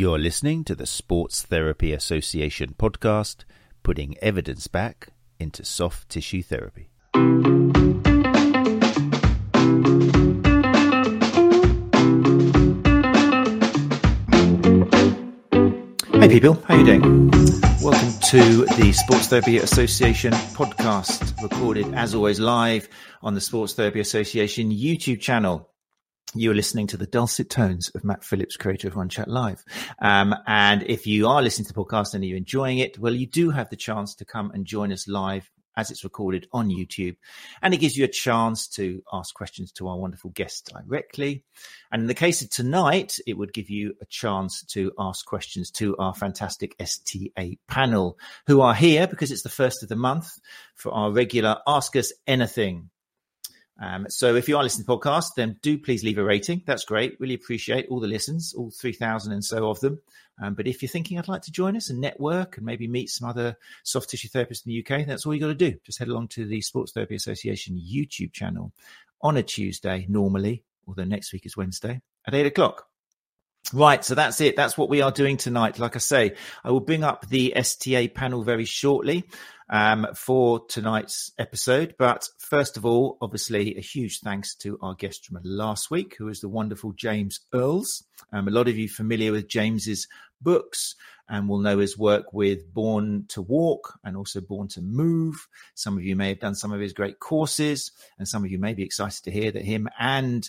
You're 0.00 0.18
listening 0.18 0.64
to 0.64 0.74
the 0.74 0.86
Sports 0.86 1.42
Therapy 1.42 1.92
Association 1.92 2.74
podcast, 2.78 3.44
putting 3.82 4.16
evidence 4.22 4.66
back 4.66 5.08
into 5.38 5.62
soft 5.62 6.08
tissue 6.08 6.42
therapy. 6.42 6.88
Hey 16.14 16.28
people, 16.30 16.54
how 16.66 16.76
you 16.76 16.86
doing? 16.86 17.30
Welcome 17.82 18.12
to 18.30 18.64
the 18.78 18.94
Sports 18.96 19.26
Therapy 19.26 19.58
Association 19.58 20.32
podcast, 20.32 21.42
recorded 21.42 21.92
as 21.92 22.14
always 22.14 22.40
live 22.40 22.88
on 23.20 23.34
the 23.34 23.40
Sports 23.42 23.74
Therapy 23.74 24.00
Association 24.00 24.70
YouTube 24.70 25.20
channel. 25.20 25.69
You 26.32 26.52
are 26.52 26.54
listening 26.54 26.86
to 26.88 26.96
the 26.96 27.08
dulcet 27.08 27.50
tones 27.50 27.88
of 27.88 28.04
Matt 28.04 28.22
Phillips, 28.22 28.56
creator 28.56 28.86
of 28.86 28.94
One 28.94 29.08
Chat 29.08 29.26
Live. 29.26 29.64
Um, 30.00 30.32
and 30.46 30.84
if 30.84 31.04
you 31.04 31.26
are 31.26 31.42
listening 31.42 31.66
to 31.66 31.72
the 31.72 31.84
podcast 31.84 32.14
and 32.14 32.24
you're 32.24 32.36
enjoying 32.36 32.78
it, 32.78 33.00
well, 33.00 33.12
you 33.12 33.26
do 33.26 33.50
have 33.50 33.68
the 33.68 33.74
chance 33.74 34.14
to 34.14 34.24
come 34.24 34.52
and 34.52 34.64
join 34.64 34.92
us 34.92 35.08
live 35.08 35.50
as 35.76 35.90
it's 35.90 36.04
recorded 36.04 36.46
on 36.52 36.68
YouTube. 36.68 37.16
And 37.62 37.74
it 37.74 37.78
gives 37.78 37.96
you 37.96 38.04
a 38.04 38.08
chance 38.08 38.68
to 38.68 39.02
ask 39.12 39.34
questions 39.34 39.72
to 39.72 39.88
our 39.88 39.98
wonderful 39.98 40.30
guests 40.30 40.62
directly. 40.62 41.42
And 41.90 42.02
in 42.02 42.06
the 42.06 42.14
case 42.14 42.42
of 42.42 42.50
tonight, 42.50 43.18
it 43.26 43.36
would 43.36 43.52
give 43.52 43.68
you 43.68 43.96
a 44.00 44.06
chance 44.06 44.62
to 44.66 44.92
ask 45.00 45.26
questions 45.26 45.72
to 45.72 45.96
our 45.96 46.14
fantastic 46.14 46.76
STA 46.78 47.58
panel 47.66 48.18
who 48.46 48.60
are 48.60 48.74
here 48.74 49.08
because 49.08 49.32
it's 49.32 49.42
the 49.42 49.48
first 49.48 49.82
of 49.82 49.88
the 49.88 49.96
month 49.96 50.30
for 50.76 50.92
our 50.92 51.10
regular 51.10 51.56
Ask 51.66 51.96
Us 51.96 52.12
Anything 52.28 52.90
um, 53.80 54.06
so 54.08 54.34
if 54.34 54.48
you 54.48 54.56
are 54.58 54.62
listening 54.62 54.84
to 54.84 54.92
the 54.92 54.98
podcast, 54.98 55.34
then 55.36 55.56
do 55.62 55.78
please 55.78 56.04
leave 56.04 56.18
a 56.18 56.24
rating. 56.24 56.62
That's 56.66 56.84
great. 56.84 57.16
Really 57.18 57.34
appreciate 57.34 57.86
all 57.88 57.98
the 57.98 58.06
listens, 58.06 58.52
all 58.54 58.70
3,000 58.70 59.32
and 59.32 59.44
so 59.44 59.70
of 59.70 59.80
them. 59.80 60.00
Um, 60.42 60.54
but 60.54 60.66
if 60.66 60.82
you're 60.82 60.88
thinking 60.88 61.18
I'd 61.18 61.28
like 61.28 61.42
to 61.42 61.52
join 61.52 61.76
us 61.76 61.90
and 61.90 62.00
network 62.00 62.56
and 62.56 62.66
maybe 62.66 62.86
meet 62.86 63.10
some 63.10 63.28
other 63.28 63.56
soft 63.82 64.10
tissue 64.10 64.28
therapists 64.28 64.66
in 64.66 64.72
the 64.72 64.84
UK, 64.84 65.06
that's 65.06 65.24
all 65.24 65.34
you 65.34 65.40
got 65.40 65.48
to 65.48 65.54
do. 65.54 65.74
Just 65.84 65.98
head 65.98 66.08
along 66.08 66.28
to 66.28 66.46
the 66.46 66.60
Sports 66.60 66.92
Therapy 66.92 67.14
Association 67.14 67.78
YouTube 67.78 68.32
channel 68.32 68.72
on 69.22 69.36
a 69.36 69.42
Tuesday, 69.42 70.06
normally, 70.08 70.62
although 70.86 71.04
next 71.04 71.32
week 71.32 71.46
is 71.46 71.56
Wednesday 71.56 72.00
at 72.26 72.34
eight 72.34 72.46
o'clock. 72.46 72.89
Right, 73.72 74.04
so 74.04 74.16
that's 74.16 74.40
it. 74.40 74.56
That's 74.56 74.76
what 74.76 74.88
we 74.88 75.00
are 75.00 75.12
doing 75.12 75.36
tonight. 75.36 75.78
Like 75.78 75.94
I 75.94 76.00
say, 76.00 76.34
I 76.64 76.72
will 76.72 76.80
bring 76.80 77.04
up 77.04 77.28
the 77.28 77.54
STA 77.54 78.08
panel 78.08 78.42
very 78.42 78.64
shortly 78.64 79.24
um, 79.68 80.08
for 80.16 80.66
tonight's 80.66 81.30
episode. 81.38 81.94
But 81.96 82.28
first 82.38 82.76
of 82.76 82.84
all, 82.84 83.16
obviously, 83.22 83.76
a 83.76 83.80
huge 83.80 84.20
thanks 84.20 84.56
to 84.56 84.76
our 84.82 84.94
guest 84.94 85.24
from 85.24 85.38
last 85.44 85.88
week, 85.90 86.16
who 86.18 86.28
is 86.28 86.40
the 86.40 86.48
wonderful 86.48 86.92
James 86.92 87.40
Earls. 87.54 88.02
Um, 88.32 88.48
a 88.48 88.50
lot 88.50 88.66
of 88.66 88.76
you 88.76 88.88
familiar 88.88 89.30
with 89.30 89.48
James's 89.48 90.08
books 90.40 90.96
and 91.28 91.48
will 91.48 91.60
know 91.60 91.78
his 91.78 91.96
work 91.96 92.32
with 92.32 92.74
Born 92.74 93.26
to 93.28 93.40
Walk 93.40 94.00
and 94.02 94.16
also 94.16 94.40
Born 94.40 94.66
to 94.68 94.82
Move. 94.82 95.36
Some 95.74 95.96
of 95.96 96.02
you 96.02 96.16
may 96.16 96.30
have 96.30 96.40
done 96.40 96.56
some 96.56 96.72
of 96.72 96.80
his 96.80 96.92
great 96.92 97.20
courses, 97.20 97.92
and 98.18 98.26
some 98.26 98.44
of 98.44 98.50
you 98.50 98.58
may 98.58 98.74
be 98.74 98.82
excited 98.82 99.22
to 99.24 99.30
hear 99.30 99.52
that 99.52 99.64
him 99.64 99.88
and 99.98 100.48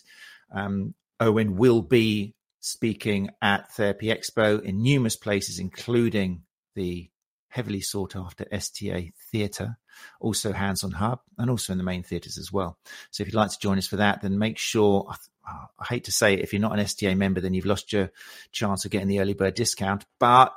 um, 0.52 0.95
Owen 1.20 1.56
will 1.56 1.84
be 1.84 2.34
speaking 2.62 3.31
at 3.42 3.72
Therapy 3.73 4.08
Expo 4.08 4.64
in 4.64 4.81
numerous 4.81 5.17
places, 5.17 5.59
including 5.59 6.44
the 6.76 7.09
heavily 7.50 7.81
sought 7.81 8.16
after 8.16 8.45
STA 8.50 9.12
Theatre, 9.31 9.78
also 10.22 10.54
Hands 10.54 10.82
on 10.84 10.92
Hub, 10.92 11.20
and 11.38 11.50
also 11.50 11.73
in 11.73 11.78
the 11.78 11.84
main 11.84 12.04
theatres 12.04 12.38
as 12.38 12.52
well. 12.54 12.78
So 13.09 13.22
if 13.22 13.28
you'd 13.28 13.36
like 13.36 13.52
to 13.52 13.59
join 13.59 13.78
us 13.78 13.88
for 13.88 13.98
that, 13.98 14.22
then 14.22 14.39
make 14.39 14.58
sure. 14.58 15.12
I 15.44 15.86
hate 15.86 16.06
to 16.06 16.12
say 16.12 16.36
it, 16.36 16.42
if 16.42 16.54
you're 16.54 16.62
not 16.62 16.73
an 16.73 16.80
STA 16.80 17.16
member, 17.16 17.42
then 17.42 17.54
you've 17.54 17.66
lost 17.66 17.92
your 17.92 18.12
chance 18.52 18.86
of 18.86 18.92
getting 18.92 19.08
the 19.08 19.20
early 19.20 19.34
bird 19.34 19.56
discount. 19.56 20.06
But 20.20 20.54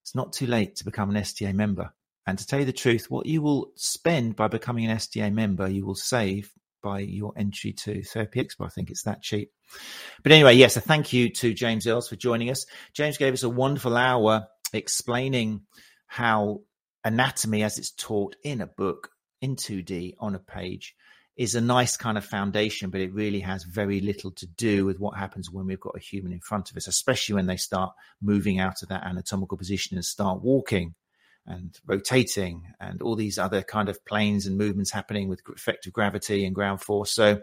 it's 0.00 0.14
not 0.14 0.32
too 0.32 0.46
late 0.46 0.76
to 0.76 0.84
become 0.84 1.10
an 1.10 1.16
STA 1.16 1.52
member. 1.52 1.92
And 2.24 2.38
to 2.38 2.46
tell 2.46 2.60
you 2.60 2.64
the 2.64 2.72
truth, 2.72 3.10
what 3.10 3.26
you 3.26 3.42
will 3.42 3.72
spend 3.74 4.36
by 4.36 4.46
becoming 4.46 4.84
an 4.84 4.92
STA 4.92 5.30
member, 5.30 5.68
you 5.68 5.84
will 5.84 5.96
save 5.96 6.52
by 6.82 7.00
your 7.00 7.32
entry 7.36 7.72
to 7.72 8.02
Therapy 8.02 8.42
Expo. 8.42 8.66
I 8.66 8.68
think 8.68 8.90
it's 8.90 9.04
that 9.04 9.22
cheap. 9.22 9.52
But 10.22 10.32
anyway, 10.32 10.54
yes, 10.54 10.76
a 10.76 10.80
thank 10.80 11.12
you 11.12 11.30
to 11.30 11.54
James 11.54 11.86
Earls 11.86 12.08
for 12.08 12.16
joining 12.16 12.50
us. 12.50 12.66
James 12.92 13.18
gave 13.18 13.32
us 13.32 13.42
a 13.42 13.48
wonderful 13.48 13.96
hour 13.96 14.46
explaining 14.72 15.62
how 16.06 16.60
anatomy, 17.04 17.62
as 17.62 17.78
it's 17.78 17.92
taught 17.92 18.36
in 18.42 18.60
a 18.60 18.66
book 18.66 19.10
in 19.40 19.56
2D 19.56 20.14
on 20.18 20.34
a 20.34 20.38
page, 20.38 20.94
is 21.36 21.54
a 21.54 21.60
nice 21.60 21.96
kind 21.96 22.18
of 22.18 22.24
foundation, 22.24 22.90
but 22.90 23.00
it 23.00 23.14
really 23.14 23.40
has 23.40 23.64
very 23.64 24.00
little 24.00 24.30
to 24.32 24.46
do 24.46 24.84
with 24.84 25.00
what 25.00 25.16
happens 25.16 25.50
when 25.50 25.66
we've 25.66 25.80
got 25.80 25.96
a 25.96 26.00
human 26.00 26.32
in 26.32 26.40
front 26.40 26.70
of 26.70 26.76
us, 26.76 26.86
especially 26.86 27.34
when 27.34 27.46
they 27.46 27.56
start 27.56 27.92
moving 28.20 28.58
out 28.58 28.82
of 28.82 28.88
that 28.88 29.04
anatomical 29.04 29.56
position 29.56 29.96
and 29.96 30.04
start 30.04 30.42
walking 30.42 30.94
and 31.46 31.78
rotating 31.86 32.62
and 32.80 33.02
all 33.02 33.16
these 33.16 33.38
other 33.38 33.62
kind 33.62 33.88
of 33.88 34.04
planes 34.04 34.46
and 34.46 34.56
movements 34.56 34.90
happening 34.90 35.28
with 35.28 35.40
effective 35.54 35.92
gravity 35.92 36.44
and 36.44 36.54
ground 36.54 36.80
force. 36.80 37.12
So 37.12 37.40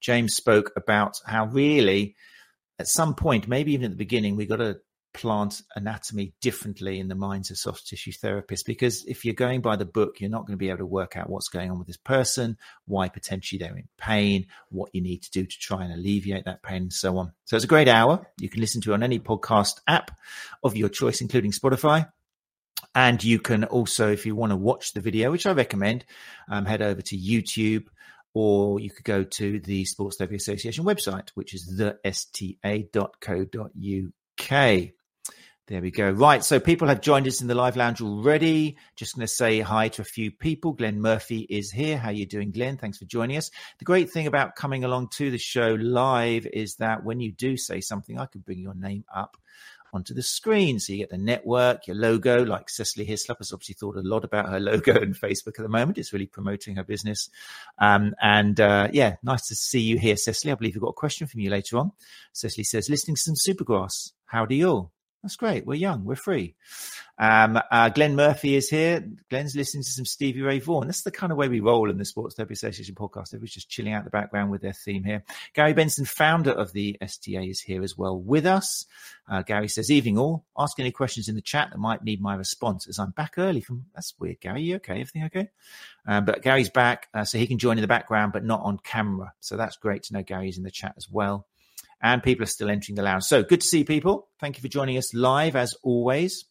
James 0.00 0.34
spoke 0.34 0.72
about 0.76 1.16
how 1.26 1.46
really 1.46 2.14
at 2.78 2.88
some 2.88 3.14
point, 3.14 3.48
maybe 3.48 3.72
even 3.72 3.86
at 3.86 3.90
the 3.90 3.96
beginning, 3.96 4.36
we 4.36 4.46
got 4.46 4.56
to 4.56 4.78
plant 5.14 5.62
anatomy 5.76 6.34
differently 6.40 6.98
in 6.98 7.06
the 7.06 7.14
minds 7.14 7.50
of 7.50 7.56
soft 7.56 7.86
tissue 7.86 8.10
therapists 8.10 8.64
because 8.66 9.04
if 9.04 9.24
you're 9.24 9.32
going 9.32 9.60
by 9.60 9.76
the 9.76 9.84
book 9.84 10.16
you're 10.18 10.28
not 10.28 10.44
going 10.44 10.54
to 10.54 10.58
be 10.58 10.68
able 10.68 10.78
to 10.78 10.86
work 10.86 11.16
out 11.16 11.30
what's 11.30 11.48
going 11.48 11.70
on 11.70 11.78
with 11.78 11.86
this 11.86 11.96
person 11.96 12.58
why 12.86 13.08
potentially 13.08 13.56
they're 13.56 13.76
in 13.76 13.88
pain 13.96 14.44
what 14.70 14.90
you 14.92 15.00
need 15.00 15.22
to 15.22 15.30
do 15.30 15.46
to 15.46 15.58
try 15.60 15.84
and 15.84 15.92
alleviate 15.92 16.44
that 16.46 16.64
pain 16.64 16.82
and 16.82 16.92
so 16.92 17.16
on. 17.16 17.32
So 17.44 17.54
it's 17.54 17.64
a 17.64 17.68
great 17.68 17.86
hour. 17.86 18.26
You 18.40 18.48
can 18.48 18.60
listen 18.60 18.80
to 18.82 18.92
on 18.92 19.04
any 19.04 19.20
podcast 19.20 19.80
app 19.86 20.10
of 20.64 20.76
your 20.76 20.88
choice 20.88 21.20
including 21.20 21.52
spotify 21.52 22.08
and 22.94 23.22
you 23.22 23.38
can 23.38 23.64
also 23.64 24.10
if 24.10 24.26
you 24.26 24.34
want 24.34 24.50
to 24.50 24.56
watch 24.56 24.92
the 24.92 25.00
video 25.00 25.30
which 25.30 25.46
i 25.46 25.52
recommend 25.52 26.04
um, 26.48 26.64
head 26.64 26.82
over 26.82 27.02
to 27.02 27.16
youtube 27.16 27.86
or 28.34 28.80
you 28.80 28.90
could 28.90 29.04
go 29.04 29.22
to 29.22 29.60
the 29.60 29.84
Sports 29.84 30.16
Therapy 30.16 30.34
Association 30.36 30.84
website, 30.84 31.30
which 31.34 31.54
is 31.54 31.80
thesta.co.uk. 32.04 32.54
There 35.66 35.80
we 35.80 35.90
go. 35.90 36.10
Right. 36.10 36.44
So 36.44 36.60
people 36.60 36.88
have 36.88 37.00
joined 37.00 37.26
us 37.26 37.40
in 37.40 37.46
the 37.46 37.54
live 37.54 37.76
lounge 37.76 38.02
already. 38.02 38.76
Just 38.96 39.14
going 39.16 39.26
to 39.26 39.32
say 39.32 39.60
hi 39.60 39.88
to 39.88 40.02
a 40.02 40.04
few 40.04 40.30
people. 40.30 40.72
Glenn 40.72 41.00
Murphy 41.00 41.46
is 41.48 41.70
here. 41.70 41.96
How 41.96 42.10
you 42.10 42.26
doing, 42.26 42.50
Glenn? 42.50 42.76
Thanks 42.76 42.98
for 42.98 43.06
joining 43.06 43.38
us. 43.38 43.50
The 43.78 43.86
great 43.86 44.10
thing 44.10 44.26
about 44.26 44.56
coming 44.56 44.84
along 44.84 45.08
to 45.12 45.30
the 45.30 45.38
show 45.38 45.74
live 45.80 46.46
is 46.52 46.76
that 46.76 47.02
when 47.02 47.18
you 47.20 47.32
do 47.32 47.56
say 47.56 47.80
something, 47.80 48.18
I 48.18 48.26
can 48.26 48.42
bring 48.42 48.58
your 48.58 48.74
name 48.74 49.04
up 49.14 49.38
onto 49.94 50.12
the 50.12 50.22
screen. 50.22 50.78
So 50.78 50.92
you 50.92 50.98
get 50.98 51.10
the 51.10 51.18
network, 51.18 51.86
your 51.86 51.96
logo, 51.96 52.44
like 52.44 52.68
Cecily 52.68 53.04
Hislop 53.04 53.38
has 53.38 53.52
obviously 53.52 53.74
thought 53.74 53.96
a 53.96 54.02
lot 54.02 54.24
about 54.24 54.48
her 54.48 54.60
logo 54.60 54.92
and 55.00 55.14
Facebook 55.14 55.58
at 55.58 55.62
the 55.62 55.68
moment. 55.68 55.98
It's 55.98 56.12
really 56.12 56.26
promoting 56.26 56.76
her 56.76 56.84
business. 56.84 57.30
Um, 57.78 58.14
and 58.20 58.60
uh, 58.60 58.88
yeah, 58.92 59.16
nice 59.22 59.46
to 59.48 59.54
see 59.54 59.80
you 59.80 59.98
here, 59.98 60.16
Cecily. 60.16 60.52
I 60.52 60.56
believe 60.56 60.74
we've 60.74 60.82
got 60.82 60.88
a 60.88 60.94
question 60.94 61.26
from 61.26 61.40
you 61.40 61.50
later 61.50 61.78
on. 61.78 61.92
Cecily 62.32 62.64
says, 62.64 62.90
listening 62.90 63.16
to 63.16 63.22
some 63.22 63.34
Supergrass. 63.34 64.12
How 64.26 64.44
do 64.44 64.54
you 64.54 64.68
all? 64.68 64.92
That's 65.24 65.36
great. 65.36 65.66
We're 65.66 65.76
young. 65.76 66.04
We're 66.04 66.16
free. 66.16 66.54
Um, 67.18 67.58
uh, 67.70 67.88
Glenn 67.88 68.14
Murphy 68.14 68.56
is 68.56 68.68
here. 68.68 69.02
Glenn's 69.30 69.56
listening 69.56 69.82
to 69.82 69.88
some 69.88 70.04
Stevie 70.04 70.42
Ray 70.42 70.58
Vaughan. 70.58 70.86
That's 70.86 71.00
the 71.00 71.10
kind 71.10 71.32
of 71.32 71.38
way 71.38 71.48
we 71.48 71.60
roll 71.60 71.88
in 71.88 71.96
the 71.96 72.04
Sports 72.04 72.34
Therapy 72.34 72.52
Association 72.52 72.94
podcast. 72.94 73.28
Everybody's 73.28 73.54
just 73.54 73.70
chilling 73.70 73.94
out 73.94 74.04
the 74.04 74.10
background 74.10 74.50
with 74.50 74.60
their 74.60 74.74
theme 74.74 75.02
here. 75.02 75.24
Gary 75.54 75.72
Benson, 75.72 76.04
founder 76.04 76.50
of 76.50 76.74
the 76.74 76.98
STA, 77.00 77.48
is 77.48 77.58
here 77.58 77.82
as 77.82 77.96
well 77.96 78.20
with 78.20 78.44
us. 78.44 78.84
Uh, 79.26 79.40
Gary 79.40 79.68
says, 79.68 79.90
evening 79.90 80.18
all. 80.18 80.44
Ask 80.58 80.78
any 80.78 80.90
questions 80.90 81.26
in 81.26 81.36
the 81.36 81.40
chat 81.40 81.70
that 81.70 81.78
might 81.78 82.04
need 82.04 82.20
my 82.20 82.34
response 82.34 82.86
as 82.86 82.98
I'm 82.98 83.12
back 83.12 83.38
early 83.38 83.62
from, 83.62 83.86
that's 83.94 84.12
weird, 84.18 84.40
Gary. 84.40 84.60
You 84.60 84.76
okay? 84.76 85.00
Everything 85.00 85.24
okay? 85.24 85.48
Um, 86.06 86.26
but 86.26 86.42
Gary's 86.42 86.68
back, 86.68 87.08
uh, 87.14 87.24
so 87.24 87.38
he 87.38 87.46
can 87.46 87.56
join 87.56 87.78
in 87.78 87.82
the 87.82 87.88
background, 87.88 88.34
but 88.34 88.44
not 88.44 88.60
on 88.60 88.76
camera. 88.76 89.32
So 89.40 89.56
that's 89.56 89.78
great 89.78 90.02
to 90.02 90.12
know 90.12 90.22
Gary's 90.22 90.58
in 90.58 90.64
the 90.64 90.70
chat 90.70 90.92
as 90.98 91.08
well 91.08 91.46
and 92.04 92.22
people 92.22 92.44
are 92.44 92.46
still 92.46 92.68
entering 92.70 92.94
the 92.94 93.02
lounge. 93.02 93.24
So 93.24 93.42
good 93.42 93.62
to 93.62 93.66
see 93.66 93.82
people. 93.82 94.28
Thank 94.38 94.58
you 94.58 94.62
for 94.62 94.68
joining 94.68 94.98
us 94.98 95.14
live 95.14 95.56
as 95.56 95.74
always. 95.82 96.44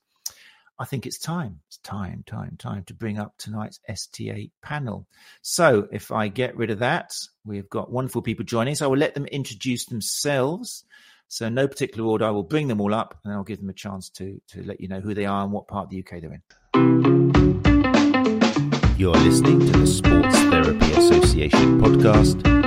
I 0.80 0.86
think 0.86 1.06
it's 1.06 1.20
time, 1.20 1.60
it's 1.68 1.78
time, 1.78 2.24
time, 2.26 2.58
time 2.58 2.84
to 2.86 2.96
bring 2.96 3.20
up 3.20 3.36
tonight's 3.38 3.80
STA 3.88 4.50
panel. 4.64 5.06
So 5.44 5.88
if 5.92 6.12
I 6.12 6.28
get 6.28 6.58
rid 6.58 6.72
of 6.72 6.80
that, 6.80 7.12
we've 7.46 7.70
got 7.70 7.92
wonderful 7.92 8.24
people 8.24 8.44
joining. 8.44 8.74
So 8.74 8.86
I 8.86 8.88
will 8.88 8.98
let 8.98 9.14
them 9.14 9.28
introduce 9.28 9.86
themselves. 9.86 10.84
So 11.28 11.50
no 11.50 11.68
particular 11.68 12.10
order, 12.10 12.26
I 12.26 12.32
will 12.32 12.42
bring 12.42 12.68
them 12.68 12.82
all 12.82 12.94
up 12.94 13.20
and 13.24 13.32
I'll 13.32 13.44
give 13.44 13.60
them 13.60 13.70
a 13.70 13.74
chance 13.74 14.10
to 14.16 14.42
to 14.50 14.64
let 14.64 14.82
you 14.82 14.88
know 14.88 15.02
who 15.02 15.14
they 15.14 15.26
are 15.26 15.44
and 15.44 15.52
what 15.52 15.68
part 15.68 15.86
of 15.86 15.90
the 15.92 16.00
UK 16.00 16.20
they're 16.22 16.34
in. 16.34 16.42
You're 18.98 19.14
listening 19.14 19.60
to 19.60 19.72
the 19.72 19.88
Sports 19.88 20.36
Therapy 20.36 20.92
Association 20.94 21.80
podcast 21.80 22.63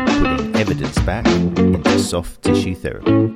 evidence 0.57 0.99
back 1.01 1.27
into 1.27 1.99
soft 1.99 2.43
tissue 2.43 2.75
therapy. 2.75 3.35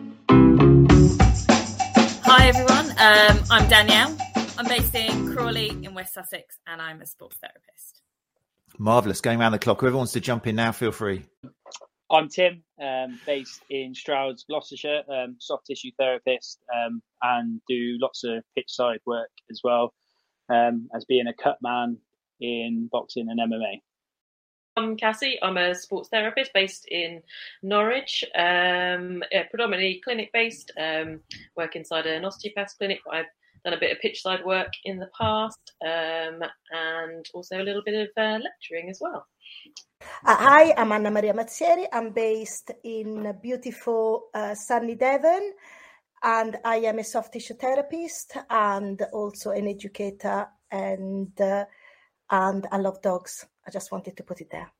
Hi 2.22 2.49
everyone, 2.49 2.90
um, 2.99 3.44
I'm 3.50 3.69
Danielle. 3.69 4.17
I'm 4.56 4.67
based 4.67 4.94
in 4.94 5.34
Crawley 5.34 5.69
in 5.69 5.94
West 5.94 6.14
Sussex 6.14 6.58
and 6.67 6.81
I'm 6.81 7.02
a 7.02 7.06
sports 7.06 7.37
therapist. 7.37 8.00
Marvellous. 8.78 9.20
Going 9.20 9.38
around 9.38 9.52
the 9.52 9.58
clock. 9.58 9.81
Whoever 9.81 9.99
wants 9.99 10.12
to 10.12 10.20
jump 10.20 10.46
in 10.46 10.56
now, 10.56 10.72
feel 10.72 10.93
free. 10.93 11.26
I'm 12.11 12.28
Tim, 12.28 12.64
um, 12.82 13.20
based 13.26 13.62
in 13.69 13.94
Stroud's, 13.94 14.44
Gloucestershire, 14.44 15.02
um, 15.08 15.37
soft 15.38 15.67
tissue 15.67 15.90
therapist, 15.99 16.58
um, 16.75 17.02
and 17.22 17.61
do 17.69 17.99
lots 18.00 18.25
of 18.25 18.43
pitch 18.56 18.70
side 18.70 19.00
work 19.06 19.31
as 19.50 19.61
well 19.62 19.93
um, 20.49 20.88
as 20.94 21.05
being 21.05 21.26
a 21.26 21.34
cut 21.34 21.58
man 21.62 21.99
in 22.40 22.88
boxing 22.90 23.28
and 23.28 23.38
MMA. 23.38 23.82
I'm 24.81 24.97
Cassie. 24.97 25.38
I'm 25.43 25.59
a 25.59 25.75
sports 25.75 26.09
therapist 26.09 26.55
based 26.55 26.87
in 26.88 27.23
Norwich, 27.62 28.25
um, 28.35 29.23
predominantly 29.50 30.00
clinic 30.03 30.31
based. 30.32 30.73
Um, 30.79 31.21
work 31.55 31.77
inside 31.77 32.06
an 32.06 32.25
osteopath 32.25 32.79
clinic, 32.79 33.00
but 33.05 33.15
I've 33.15 33.27
done 33.62 33.75
a 33.75 33.79
bit 33.79 33.93
of 33.93 34.00
pitch 34.00 34.23
side 34.23 34.43
work 34.43 34.73
in 34.87 34.99
the 34.99 35.11
past, 35.21 35.75
um, 35.85 36.43
and 36.73 37.27
also 37.35 37.61
a 37.61 37.62
little 37.62 37.82
bit 37.85 37.94
of 37.94 38.09
uh, 38.17 38.38
lecturing 38.43 38.88
as 38.88 39.00
well. 39.03 39.27
Uh, 40.25 40.37
hi, 40.37 40.73
I'm 40.75 40.93
Anna 40.93 41.11
Maria 41.11 41.35
Mazzieri. 41.35 41.85
I'm 41.93 42.12
based 42.12 42.71
in 42.82 43.37
beautiful 43.43 44.29
uh, 44.32 44.55
sunny 44.55 44.94
Devon, 44.94 45.53
and 46.23 46.56
I 46.65 46.77
am 46.77 47.00
a 47.00 47.05
soft 47.05 47.35
tissue 47.35 47.53
therapist 47.53 48.35
and 48.49 49.03
also 49.12 49.50
an 49.50 49.69
educator. 49.69 50.49
And 50.73 51.38
uh, 51.38 51.67
and 52.31 52.67
I 52.71 52.79
love 52.79 53.03
dogs. 53.03 53.44
I 53.70 53.72
just 53.72 53.93
wanted 53.93 54.17
to 54.17 54.25
put 54.25 54.40
it 54.40 54.50
there. 54.50 54.72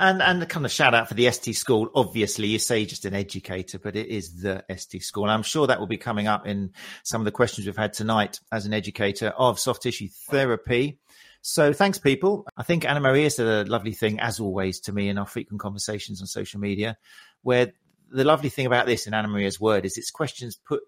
And 0.00 0.20
and 0.20 0.48
kind 0.48 0.66
of 0.66 0.72
shout 0.72 0.92
out 0.92 1.06
for 1.06 1.14
the 1.14 1.30
ST 1.30 1.54
school. 1.54 1.88
Obviously, 1.94 2.48
you 2.48 2.58
say 2.58 2.84
just 2.84 3.04
an 3.04 3.14
educator, 3.14 3.78
but 3.78 3.94
it 3.94 4.08
is 4.08 4.40
the 4.42 4.64
ST 4.76 5.04
school. 5.04 5.22
And 5.22 5.32
I'm 5.32 5.44
sure 5.44 5.68
that 5.68 5.78
will 5.78 5.86
be 5.86 5.98
coming 5.98 6.26
up 6.26 6.44
in 6.48 6.72
some 7.04 7.20
of 7.20 7.26
the 7.26 7.30
questions 7.30 7.64
we've 7.64 7.76
had 7.76 7.92
tonight 7.92 8.40
as 8.50 8.66
an 8.66 8.74
educator 8.74 9.28
of 9.28 9.60
soft 9.60 9.82
tissue 9.82 10.08
therapy. 10.30 10.98
So 11.42 11.72
thanks, 11.72 11.98
people. 11.98 12.44
I 12.56 12.64
think 12.64 12.84
Anna 12.84 12.98
Maria 12.98 13.30
said 13.30 13.46
a 13.46 13.70
lovely 13.70 13.92
thing, 13.92 14.18
as 14.18 14.40
always, 14.40 14.80
to 14.80 14.92
me 14.92 15.08
in 15.08 15.18
our 15.18 15.26
frequent 15.26 15.60
conversations 15.60 16.20
on 16.20 16.26
social 16.26 16.58
media, 16.58 16.96
where 17.42 17.72
the 18.10 18.24
lovely 18.24 18.48
thing 18.48 18.66
about 18.66 18.86
this 18.86 19.06
in 19.06 19.14
Anna 19.14 19.28
Maria's 19.28 19.60
word 19.60 19.84
is 19.84 19.96
it's 19.96 20.10
questions 20.10 20.56
put 20.56 20.82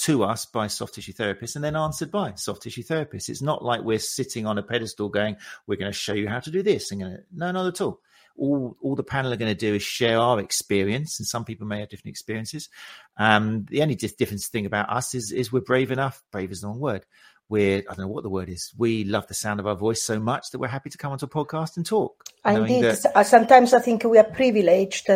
to 0.00 0.24
us 0.24 0.46
by 0.46 0.66
soft 0.66 0.94
tissue 0.94 1.12
therapists 1.12 1.54
and 1.54 1.64
then 1.64 1.76
answered 1.76 2.10
by 2.10 2.34
soft 2.34 2.62
tissue 2.62 2.82
therapists. 2.82 3.28
It's 3.28 3.42
not 3.42 3.64
like 3.64 3.82
we're 3.82 3.98
sitting 3.98 4.46
on 4.46 4.58
a 4.58 4.62
pedestal 4.62 5.08
going, 5.08 5.36
we're 5.66 5.76
going 5.76 5.92
to 5.92 5.96
show 5.98 6.14
you 6.14 6.28
how 6.28 6.40
to 6.40 6.50
do 6.50 6.62
this. 6.62 6.90
And 6.90 7.00
no, 7.32 7.52
not 7.52 7.66
at 7.66 7.80
all. 7.80 8.00
All, 8.36 8.76
all 8.80 8.94
the 8.94 9.02
panel 9.02 9.32
are 9.32 9.36
going 9.36 9.54
to 9.54 9.66
do 9.66 9.74
is 9.74 9.82
share 9.82 10.18
our 10.18 10.40
experience, 10.40 11.18
and 11.18 11.26
some 11.26 11.44
people 11.44 11.66
may 11.66 11.80
have 11.80 11.90
different 11.90 12.12
experiences. 12.12 12.70
Um, 13.18 13.66
the 13.68 13.82
only 13.82 13.96
difference 13.96 14.48
thing 14.48 14.64
about 14.64 14.88
us 14.88 15.14
is, 15.14 15.30
is 15.30 15.52
we're 15.52 15.60
brave 15.60 15.90
enough. 15.90 16.22
Brave 16.32 16.50
is 16.50 16.62
the 16.62 16.68
wrong 16.68 16.80
word 16.80 17.04
we're 17.50 17.78
I 17.78 17.94
don't 17.94 17.98
know 17.98 18.08
what 18.08 18.22
the 18.22 18.30
word 18.30 18.48
is. 18.48 18.72
We 18.78 19.04
love 19.04 19.26
the 19.26 19.34
sound 19.34 19.60
of 19.60 19.66
our 19.66 19.74
voice 19.74 20.02
so 20.02 20.20
much 20.20 20.50
that 20.50 20.58
we're 20.58 20.68
happy 20.68 20.88
to 20.88 20.96
come 20.96 21.12
onto 21.12 21.26
a 21.26 21.28
podcast 21.28 21.76
and 21.76 21.84
talk. 21.84 22.24
Indeed, 22.44 22.84
that- 22.84 23.12
uh, 23.14 23.24
sometimes 23.24 23.74
I 23.74 23.80
think 23.80 24.04
we 24.04 24.18
are 24.18 24.24
privileged 24.24 25.10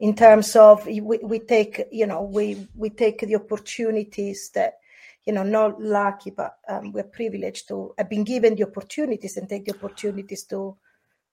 in 0.00 0.14
terms 0.14 0.56
of 0.56 0.84
we, 0.84 1.00
we 1.00 1.38
take 1.38 1.84
you 1.92 2.06
know 2.06 2.22
we 2.22 2.66
we 2.74 2.90
take 2.90 3.20
the 3.20 3.36
opportunities 3.36 4.50
that 4.54 4.78
you 5.24 5.32
know 5.32 5.44
not 5.44 5.80
lucky 5.80 6.30
but 6.30 6.56
um, 6.68 6.92
we're 6.92 7.04
privileged 7.04 7.68
to 7.68 7.94
have 7.96 8.10
been 8.10 8.24
given 8.24 8.56
the 8.56 8.64
opportunities 8.64 9.36
and 9.36 9.48
take 9.48 9.64
the 9.64 9.74
opportunities 9.74 10.44
to 10.44 10.76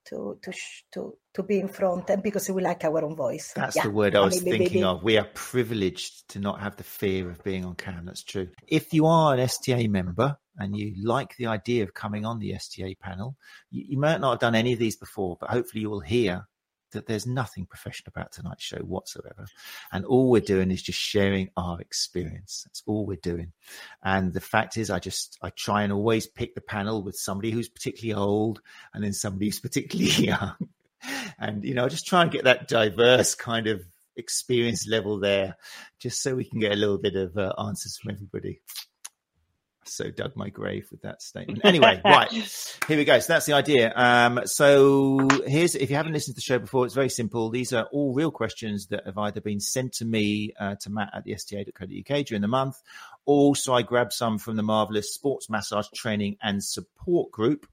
to 0.05 0.37
to 0.41 0.53
to 0.91 1.17
to 1.33 1.43
be 1.43 1.59
in 1.59 1.67
front 1.67 2.09
and 2.09 2.21
because 2.21 2.49
we 2.49 2.61
like 2.61 2.83
our 2.83 3.03
own 3.03 3.15
voice. 3.15 3.53
That's 3.55 3.75
yeah. 3.75 3.83
the 3.83 3.89
word 3.89 4.15
I 4.15 4.19
was 4.19 4.39
thinking 4.39 4.83
of. 4.83 5.01
We 5.03 5.17
are 5.17 5.27
privileged 5.33 6.27
to 6.29 6.39
not 6.39 6.59
have 6.59 6.75
the 6.75 6.83
fear 6.83 7.29
of 7.31 7.43
being 7.43 7.65
on 7.65 7.73
cam. 7.73 8.05
That's 8.05 8.23
true. 8.23 8.49
If 8.67 8.93
you 8.93 9.07
are 9.07 9.33
an 9.33 9.39
STA 9.39 9.87
member 9.87 10.37
and 10.57 10.75
you 10.75 10.93
like 11.03 11.35
the 11.37 11.47
idea 11.47 11.83
of 11.83 11.93
coming 11.93 12.25
on 12.25 12.39
the 12.39 12.53
STA 12.53 12.95
panel, 12.95 13.35
you, 13.71 13.85
you 13.89 13.97
might 13.99 14.21
not 14.21 14.31
have 14.31 14.39
done 14.39 14.55
any 14.55 14.73
of 14.73 14.79
these 14.79 14.95
before, 14.95 15.37
but 15.39 15.49
hopefully 15.49 15.81
you 15.81 15.89
will 15.89 15.99
hear 15.99 16.47
that 16.93 17.07
there's 17.07 17.25
nothing 17.27 17.65
professional 17.65 18.11
about 18.15 18.31
tonight's 18.31 18.63
show 18.63 18.77
whatsoever. 18.77 19.45
And 19.91 20.05
all 20.05 20.29
we're 20.29 20.41
doing 20.41 20.71
is 20.71 20.81
just 20.81 20.99
sharing 20.99 21.49
our 21.57 21.79
experience. 21.81 22.63
That's 22.65 22.83
all 22.85 23.05
we're 23.05 23.17
doing. 23.17 23.51
And 24.03 24.31
the 24.33 24.41
fact 24.41 24.77
is, 24.77 24.89
I 24.89 24.99
just, 24.99 25.37
I 25.41 25.49
try 25.49 25.83
and 25.83 25.91
always 25.91 26.27
pick 26.27 26.55
the 26.55 26.61
panel 26.61 27.03
with 27.03 27.15
somebody 27.15 27.51
who's 27.51 27.69
particularly 27.69 28.19
old 28.21 28.61
and 28.93 29.03
then 29.03 29.13
somebody 29.13 29.47
who's 29.47 29.59
particularly 29.59 30.11
young. 30.11 30.55
and, 31.39 31.63
you 31.63 31.73
know, 31.73 31.85
I 31.85 31.89
just 31.89 32.07
try 32.07 32.21
and 32.21 32.31
get 32.31 32.45
that 32.45 32.67
diverse 32.67 33.35
kind 33.35 33.67
of 33.67 33.81
experience 34.15 34.87
level 34.87 35.19
there 35.19 35.57
just 35.99 36.21
so 36.21 36.35
we 36.35 36.45
can 36.45 36.59
get 36.59 36.71
a 36.71 36.75
little 36.75 36.99
bit 36.99 37.15
of 37.15 37.35
uh, 37.35 37.51
answers 37.57 37.97
from 37.97 38.11
everybody 38.11 38.61
so 39.87 40.09
dug 40.09 40.35
my 40.35 40.49
grave 40.49 40.87
with 40.91 41.01
that 41.01 41.21
statement. 41.21 41.61
Anyway, 41.73 41.99
right 42.03 42.31
here 42.87 42.97
we 42.97 43.05
go. 43.05 43.17
So 43.19 43.33
that's 43.33 43.45
the 43.45 43.53
idea. 43.53 43.91
Um, 43.95 44.41
so 44.45 45.27
here's 45.47 45.75
if 45.75 45.89
you 45.89 45.95
haven't 45.95 46.13
listened 46.13 46.35
to 46.35 46.37
the 46.37 46.41
show 46.41 46.59
before, 46.59 46.85
it's 46.85 46.93
very 46.93 47.09
simple. 47.09 47.49
These 47.49 47.73
are 47.73 47.85
all 47.91 48.13
real 48.13 48.31
questions 48.31 48.87
that 48.87 49.05
have 49.05 49.17
either 49.17 49.41
been 49.41 49.59
sent 49.59 49.93
to 49.93 50.05
me 50.05 50.53
uh, 50.59 50.75
to 50.81 50.89
Matt 50.89 51.09
at 51.13 51.23
the 51.23 51.35
sta.co.uk 51.35 52.25
during 52.25 52.41
the 52.41 52.47
month. 52.47 52.81
Also, 53.25 53.73
I 53.73 53.81
grabbed 53.81 54.13
some 54.13 54.37
from 54.37 54.55
the 54.55 54.63
marvelous 54.63 55.13
sports 55.13 55.49
massage 55.49 55.87
training 55.95 56.37
and 56.41 56.63
support 56.63 57.31
group. 57.31 57.65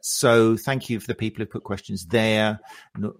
So 0.00 0.56
thank 0.56 0.90
you 0.90 1.00
for 1.00 1.06
the 1.06 1.14
people 1.14 1.42
who 1.42 1.46
put 1.46 1.64
questions 1.64 2.06
there. 2.06 2.60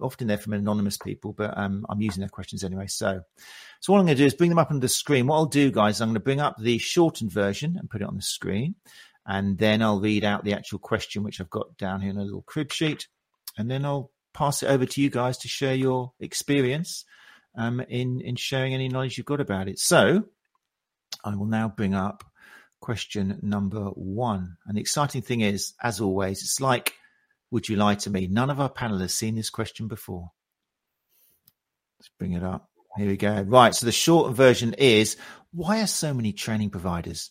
Often 0.01 0.27
they're 0.27 0.39
from 0.39 0.53
anonymous 0.53 0.97
people, 0.97 1.33
but 1.33 1.57
um, 1.57 1.85
I'm 1.89 2.01
using 2.01 2.21
their 2.21 2.29
questions 2.29 2.65
anyway. 2.65 2.87
So. 2.87 3.23
So 3.81 3.93
what 3.93 3.99
I'm 3.99 4.07
going 4.07 4.17
to 4.17 4.23
do 4.23 4.27
is 4.27 4.35
bring 4.35 4.51
them 4.51 4.61
up 4.61 4.71
on 4.71 4.79
the 4.79 4.89
screen. 4.89 5.27
What 5.27 5.35
I'll 5.35 5.47
do, 5.47 5.73
guys, 5.73 6.01
I'm 6.01 6.11
going 6.11 6.15
to 6.15 6.21
bring 6.21 6.41
up 6.41 6.55
the 6.57 6.79
shortened 6.79 7.33
version 7.33 7.77
and 7.77 7.91
put 7.91 8.01
it 8.01 8.07
on 8.07 8.15
the 8.15 8.23
screen. 8.23 8.77
And 9.27 9.59
then 9.59 9.83
I'll 9.83 10.01
read 10.01 10.23
out 10.23 10.45
the 10.45 10.55
actual 10.55 10.79
question, 10.79 11.25
which 11.25 11.41
I've 11.41 11.51
got 11.51 11.77
down 11.79 12.01
here 12.01 12.11
in 12.11 12.17
a 12.17 12.23
little 12.23 12.43
crib 12.43 12.71
sheet. 12.71 13.09
And 13.59 13.69
then 13.69 13.85
I'll 13.85 14.13
pass 14.35 14.63
it 14.63 14.67
over 14.67 14.87
to 14.87 15.03
you 15.03 15.11
guys 15.11 15.37
to 15.39 15.49
share 15.49 15.75
your 15.75 16.13
experience 16.21 17.05
um, 17.59 17.81
in, 17.81 18.21
in 18.21 18.37
sharing 18.37 18.73
any 18.73 18.89
knowledge 18.89 19.19
you've 19.19 19.27
got 19.27 19.41
about 19.41 19.67
it. 19.67 19.81
So 19.81 20.27
I 21.25 21.35
will 21.35 21.47
now 21.47 21.69
bring 21.69 21.95
up 21.95 22.25
question 22.81 23.39
number 23.43 23.87
one. 23.87 24.57
And 24.67 24.77
the 24.77 24.81
exciting 24.81 25.23
thing 25.23 25.41
is, 25.41 25.75
as 25.83 26.01
always, 26.01 26.43
it's 26.43 26.61
like, 26.61 26.95
would 27.51 27.69
you 27.69 27.77
lie 27.77 27.95
to 27.97 28.11
me? 28.11 28.27
None 28.27 28.51
of 28.51 28.61
our 28.61 28.71
panelists 28.71 29.13
seen 29.13 29.35
this 29.35 29.51
question 29.51 29.89
before. 29.89 30.31
Let's 31.99 32.11
bring 32.19 32.33
it 32.33 32.43
up. 32.43 32.69
Here 32.97 33.07
we 33.07 33.17
go. 33.17 33.43
Right. 33.43 33.75
So 33.75 33.87
the 33.87 33.93
short 33.93 34.35
version 34.35 34.75
is 34.75 35.17
why 35.53 35.81
are 35.81 35.87
so 35.87 36.13
many 36.13 36.33
training 36.33 36.71
providers, 36.71 37.31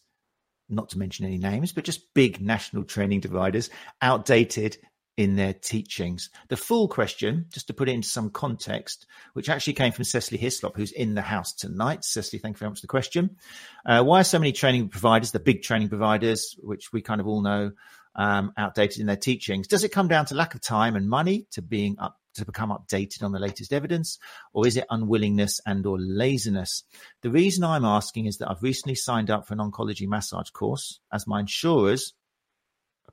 not 0.69 0.89
to 0.89 0.99
mention 0.99 1.25
any 1.25 1.37
names, 1.37 1.73
but 1.73 1.83
just 1.83 2.13
big 2.13 2.41
national 2.41 2.85
training 2.85 3.21
providers, 3.21 3.69
outdated 4.01 4.77
in 5.17 5.35
their 5.35 5.53
teachings? 5.53 6.29
The 6.47 6.57
full 6.57 6.87
question, 6.87 7.45
just 7.49 7.67
to 7.67 7.73
put 7.73 7.89
it 7.89 7.93
into 7.93 8.07
some 8.07 8.29
context, 8.29 9.05
which 9.33 9.49
actually 9.49 9.73
came 9.73 9.91
from 9.91 10.05
Cecily 10.05 10.37
Hislop, 10.37 10.75
who's 10.75 10.91
in 10.91 11.13
the 11.13 11.21
house 11.21 11.53
tonight. 11.53 12.03
Cecily, 12.03 12.39
thank 12.39 12.55
you 12.55 12.59
very 12.59 12.71
much 12.71 12.79
for 12.79 12.83
the 12.83 12.87
question. 12.87 13.37
Uh, 13.85 14.03
why 14.03 14.21
are 14.21 14.25
so 14.25 14.39
many 14.39 14.51
training 14.51 14.89
providers, 14.89 15.31
the 15.31 15.39
big 15.39 15.63
training 15.63 15.89
providers, 15.89 16.55
which 16.59 16.91
we 16.93 17.01
kind 17.01 17.21
of 17.21 17.27
all 17.27 17.41
know, 17.41 17.71
um, 18.15 18.53
outdated 18.57 18.99
in 18.99 19.05
their 19.05 19.15
teachings? 19.15 19.67
Does 19.67 19.83
it 19.83 19.89
come 19.89 20.07
down 20.07 20.25
to 20.27 20.35
lack 20.35 20.55
of 20.55 20.61
time 20.61 20.95
and 20.95 21.09
money 21.09 21.47
to 21.51 21.61
being 21.61 21.97
up 21.99 22.17
to 22.35 22.45
become 22.45 22.69
updated 22.69 23.23
on 23.23 23.31
the 23.31 23.39
latest 23.39 23.73
evidence, 23.73 24.17
or 24.53 24.65
is 24.65 24.77
it 24.77 24.85
unwillingness 24.89 25.59
and 25.65 25.85
or 25.85 25.99
laziness? 25.99 26.83
The 27.21 27.29
reason 27.29 27.63
I'm 27.63 27.85
asking 27.85 28.25
is 28.25 28.37
that 28.37 28.49
I've 28.49 28.63
recently 28.63 28.95
signed 28.95 29.29
up 29.29 29.47
for 29.47 29.53
an 29.53 29.59
oncology 29.59 30.07
massage 30.07 30.49
course 30.49 30.99
as 31.11 31.27
my 31.27 31.41
insurers, 31.41 32.13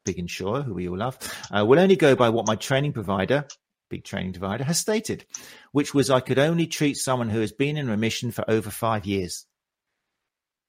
big 0.05 0.19
insurer 0.19 0.63
who 0.63 0.75
we 0.75 0.89
all 0.89 0.99
love, 0.99 1.19
uh, 1.51 1.65
will 1.65 1.79
only 1.79 1.97
go 1.97 2.15
by 2.15 2.29
what 2.29 2.47
my 2.47 2.57
training 2.57 2.93
provider, 2.93 3.47
big 3.91 4.05
training 4.05 4.33
provider, 4.33 4.65
has 4.65 4.79
stated, 4.79 5.25
which 5.73 5.95
was 5.95 6.11
I 6.11 6.21
could 6.21 6.39
only 6.39 6.67
treat 6.67 6.97
someone 6.97 7.29
who 7.29 7.41
has 7.41 7.53
been 7.53 7.77
in 7.77 7.89
remission 7.89 8.31
for 8.31 8.45
over 8.49 8.71
five 8.71 9.07
years. 9.07 9.47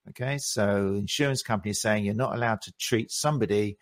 Okay, 0.09 0.37
so 0.39 0.95
insurance 0.95 1.43
company 1.43 1.71
is 1.71 1.81
saying 1.81 2.05
you're 2.05 2.15
not 2.15 2.33
allowed 2.33 2.61
to 2.61 2.73
treat 2.79 3.11
somebody 3.11 3.77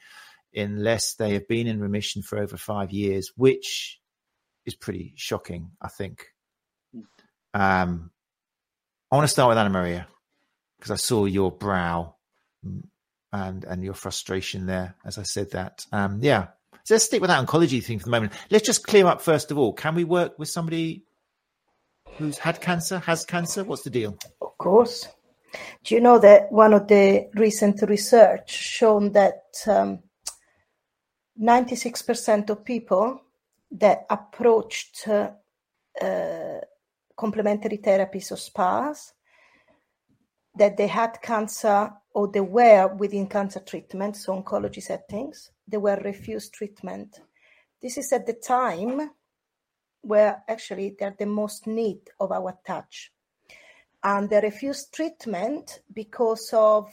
unless 0.54 1.16
they 1.16 1.34
have 1.34 1.48
been 1.48 1.68
in 1.68 1.80
remission 1.80 2.22
for 2.22 2.38
over 2.38 2.58
five 2.58 2.92
years, 2.92 3.32
which 3.36 4.00
is 4.66 4.76
pretty 4.76 5.14
shocking, 5.16 5.72
I 5.82 5.88
think. 5.88 6.26
Um, 7.54 8.12
I 9.12 9.16
want 9.16 9.24
to 9.24 9.32
start 9.32 9.50
with 9.50 9.58
Anna 9.58 9.70
Maria 9.70 10.08
because 10.78 10.92
I 10.92 10.96
saw 10.96 11.26
your 11.26 11.52
brow 11.52 12.16
and 13.38 13.64
and 13.64 13.84
your 13.84 13.94
frustration 13.94 14.66
there 14.66 14.96
as 15.06 15.18
I 15.18 15.24
said 15.24 15.52
that. 15.52 15.86
Um, 15.92 16.20
yeah, 16.22 16.48
so 16.84 16.94
let's 16.94 17.06
stick 17.06 17.22
with 17.22 17.30
that 17.30 17.46
oncology 17.46 17.84
thing 17.84 18.00
for 18.00 18.06
the 18.06 18.12
moment. 18.12 18.34
Let's 18.50 18.66
just 18.66 18.86
clear 18.88 19.06
up 19.08 19.22
first 19.22 19.52
of 19.52 19.58
all. 19.58 19.74
Can 19.74 19.96
we 19.96 20.04
work 20.04 20.40
with 20.40 20.50
somebody 20.50 21.04
who's 22.18 22.38
had 22.38 22.62
cancer, 22.62 23.00
has 23.00 23.26
cancer? 23.26 23.64
What's 23.64 23.84
the 23.84 23.90
deal? 23.90 24.18
Of 24.42 24.58
course. 24.58 25.08
Do 25.84 25.96
you 25.96 26.02
know 26.02 26.20
that 26.20 26.52
one 26.52 26.74
of 26.74 26.88
the 26.88 27.30
recent 27.36 27.82
research 27.82 28.52
shown 28.52 29.12
that 29.12 29.44
um, 29.68 30.00
96% 31.42 32.50
of 32.50 32.64
people 32.64 33.22
that 33.72 34.06
approached 34.10 35.08
uh, 35.08 35.30
complementary 37.18 37.78
therapies 37.78 38.32
or 38.32 38.38
spas, 38.38 39.14
that 40.58 40.78
they 40.78 40.88
had 40.88 41.22
cancer 41.22 41.92
or 42.14 42.28
they 42.28 42.42
were 42.42 42.88
within 42.96 43.28
cancer 43.28 43.60
treatment, 43.60 44.18
so 44.18 44.34
oncology 44.34 44.82
settings, 44.82 45.52
they 45.68 45.78
were 45.78 46.02
refused 46.04 46.54
treatment. 46.54 47.20
This 47.82 47.98
is 47.98 48.12
at 48.12 48.26
the 48.26 48.34
time 48.34 49.12
where 50.02 50.44
actually 50.48 50.96
they're 50.98 51.16
the 51.18 51.26
most 51.26 51.68
need 51.68 52.00
of 52.20 52.32
our 52.32 52.58
touch. 52.66 53.12
And 54.04 54.30
they 54.30 54.40
refused 54.40 54.94
treatment 54.94 55.82
because 55.94 56.50
of, 56.54 56.90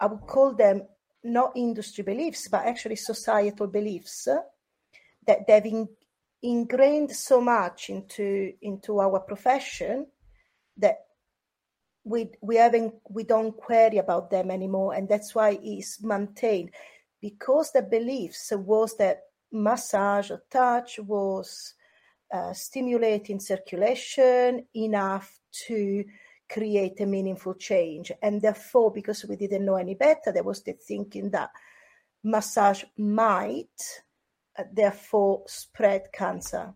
I 0.00 0.06
would 0.06 0.26
call 0.26 0.54
them 0.54 0.82
not 1.22 1.56
industry 1.56 2.04
beliefs, 2.04 2.48
but 2.48 2.66
actually 2.66 2.96
societal 2.96 3.66
beliefs 3.66 4.28
that 5.26 5.46
they've 5.46 5.64
in, 5.66 5.88
ingrained 6.42 7.10
so 7.10 7.40
much 7.40 7.88
into 7.88 8.52
into 8.60 9.00
our 9.00 9.20
profession 9.20 10.06
that 10.76 10.98
we 12.04 12.30
we 12.40 12.56
haven't 12.56 12.94
we 13.08 13.24
don't 13.24 13.56
query 13.56 13.98
about 13.98 14.30
them 14.30 14.50
anymore, 14.50 14.94
and 14.94 15.08
that's 15.08 15.34
why 15.34 15.58
it's 15.62 16.02
maintained 16.02 16.70
because 17.20 17.72
the 17.72 17.82
beliefs 17.82 18.52
was 18.54 18.96
that 18.98 19.22
massage 19.50 20.30
or 20.30 20.42
touch 20.50 20.98
was 20.98 21.74
uh, 22.34 22.52
stimulating 22.52 23.40
circulation 23.40 24.66
enough 24.74 25.38
to 25.66 26.04
create 26.50 27.00
a 27.00 27.06
meaningful 27.06 27.54
change. 27.54 28.12
And 28.20 28.42
therefore, 28.42 28.90
because 28.90 29.24
we 29.24 29.36
didn't 29.36 29.64
know 29.64 29.76
any 29.76 29.94
better, 29.94 30.32
there 30.32 30.42
was 30.42 30.62
the 30.62 30.72
thinking 30.72 31.30
that 31.30 31.50
massage 32.22 32.84
might 32.98 34.02
uh, 34.58 34.64
therefore 34.72 35.44
spread 35.46 36.12
cancer. 36.12 36.74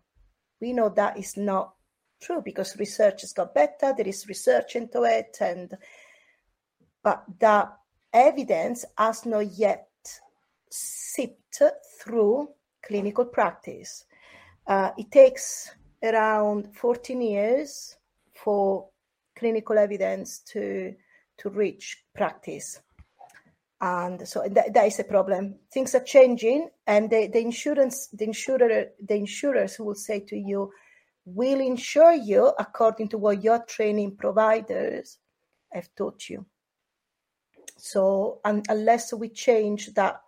We 0.59 0.73
know 0.73 0.89
that 0.89 1.17
is 1.17 1.37
not 1.37 1.73
true 2.19 2.41
because 2.43 2.77
research 2.77 3.21
has 3.21 3.33
got 3.33 3.53
better, 3.53 3.93
there 3.95 4.07
is 4.07 4.27
research 4.27 4.75
into 4.75 5.03
it, 5.03 5.37
and 5.41 5.77
but 7.03 7.23
that 7.39 7.73
evidence 8.13 8.85
has 8.97 9.25
not 9.25 9.45
yet 9.57 9.87
sipped 10.69 11.61
through 12.01 12.49
clinical 12.81 13.25
practice. 13.25 14.05
Uh, 14.67 14.91
it 14.97 15.11
takes 15.11 15.71
around 16.03 16.75
14 16.75 17.21
years 17.21 17.97
for 18.33 18.87
clinical 19.37 19.77
evidence 19.77 20.39
to 20.39 20.93
to 21.37 21.49
reach 21.49 22.03
practice 22.13 22.81
and 23.81 24.27
so 24.27 24.45
that, 24.49 24.73
that 24.73 24.87
is 24.87 24.99
a 24.99 25.03
problem 25.03 25.55
things 25.71 25.95
are 25.95 26.03
changing 26.03 26.69
and 26.87 27.09
the, 27.09 27.27
the 27.27 27.39
insurance 27.39 28.07
the 28.07 28.25
insurer 28.25 28.87
the 29.01 29.15
insurers 29.15 29.79
will 29.79 29.95
say 29.95 30.19
to 30.19 30.37
you 30.37 30.69
will 31.35 31.59
insure 31.59 32.13
you 32.13 32.51
according 32.59 33.07
to 33.07 33.17
what 33.17 33.43
your 33.43 33.59
training 33.65 34.15
providers 34.15 35.17
have 35.71 35.89
taught 35.95 36.29
you 36.29 36.45
so 37.77 38.39
un, 38.43 38.63
unless 38.69 39.13
we 39.13 39.29
change 39.29 39.93
that 39.93 40.21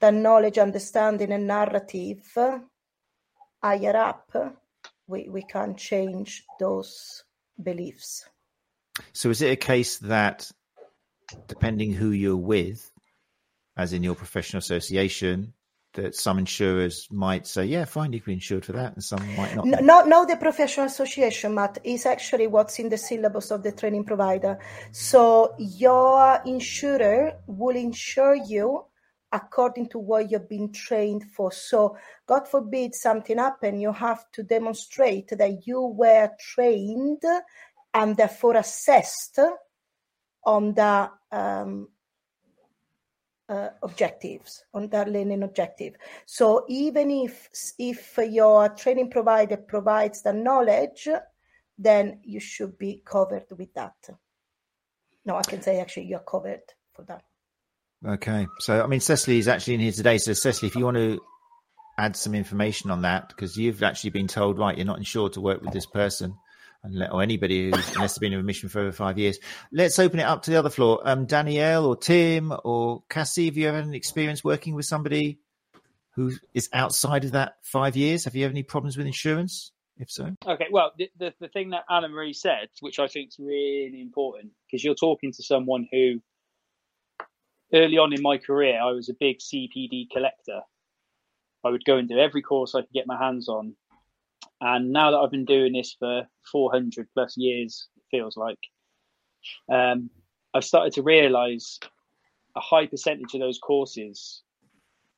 the 0.00 0.10
knowledge 0.10 0.58
understanding 0.58 1.32
and 1.32 1.46
narrative 1.46 2.36
higher 3.62 3.96
up 3.96 4.58
we, 5.10 5.28
we 5.28 5.42
can't 5.42 5.76
change 5.76 6.44
those 6.58 7.24
beliefs. 7.62 8.24
So, 9.12 9.28
is 9.30 9.42
it 9.42 9.50
a 9.50 9.56
case 9.56 9.98
that 9.98 10.50
depending 11.48 11.92
who 11.92 12.10
you're 12.10 12.36
with, 12.36 12.90
as 13.76 13.92
in 13.92 14.02
your 14.02 14.14
professional 14.14 14.58
association, 14.58 15.52
that 15.94 16.14
some 16.14 16.38
insurers 16.38 17.08
might 17.10 17.46
say, 17.46 17.64
"Yeah, 17.64 17.84
fine, 17.84 18.12
you 18.12 18.20
can 18.20 18.32
be 18.32 18.34
insured 18.34 18.64
for 18.64 18.72
that," 18.72 18.94
and 18.94 19.02
some 19.02 19.20
might 19.36 19.54
not. 19.54 19.66
Not, 19.66 20.08
not 20.08 20.28
the 20.28 20.36
professional 20.36 20.86
association, 20.86 21.54
Matt. 21.54 21.78
Is 21.84 22.06
actually 22.06 22.46
what's 22.46 22.78
in 22.78 22.88
the 22.88 22.98
syllabus 22.98 23.50
of 23.50 23.62
the 23.62 23.72
training 23.72 24.04
provider. 24.04 24.58
So 24.92 25.54
your 25.58 26.40
insurer 26.44 27.38
will 27.46 27.76
insure 27.76 28.34
you 28.34 28.84
according 29.32 29.88
to 29.88 29.98
what 29.98 30.30
you've 30.30 30.48
been 30.48 30.72
trained 30.72 31.24
for. 31.24 31.52
So, 31.52 31.96
God 32.26 32.48
forbid 32.48 32.94
something 32.94 33.38
happen, 33.38 33.80
you 33.80 33.92
have 33.92 34.30
to 34.32 34.42
demonstrate 34.42 35.28
that 35.28 35.66
you 35.66 35.80
were 35.82 36.30
trained 36.38 37.22
and 37.94 38.16
therefore 38.16 38.56
assessed 38.56 39.38
on 40.44 40.74
the 40.74 41.10
um, 41.32 41.88
uh, 43.50 43.70
objectives, 43.82 44.64
on 44.72 44.88
that 44.88 45.10
learning 45.10 45.42
objective. 45.42 45.94
So, 46.24 46.64
even 46.68 47.10
if 47.10 47.48
if 47.78 48.16
your 48.16 48.68
training 48.68 49.10
provider 49.10 49.56
provides 49.56 50.22
the 50.22 50.32
knowledge, 50.32 51.08
then 51.76 52.20
you 52.22 52.38
should 52.38 52.78
be 52.78 53.02
covered 53.04 53.46
with 53.58 53.74
that. 53.74 53.96
No, 55.24 55.36
I 55.36 55.42
can 55.42 55.60
say 55.60 55.80
actually 55.80 56.06
you're 56.06 56.20
covered 56.20 56.62
for 56.94 57.02
that. 57.06 57.24
Okay. 58.06 58.46
So, 58.60 58.82
I 58.82 58.86
mean, 58.86 59.00
Cecily 59.00 59.38
is 59.38 59.48
actually 59.48 59.74
in 59.74 59.80
here 59.80 59.92
today. 59.92 60.18
So, 60.18 60.32
Cecily, 60.32 60.68
if 60.68 60.76
you 60.76 60.84
want 60.84 60.96
to 60.96 61.20
add 61.98 62.16
some 62.16 62.34
information 62.34 62.90
on 62.90 63.02
that, 63.02 63.28
because 63.28 63.56
you've 63.56 63.82
actually 63.82 64.10
been 64.10 64.28
told, 64.28 64.58
right, 64.58 64.76
you're 64.76 64.86
not 64.86 64.98
insured 64.98 65.34
to 65.34 65.40
work 65.40 65.60
with 65.60 65.72
this 65.72 65.86
person 65.86 66.36
or 66.82 67.22
anybody 67.22 67.70
who's 67.70 67.94
unless 67.94 68.14
they've 68.14 68.20
been 68.20 68.32
in 68.32 68.38
remission 68.38 68.68
for 68.68 68.80
over 68.80 68.92
five 68.92 69.18
years. 69.18 69.38
Let's 69.72 69.98
open 69.98 70.20
it 70.20 70.24
up 70.24 70.42
to 70.42 70.50
the 70.50 70.58
other 70.58 70.70
floor. 70.70 71.00
Um, 71.04 71.26
Danielle 71.26 71.86
or 71.86 71.96
Tim 71.96 72.52
or 72.64 73.02
Cassie, 73.08 73.46
have 73.46 73.56
you 73.56 73.68
ever 73.68 73.78
had 73.78 73.86
an 73.86 73.94
experience 73.94 74.42
working 74.42 74.74
with 74.74 74.86
somebody 74.86 75.38
who 76.14 76.32
is 76.54 76.68
outside 76.72 77.24
of 77.24 77.32
that 77.32 77.56
five 77.62 77.96
years? 77.96 78.24
Have 78.24 78.34
you 78.34 78.44
had 78.44 78.52
any 78.52 78.62
problems 78.62 78.96
with 78.96 79.06
insurance? 79.06 79.72
If 79.98 80.10
so, 80.10 80.34
okay. 80.46 80.68
Well, 80.70 80.92
the, 80.96 81.10
the, 81.18 81.34
the 81.40 81.48
thing 81.48 81.70
that 81.70 81.84
Anna 81.90 82.08
Marie 82.08 82.32
said, 82.32 82.68
which 82.80 82.98
I 82.98 83.06
think 83.06 83.28
is 83.28 83.36
really 83.38 84.00
important, 84.00 84.52
because 84.66 84.82
you're 84.82 84.94
talking 84.94 85.30
to 85.30 85.42
someone 85.42 85.86
who 85.92 86.22
early 87.74 87.98
on 87.98 88.14
in 88.14 88.22
my 88.22 88.38
career, 88.38 88.80
I 88.80 88.92
was 88.92 89.10
a 89.10 89.14
big 89.18 89.40
CPD 89.40 90.08
collector. 90.10 90.60
I 91.64 91.68
would 91.68 91.84
go 91.84 91.98
and 91.98 92.08
do 92.08 92.18
every 92.18 92.40
course 92.40 92.74
I 92.74 92.80
could 92.80 92.92
get 92.94 93.06
my 93.06 93.18
hands 93.18 93.48
on. 93.48 93.74
And 94.60 94.92
now 94.92 95.10
that 95.10 95.16
I've 95.18 95.30
been 95.30 95.44
doing 95.44 95.72
this 95.72 95.96
for 95.98 96.28
400 96.52 97.08
plus 97.14 97.36
years, 97.36 97.88
it 97.96 98.02
feels 98.10 98.36
like, 98.36 98.58
um, 99.72 100.10
I've 100.52 100.64
started 100.64 100.92
to 100.94 101.02
realize 101.02 101.78
a 102.56 102.60
high 102.60 102.86
percentage 102.86 103.32
of 103.34 103.40
those 103.40 103.58
courses 103.58 104.42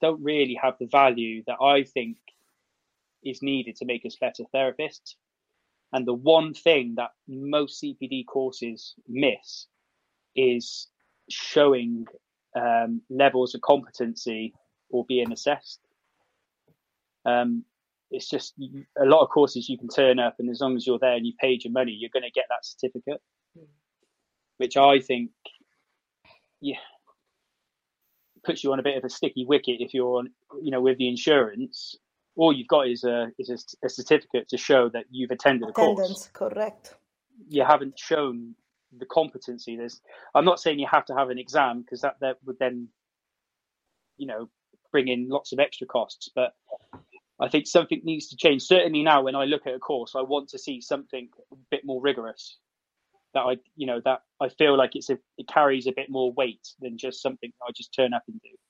don't 0.01 0.23
really 0.23 0.59
have 0.61 0.75
the 0.79 0.87
value 0.87 1.43
that 1.47 1.59
I 1.63 1.85
think 1.85 2.17
is 3.25 3.43
needed 3.43 3.77
to 3.77 3.85
make 3.85 4.05
us 4.05 4.17
better 4.17 4.45
therapists. 4.55 5.15
And 5.93 6.07
the 6.07 6.15
one 6.15 6.55
thing 6.55 6.95
that 6.97 7.11
most 7.29 7.83
CPD 7.83 8.27
courses 8.27 8.95
miss 9.09 9.67
is 10.35 10.89
showing 11.29 12.07
um, 12.57 13.01
levels 13.09 13.55
of 13.55 13.61
competency 13.61 14.55
or 14.91 15.05
being 15.07 15.33
assessed. 15.33 15.81
Um, 17.25 17.65
it's 18.12 18.28
just 18.28 18.54
a 19.00 19.04
lot 19.04 19.23
of 19.23 19.31
courses 19.31 19.69
you 19.69 19.78
can 19.78 19.88
turn 19.88 20.19
up, 20.19 20.37
and 20.38 20.50
as 20.50 20.61
long 20.61 20.76
as 20.76 20.87
you're 20.87 20.99
there 20.99 21.14
and 21.14 21.26
you 21.26 21.33
paid 21.40 21.64
your 21.64 21.73
money, 21.73 21.92
you're 21.92 22.11
going 22.12 22.23
to 22.23 22.31
get 22.31 22.45
that 22.50 22.64
certificate, 22.64 23.21
hmm. 23.57 23.64
which 24.59 24.76
I 24.76 25.00
think, 25.00 25.31
yeah, 26.61 26.76
puts 28.45 28.62
you 28.62 28.73
on 28.73 28.78
a 28.78 28.83
bit 28.83 28.97
of 28.97 29.04
a 29.04 29.09
sticky 29.09 29.47
wicket 29.47 29.81
if 29.81 29.95
you're 29.95 30.19
on, 30.19 30.31
you 30.61 30.71
know, 30.71 30.81
with 30.81 30.99
the 30.99 31.09
insurance. 31.09 31.97
All 32.37 32.52
you've 32.52 32.69
got 32.69 32.88
is 32.88 33.04
a 33.04 33.28
is 33.38 33.50
a, 33.50 33.87
a 33.87 33.88
certificate 33.88 34.49
to 34.50 34.57
show 34.57 34.88
that 34.90 35.04
you've 35.11 35.31
attended 35.31 35.69
a 35.69 35.73
course. 35.73 36.31
correct. 36.33 36.95
You 37.49 37.64
haven't 37.64 37.99
shown 37.99 38.54
the 38.99 39.07
competency. 39.07 39.76
There's, 39.76 40.00
I'm 40.35 40.45
not 40.45 40.61
saying 40.61 40.78
you 40.78 40.87
have 40.90 41.07
to 41.07 41.14
have 41.14 41.31
an 41.31 41.38
exam 41.38 41.83
because 41.83 42.02
that 42.02 42.16
that 42.21 42.37
would 42.45 42.59
then, 42.59 42.88
you 44.16 44.26
know, 44.26 44.49
bring 44.90 45.09
in 45.09 45.28
lots 45.28 45.52
of 45.52 45.59
extra 45.59 45.87
costs. 45.87 46.31
But 46.35 46.52
I 47.43 47.49
think 47.49 47.67
something 47.67 48.01
needs 48.05 48.29
to 48.29 48.37
change. 48.37 48.63
Certainly 48.63 49.03
now, 49.03 49.23
when 49.23 49.35
I 49.35 49.45
look 49.45 49.67
at 49.67 49.75
a 49.75 49.79
course, 49.79 50.15
I 50.17 50.23
want 50.23 50.49
to 50.51 50.59
see 50.59 50.81
something 50.81 51.29
a 51.53 51.57
bit 51.71 51.83
more 51.85 52.01
rigorous. 52.01 52.59
That 53.35 53.41
I, 53.41 53.57
you 53.77 53.87
know, 53.87 54.01
that 54.05 54.21
I 54.41 54.49
feel 54.51 54.77
like 54.77 54.95
it's 54.95 55.11
a, 55.11 55.19
it 55.39 55.49
carries 55.49 55.87
a 55.87 55.93
bit 55.93 56.11
more 56.11 56.33
weight 56.33 56.69
than 56.81 56.99
just 56.99 57.23
something 57.23 57.51
I 57.67 57.73
just 57.77 57.95
turn 57.95 58.15
up 58.15 58.23
and 58.29 58.41
do. 58.43 58.62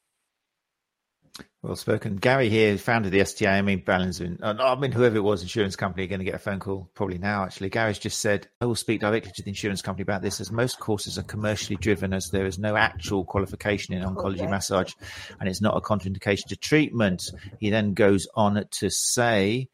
Well 1.62 1.76
spoken. 1.76 2.16
Gary 2.16 2.48
here 2.48 2.76
founder 2.76 3.06
of 3.06 3.12
the 3.12 3.20
STA. 3.20 3.46
I 3.46 3.62
mean, 3.62 3.84
Balance, 3.84 4.20
uh, 4.20 4.54
I 4.58 4.74
mean, 4.74 4.90
whoever 4.90 5.16
it 5.16 5.22
was, 5.22 5.42
insurance 5.42 5.76
company, 5.76 6.08
going 6.08 6.18
to 6.18 6.24
get 6.24 6.34
a 6.34 6.38
phone 6.38 6.58
call 6.58 6.90
probably 6.92 7.18
now, 7.18 7.44
actually. 7.44 7.70
Gary's 7.70 8.00
just 8.00 8.20
said, 8.20 8.48
I 8.60 8.66
will 8.66 8.74
speak 8.74 9.00
directly 9.00 9.30
to 9.36 9.42
the 9.42 9.48
insurance 9.48 9.80
company 9.80 10.02
about 10.02 10.22
this 10.22 10.40
as 10.40 10.50
most 10.50 10.80
courses 10.80 11.18
are 11.18 11.22
commercially 11.22 11.76
driven 11.76 12.12
as 12.12 12.30
there 12.30 12.46
is 12.46 12.58
no 12.58 12.74
actual 12.74 13.24
qualification 13.24 13.94
in 13.94 14.02
oncology 14.02 14.40
okay. 14.40 14.48
massage 14.48 14.92
and 15.38 15.48
it's 15.48 15.62
not 15.62 15.76
a 15.76 15.80
contraindication 15.80 16.46
to 16.48 16.56
treatment. 16.56 17.22
He 17.60 17.70
then 17.70 17.94
goes 17.94 18.26
on 18.34 18.64
to 18.68 18.90
say, 18.90 19.68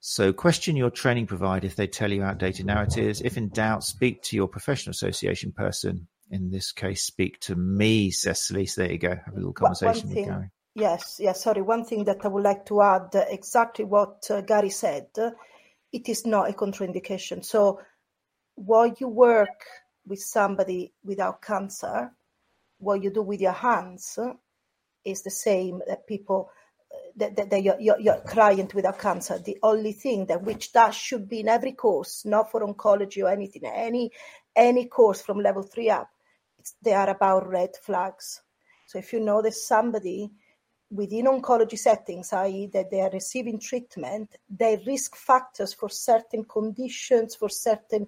so 0.00 0.32
question 0.32 0.74
your 0.74 0.90
training 0.90 1.28
provider 1.28 1.66
if 1.66 1.76
they 1.76 1.86
tell 1.86 2.12
you 2.12 2.24
outdated 2.24 2.66
narratives. 2.66 3.20
If 3.20 3.38
in 3.38 3.50
doubt, 3.50 3.84
speak 3.84 4.20
to 4.24 4.36
your 4.36 4.48
professional 4.48 4.90
association 4.90 5.52
person. 5.52 6.08
In 6.30 6.50
this 6.50 6.72
case, 6.72 7.04
speak 7.04 7.38
to 7.42 7.54
me, 7.54 8.10
Cecily. 8.10 8.66
So 8.66 8.82
there 8.82 8.92
you 8.92 8.98
go. 8.98 9.10
Have 9.10 9.34
a 9.34 9.36
little 9.36 9.52
conversation 9.52 10.08
with 10.08 10.26
Gary 10.26 10.50
Yes, 10.74 11.18
yes. 11.20 11.42
Sorry. 11.42 11.62
One 11.62 11.84
thing 11.84 12.04
that 12.04 12.24
I 12.24 12.28
would 12.28 12.42
like 12.42 12.66
to 12.66 12.82
add 12.82 13.14
uh, 13.14 13.24
exactly 13.28 13.84
what 13.84 14.28
uh, 14.30 14.40
Gary 14.40 14.70
said. 14.70 15.06
It 15.92 16.08
is 16.08 16.26
not 16.26 16.50
a 16.50 16.52
contraindication. 16.52 17.44
So, 17.44 17.80
while 18.56 18.92
you 18.98 19.08
work 19.08 19.64
with 20.06 20.20
somebody 20.20 20.92
without 21.04 21.40
cancer, 21.40 22.10
what 22.78 23.02
you 23.02 23.10
do 23.10 23.22
with 23.22 23.40
your 23.40 23.52
hands 23.52 24.18
is 25.04 25.22
the 25.22 25.30
same 25.30 25.80
that 25.86 26.06
people 26.06 26.50
that, 27.16 27.36
that, 27.36 27.50
that 27.50 27.62
your, 27.62 27.80
your, 27.80 28.00
your 28.00 28.20
client 28.20 28.74
without 28.74 28.98
cancer. 28.98 29.38
The 29.38 29.58
only 29.62 29.92
thing 29.92 30.26
that 30.26 30.42
which 30.42 30.72
that 30.72 30.94
should 30.94 31.28
be 31.28 31.40
in 31.40 31.48
every 31.48 31.72
course, 31.72 32.24
not 32.24 32.50
for 32.50 32.66
oncology 32.66 33.22
or 33.22 33.28
anything, 33.28 33.62
any 33.64 34.10
any 34.56 34.86
course 34.86 35.20
from 35.20 35.40
level 35.40 35.62
three 35.62 35.90
up, 35.90 36.08
they 36.82 36.92
are 36.92 37.10
about 37.10 37.48
red 37.48 37.70
flags. 37.82 38.40
So 38.86 38.98
if 38.98 39.12
you 39.12 39.20
know 39.20 39.42
that 39.42 39.54
somebody 39.54 40.30
within 40.94 41.26
oncology 41.26 41.78
settings, 41.78 42.32
i.e., 42.32 42.70
that 42.72 42.90
they 42.90 43.00
are 43.00 43.10
receiving 43.10 43.58
treatment, 43.58 44.36
their 44.48 44.78
risk 44.86 45.16
factors 45.16 45.74
for 45.74 45.88
certain 45.88 46.44
conditions, 46.44 47.34
for 47.34 47.48
certain 47.48 48.06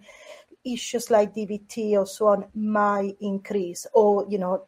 issues 0.64 1.10
like 1.10 1.34
DVT 1.34 1.92
or 1.92 2.06
so 2.06 2.28
on, 2.28 2.46
might 2.54 3.16
increase, 3.20 3.86
or 3.92 4.24
you 4.28 4.38
know 4.38 4.66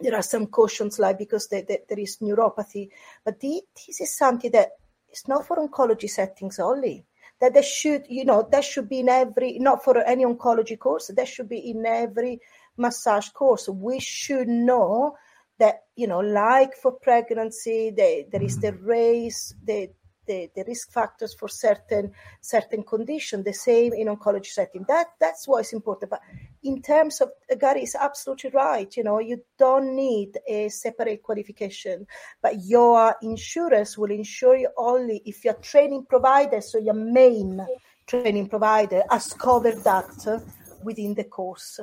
there 0.00 0.14
are 0.14 0.22
some 0.22 0.46
cautions 0.46 0.98
like 0.98 1.18
because 1.18 1.48
there 1.48 1.64
is 1.98 2.18
neuropathy, 2.18 2.88
but 3.24 3.38
the, 3.40 3.62
this 3.86 4.00
is 4.00 4.16
something 4.16 4.50
that 4.50 4.70
is 5.12 5.26
not 5.28 5.46
for 5.46 5.56
oncology 5.56 6.08
settings 6.08 6.58
only. 6.58 7.04
That 7.40 7.54
there 7.54 7.62
should, 7.62 8.04
you 8.08 8.24
know, 8.24 8.46
that 8.50 8.64
should 8.64 8.88
be 8.88 9.00
in 9.00 9.08
every, 9.08 9.58
not 9.58 9.82
for 9.82 9.98
any 9.98 10.24
oncology 10.24 10.78
course, 10.78 11.10
that 11.14 11.28
should 11.28 11.48
be 11.48 11.70
in 11.70 11.86
every 11.86 12.40
massage 12.76 13.30
course. 13.30 13.68
We 13.68 13.98
should 13.98 14.48
know 14.48 15.16
that, 15.60 15.84
you 15.94 16.06
know, 16.06 16.20
like 16.20 16.74
for 16.76 16.92
pregnancy, 16.92 17.90
the, 17.90 18.26
there 18.32 18.42
is 18.42 18.58
the 18.58 18.72
mm-hmm. 18.72 18.86
race, 18.86 19.54
the 19.64 19.90
the, 20.26 20.48
the 20.54 20.64
risk 20.68 20.92
factors 20.92 21.34
for 21.34 21.48
certain 21.48 22.12
certain 22.40 22.84
condition. 22.84 23.42
The 23.42 23.52
same 23.52 23.92
in 23.94 24.06
oncology 24.06 24.46
setting. 24.46 24.84
That 24.86 25.08
that's 25.18 25.48
why 25.48 25.60
it's 25.60 25.72
important. 25.72 26.10
But 26.10 26.20
in 26.62 26.82
terms 26.82 27.20
of 27.20 27.30
uh, 27.50 27.56
Gary 27.56 27.82
is 27.82 27.96
absolutely 27.98 28.50
right. 28.50 28.96
You 28.96 29.02
know, 29.02 29.18
you 29.18 29.42
don't 29.58 29.96
need 29.96 30.38
a 30.46 30.68
separate 30.68 31.22
qualification, 31.22 32.06
but 32.40 32.54
your 32.62 33.16
insurance 33.22 33.98
will 33.98 34.12
insure 34.12 34.56
you 34.56 34.68
only 34.76 35.20
if 35.24 35.44
your 35.44 35.54
training 35.54 36.06
provider, 36.08 36.60
so 36.60 36.78
your 36.78 36.94
main 36.94 37.66
training 38.06 38.48
provider, 38.48 39.02
has 39.10 39.32
covered 39.32 39.82
that 39.84 40.42
within 40.84 41.14
the 41.14 41.24
course. 41.24 41.80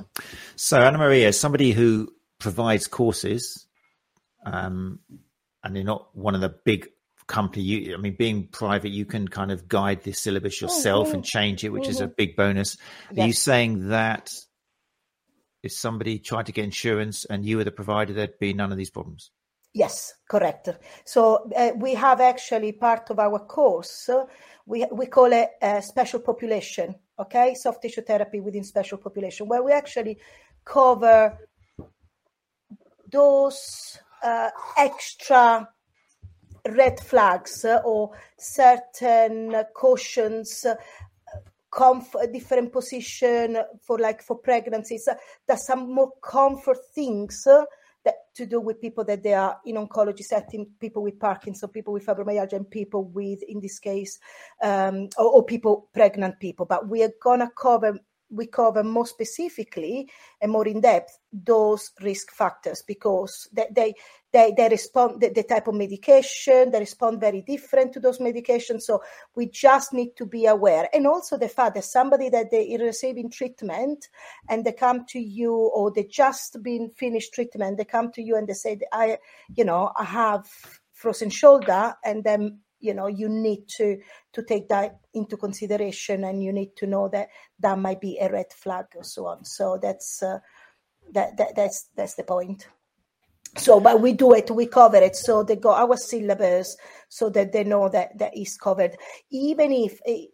So 0.55 0.77
Anna 0.79 0.97
Maria, 0.97 1.33
somebody 1.33 1.71
who 1.71 2.13
provides 2.39 2.87
courses, 2.87 3.66
um, 4.53 4.99
and 5.63 5.75
you're 5.75 5.85
not 5.85 6.15
one 6.15 6.35
of 6.35 6.41
the 6.41 6.55
big 6.65 6.87
company 7.27 7.63
you 7.63 7.93
i 7.93 7.97
mean 7.97 8.15
being 8.17 8.47
private 8.47 8.89
you 8.89 9.05
can 9.05 9.27
kind 9.27 9.51
of 9.51 9.67
guide 9.67 10.01
the 10.03 10.13
syllabus 10.13 10.61
yourself 10.61 11.07
mm-hmm. 11.07 11.15
and 11.15 11.25
change 11.25 11.63
it 11.63 11.69
which 11.69 11.83
mm-hmm. 11.83 11.91
is 11.91 12.01
a 12.01 12.05
mm-hmm. 12.05 12.13
big 12.15 12.35
bonus 12.37 12.77
yes. 13.11 13.23
are 13.23 13.27
you 13.27 13.33
saying 13.33 13.89
that 13.89 14.33
if 15.61 15.73
somebody 15.73 16.19
tried 16.19 16.45
to 16.45 16.53
get 16.53 16.63
insurance 16.63 17.25
and 17.25 17.45
you 17.45 17.57
were 17.57 17.65
the 17.65 17.71
provider 17.71 18.13
there'd 18.13 18.39
be 18.39 18.53
none 18.53 18.71
of 18.71 18.77
these 18.77 18.89
problems 18.89 19.31
yes 19.73 20.13
correct 20.29 20.69
so 21.03 21.49
uh, 21.55 21.71
we 21.75 21.93
have 21.93 22.21
actually 22.21 22.71
part 22.71 23.09
of 23.09 23.19
our 23.19 23.39
course 23.39 24.07
uh, 24.07 24.23
we 24.65 24.85
we 24.93 25.05
call 25.05 25.33
it 25.33 25.49
a 25.61 25.81
special 25.81 26.21
population 26.21 26.95
okay 27.19 27.53
soft 27.55 27.81
tissue 27.81 28.01
therapy 28.01 28.39
within 28.39 28.63
special 28.63 28.97
population 28.97 29.49
where 29.49 29.63
we 29.63 29.73
actually 29.73 30.17
cover 30.63 31.37
those 33.11 33.99
uh, 34.23 34.49
extra 34.77 35.67
red 36.69 36.99
flags 36.99 37.65
or 37.85 38.11
certain 38.37 39.55
cautions 39.75 40.65
comfort, 41.71 42.31
different 42.33 42.71
position 42.71 43.57
for 43.81 43.99
like 43.99 44.21
for 44.21 44.37
pregnancies. 44.37 45.07
There's 45.47 45.65
some 45.65 45.93
more 45.93 46.11
comfort 46.21 46.77
things 46.93 47.43
that 48.05 48.15
to 48.35 48.45
do 48.45 48.61
with 48.61 48.81
people 48.81 49.03
that 49.03 49.21
they 49.21 49.33
are 49.33 49.59
in 49.65 49.75
oncology 49.75 50.23
setting, 50.23 50.67
people 50.79 51.03
with 51.03 51.19
Parkinson, 51.19 51.69
people 51.69 51.93
with 51.93 52.05
fibromyalgia, 52.05 52.53
and 52.53 52.69
people 52.69 53.03
with, 53.03 53.43
in 53.43 53.59
this 53.59 53.79
case, 53.79 54.17
um, 54.63 55.09
or, 55.17 55.25
or 55.25 55.45
people 55.45 55.89
pregnant 55.93 56.39
people. 56.39 56.65
But 56.65 56.87
we 56.87 57.03
are 57.03 57.11
gonna 57.21 57.51
cover 57.55 57.99
we 58.29 58.47
cover 58.47 58.83
more 58.83 59.05
specifically 59.05 60.09
and 60.41 60.51
more 60.51 60.67
in 60.67 60.81
depth 60.81 61.17
those 61.31 61.91
risk 62.01 62.31
factors 62.31 62.83
because 62.87 63.47
they 63.53 63.67
they 63.71 63.93
they, 64.33 64.53
they 64.55 64.67
respond 64.67 65.21
the, 65.21 65.29
the, 65.29 65.43
type 65.43 65.67
of 65.67 65.75
medication 65.75 66.69
they 66.69 66.79
respond 66.79 67.21
very 67.21 67.41
different 67.41 67.93
to 67.93 67.99
those 67.99 68.19
medications. 68.19 68.81
So 68.81 69.01
we 69.35 69.47
just 69.47 69.93
need 69.93 70.17
to 70.17 70.25
be 70.25 70.45
aware. 70.45 70.89
And 70.93 71.07
also 71.07 71.37
the 71.37 71.47
fact 71.47 71.75
that 71.75 71.85
somebody 71.85 72.27
that 72.29 72.51
they 72.51 72.75
are 72.75 72.83
receiving 72.83 73.31
treatment 73.31 74.09
and 74.49 74.65
they 74.65 74.73
come 74.73 75.05
to 75.09 75.19
you 75.19 75.53
or 75.53 75.91
they 75.91 76.03
just 76.03 76.61
been 76.61 76.89
finished 76.89 77.33
treatment 77.33 77.77
they 77.77 77.85
come 77.85 78.11
to 78.11 78.21
you 78.21 78.35
and 78.35 78.47
they 78.47 78.53
say 78.53 78.79
i 78.91 79.17
you 79.55 79.63
know 79.63 79.91
i 79.97 80.03
have 80.03 80.47
frozen 80.93 81.29
shoulder 81.29 81.93
and 82.03 82.23
then 82.23 82.59
you 82.79 82.93
know 82.93 83.07
you 83.07 83.29
need 83.29 83.67
to 83.67 83.99
to 84.33 84.43
take 84.43 84.69
that 84.69 84.99
into 85.13 85.37
consideration 85.37 86.23
and 86.23 86.43
you 86.43 86.53
need 86.53 86.75
to 86.75 86.87
know 86.87 87.09
that 87.09 87.29
that 87.59 87.77
might 87.77 87.99
be 87.99 88.17
a 88.19 88.31
red 88.31 88.51
flag 88.53 88.85
or 88.95 89.03
so 89.03 89.27
on. 89.27 89.43
So 89.45 89.79
that's 89.81 90.21
uh, 90.21 90.39
that, 91.13 91.37
that 91.37 91.55
that's 91.55 91.89
that's 91.95 92.15
the 92.15 92.23
point. 92.23 92.67
So 93.57 93.79
but 93.79 94.01
we 94.01 94.13
do 94.13 94.33
it 94.33 94.51
we 94.51 94.67
cover 94.67 94.97
it. 94.97 95.15
So 95.15 95.43
they 95.43 95.55
go 95.55 95.73
our 95.73 95.97
syllabus 95.97 96.77
so 97.09 97.29
that 97.31 97.51
they 97.51 97.63
know 97.63 97.89
that 97.89 98.17
that 98.19 98.37
is 98.37 98.57
covered. 98.57 98.95
Even 99.31 99.71
if 99.71 99.99
it, 100.05 100.29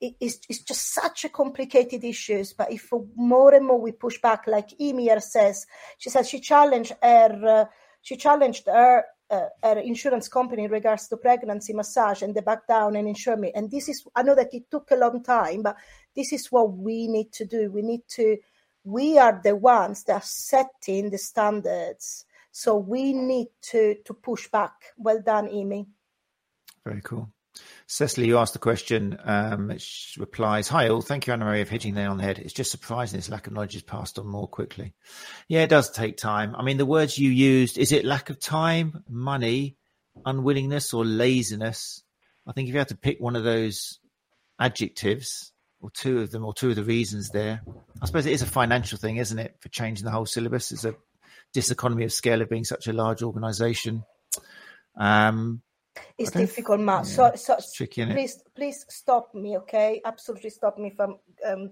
it, 0.00 0.14
it's, 0.20 0.40
it's 0.48 0.62
just 0.62 0.92
such 0.92 1.24
a 1.24 1.30
complicated 1.30 2.04
issues 2.04 2.52
but 2.52 2.70
if 2.70 2.90
more 3.16 3.54
and 3.54 3.66
more 3.66 3.80
we 3.80 3.92
push 3.92 4.20
back 4.20 4.46
like 4.46 4.68
Amy 4.78 5.10
says 5.20 5.66
she 5.96 6.10
says 6.10 6.28
she 6.28 6.38
challenged 6.38 6.92
her 7.02 7.46
uh, 7.46 7.64
she 8.02 8.16
challenged 8.16 8.66
her 8.66 9.04
uh, 9.30 9.48
uh, 9.62 9.76
insurance 9.82 10.28
company 10.28 10.64
in 10.64 10.70
regards 10.70 11.08
to 11.08 11.16
pregnancy 11.16 11.72
massage 11.72 12.22
and 12.22 12.34
they 12.34 12.40
back 12.40 12.66
down 12.66 12.96
and 12.96 13.08
insure 13.08 13.36
me. 13.36 13.52
And 13.54 13.70
this 13.70 13.88
is, 13.88 14.04
I 14.14 14.22
know 14.22 14.34
that 14.34 14.52
it 14.52 14.70
took 14.70 14.90
a 14.90 14.96
long 14.96 15.22
time, 15.22 15.62
but 15.62 15.76
this 16.14 16.32
is 16.32 16.50
what 16.50 16.72
we 16.72 17.06
need 17.08 17.32
to 17.32 17.44
do. 17.44 17.70
We 17.70 17.82
need 17.82 18.02
to, 18.16 18.36
we 18.84 19.18
are 19.18 19.40
the 19.42 19.56
ones 19.56 20.04
that 20.04 20.14
are 20.14 20.22
setting 20.22 21.10
the 21.10 21.18
standards. 21.18 22.24
So 22.52 22.76
we 22.76 23.12
need 23.12 23.48
to 23.70 23.96
to 24.04 24.14
push 24.14 24.48
back. 24.48 24.72
Well 24.96 25.20
done, 25.20 25.48
Amy. 25.48 25.86
Very 26.84 27.00
cool. 27.02 27.30
Cecily, 27.86 28.28
you 28.28 28.38
asked 28.38 28.52
the 28.52 28.58
question. 28.60 29.18
Um, 29.24 29.76
she 29.78 30.20
replies, 30.20 30.68
Hi, 30.68 30.88
all. 30.88 31.00
Thank 31.00 31.26
you, 31.26 31.32
Anna 31.32 31.44
Maria, 31.44 31.64
for 31.64 31.72
hitting 31.72 31.94
there 31.94 32.08
on 32.08 32.18
the 32.18 32.22
head. 32.22 32.38
It's 32.38 32.52
just 32.52 32.70
surprising 32.70 33.18
this 33.18 33.28
lack 33.28 33.46
of 33.46 33.52
knowledge 33.52 33.74
is 33.74 33.82
passed 33.82 34.18
on 34.18 34.26
more 34.26 34.46
quickly. 34.46 34.94
Yeah, 35.48 35.62
it 35.62 35.70
does 35.70 35.90
take 35.90 36.16
time. 36.16 36.54
I 36.54 36.62
mean, 36.62 36.76
the 36.76 36.86
words 36.86 37.18
you 37.18 37.30
used 37.30 37.78
is 37.78 37.92
it 37.92 38.04
lack 38.04 38.30
of 38.30 38.38
time, 38.38 39.02
money, 39.08 39.76
unwillingness, 40.24 40.94
or 40.94 41.04
laziness? 41.04 42.02
I 42.46 42.52
think 42.52 42.68
if 42.68 42.74
you 42.74 42.78
had 42.78 42.88
to 42.88 42.96
pick 42.96 43.20
one 43.20 43.36
of 43.36 43.44
those 43.44 43.98
adjectives, 44.58 45.52
or 45.80 45.90
two 45.90 46.20
of 46.20 46.30
them, 46.30 46.44
or 46.44 46.52
two 46.52 46.70
of 46.70 46.76
the 46.76 46.84
reasons 46.84 47.30
there, 47.30 47.62
I 48.00 48.06
suppose 48.06 48.26
it 48.26 48.32
is 48.32 48.42
a 48.42 48.46
financial 48.46 48.98
thing, 48.98 49.16
isn't 49.16 49.38
it, 49.38 49.56
for 49.60 49.68
changing 49.70 50.04
the 50.04 50.10
whole 50.10 50.26
syllabus? 50.26 50.72
It's 50.72 50.84
a 50.84 50.94
diseconomy 51.54 52.04
of 52.04 52.12
scale 52.12 52.42
of 52.42 52.50
being 52.50 52.64
such 52.64 52.86
a 52.86 52.92
large 52.92 53.22
organization. 53.22 54.04
Um, 54.96 55.62
it's 56.18 56.30
difficult, 56.30 56.80
Matt. 56.80 57.06
Yeah, 57.06 57.32
so, 57.34 57.56
so 57.56 57.58
tricky, 57.74 58.06
please, 58.06 58.42
please 58.54 58.86
stop 58.88 59.34
me, 59.34 59.56
okay? 59.58 60.00
Absolutely 60.04 60.50
stop 60.50 60.78
me 60.78 60.90
from 60.90 61.18
um, 61.46 61.70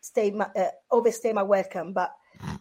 stay 0.00 0.30
my, 0.30 0.46
uh, 0.56 0.68
overstay 0.90 1.32
my 1.32 1.42
welcome, 1.42 1.92
but 1.92 2.12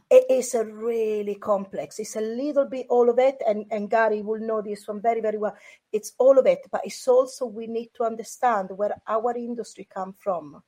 it 0.09 0.25
is 0.29 0.53
a 0.53 0.63
really 0.63 1.35
complex. 1.35 1.99
It's 1.99 2.15
a 2.15 2.21
little 2.21 2.65
bit 2.65 2.87
all 2.89 3.09
of 3.09 3.19
it, 3.19 3.41
and, 3.47 3.65
and 3.71 3.89
Gary 3.89 4.21
will 4.21 4.39
know 4.39 4.61
this 4.61 4.87
one 4.87 5.01
very, 5.01 5.21
very 5.21 5.37
well. 5.37 5.55
It's 5.91 6.13
all 6.19 6.37
of 6.37 6.45
it, 6.45 6.59
but 6.71 6.81
it's 6.85 7.07
also 7.07 7.45
we 7.45 7.67
need 7.67 7.89
to 7.95 8.03
understand 8.03 8.69
where 8.75 8.95
our 9.07 9.35
industry 9.35 9.87
come 9.93 10.13
from. 10.13 10.61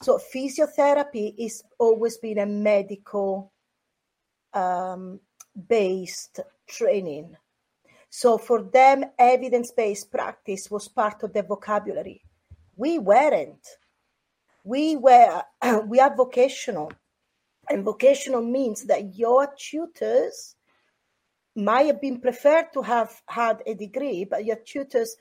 So 0.00 0.18
physiotherapy 0.18 1.34
is 1.38 1.62
always 1.78 2.16
been 2.16 2.38
a 2.38 2.46
medical 2.46 3.52
um, 4.52 5.20
based 5.68 6.40
training 6.66 7.36
so 8.16 8.38
for 8.38 8.62
them, 8.62 9.06
evidence 9.18 9.72
based 9.72 10.12
practice 10.12 10.70
was 10.70 10.86
part 10.86 11.24
of 11.24 11.32
their 11.32 11.42
vocabulary. 11.42 12.22
We 12.76 13.00
weren't. 13.00 13.66
We 14.62 14.94
were, 14.94 15.42
we 15.88 15.98
are 15.98 16.14
vocational. 16.14 16.92
And 17.68 17.82
vocational 17.82 18.42
means 18.42 18.84
that 18.84 19.16
your 19.16 19.52
tutors 19.58 20.54
might 21.56 21.86
have 21.86 22.00
been 22.00 22.20
preferred 22.20 22.66
to 22.74 22.82
have 22.82 23.20
had 23.26 23.64
a 23.66 23.74
degree, 23.74 24.24
but 24.24 24.44
your 24.44 24.60
tutors, 24.64 25.16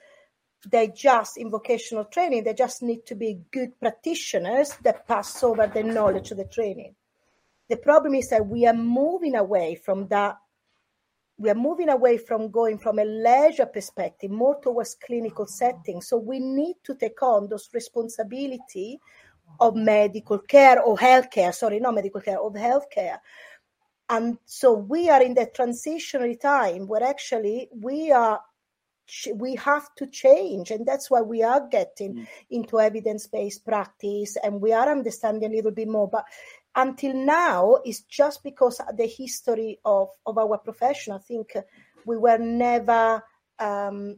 they 0.69 0.89
just 0.89 1.37
in 1.37 1.49
vocational 1.49 2.05
training, 2.05 2.43
they 2.43 2.53
just 2.53 2.83
need 2.83 3.07
to 3.07 3.15
be 3.15 3.41
good 3.49 3.71
practitioners 3.79 4.75
that 4.83 5.07
pass 5.07 5.41
over 5.41 5.65
the 5.65 5.81
knowledge 5.81 6.29
of 6.29 6.37
the 6.37 6.45
training. 6.45 6.93
The 7.69 7.77
problem 7.77 8.13
is 8.13 8.29
that 8.29 8.45
we 8.45 8.67
are 8.67 8.75
moving 8.75 9.33
away 9.33 9.81
from 9.83 10.09
that 10.09 10.37
we 11.37 11.49
are 11.49 11.55
moving 11.55 11.89
away 11.89 12.17
from 12.17 12.51
going 12.51 12.77
from 12.77 12.99
a 12.99 13.05
leisure 13.05 13.65
perspective 13.65 14.29
more 14.29 14.59
towards 14.61 14.95
clinical 14.95 15.47
settings. 15.47 16.07
So 16.07 16.17
we 16.17 16.39
need 16.39 16.75
to 16.83 16.95
take 16.95 17.21
on 17.23 17.49
those 17.49 17.69
responsibility 17.73 18.99
of 19.59 19.75
medical 19.75 20.39
care 20.39 20.81
or 20.81 20.97
healthcare, 20.97 21.53
sorry, 21.53 21.79
not 21.79 21.95
medical 21.95 22.21
care, 22.21 22.39
of 22.39 22.53
healthcare. 22.53 23.19
And 24.09 24.37
so 24.45 24.73
we 24.73 25.09
are 25.09 25.23
in 25.23 25.33
the 25.33 25.47
transitionary 25.47 26.39
time 26.39 26.87
where 26.87 27.03
actually 27.03 27.69
we 27.73 28.11
are 28.11 28.39
we 29.35 29.55
have 29.55 29.93
to 29.95 30.07
change 30.07 30.71
and 30.71 30.85
that's 30.85 31.11
why 31.11 31.21
we 31.21 31.43
are 31.43 31.67
getting 31.67 32.15
mm. 32.15 32.27
into 32.49 32.79
evidence-based 32.79 33.65
practice 33.65 34.37
and 34.41 34.61
we 34.61 34.71
are 34.71 34.89
understanding 34.89 35.51
a 35.51 35.55
little 35.55 35.71
bit 35.71 35.89
more 35.89 36.07
but 36.07 36.23
until 36.75 37.13
now 37.13 37.77
it's 37.85 38.01
just 38.01 38.43
because 38.43 38.81
the 38.95 39.07
history 39.07 39.79
of, 39.85 40.09
of 40.25 40.37
our 40.37 40.57
profession. 40.57 41.13
I 41.13 41.19
think 41.19 41.55
we 42.05 42.17
were 42.17 42.37
never 42.37 43.23
um, 43.59 44.17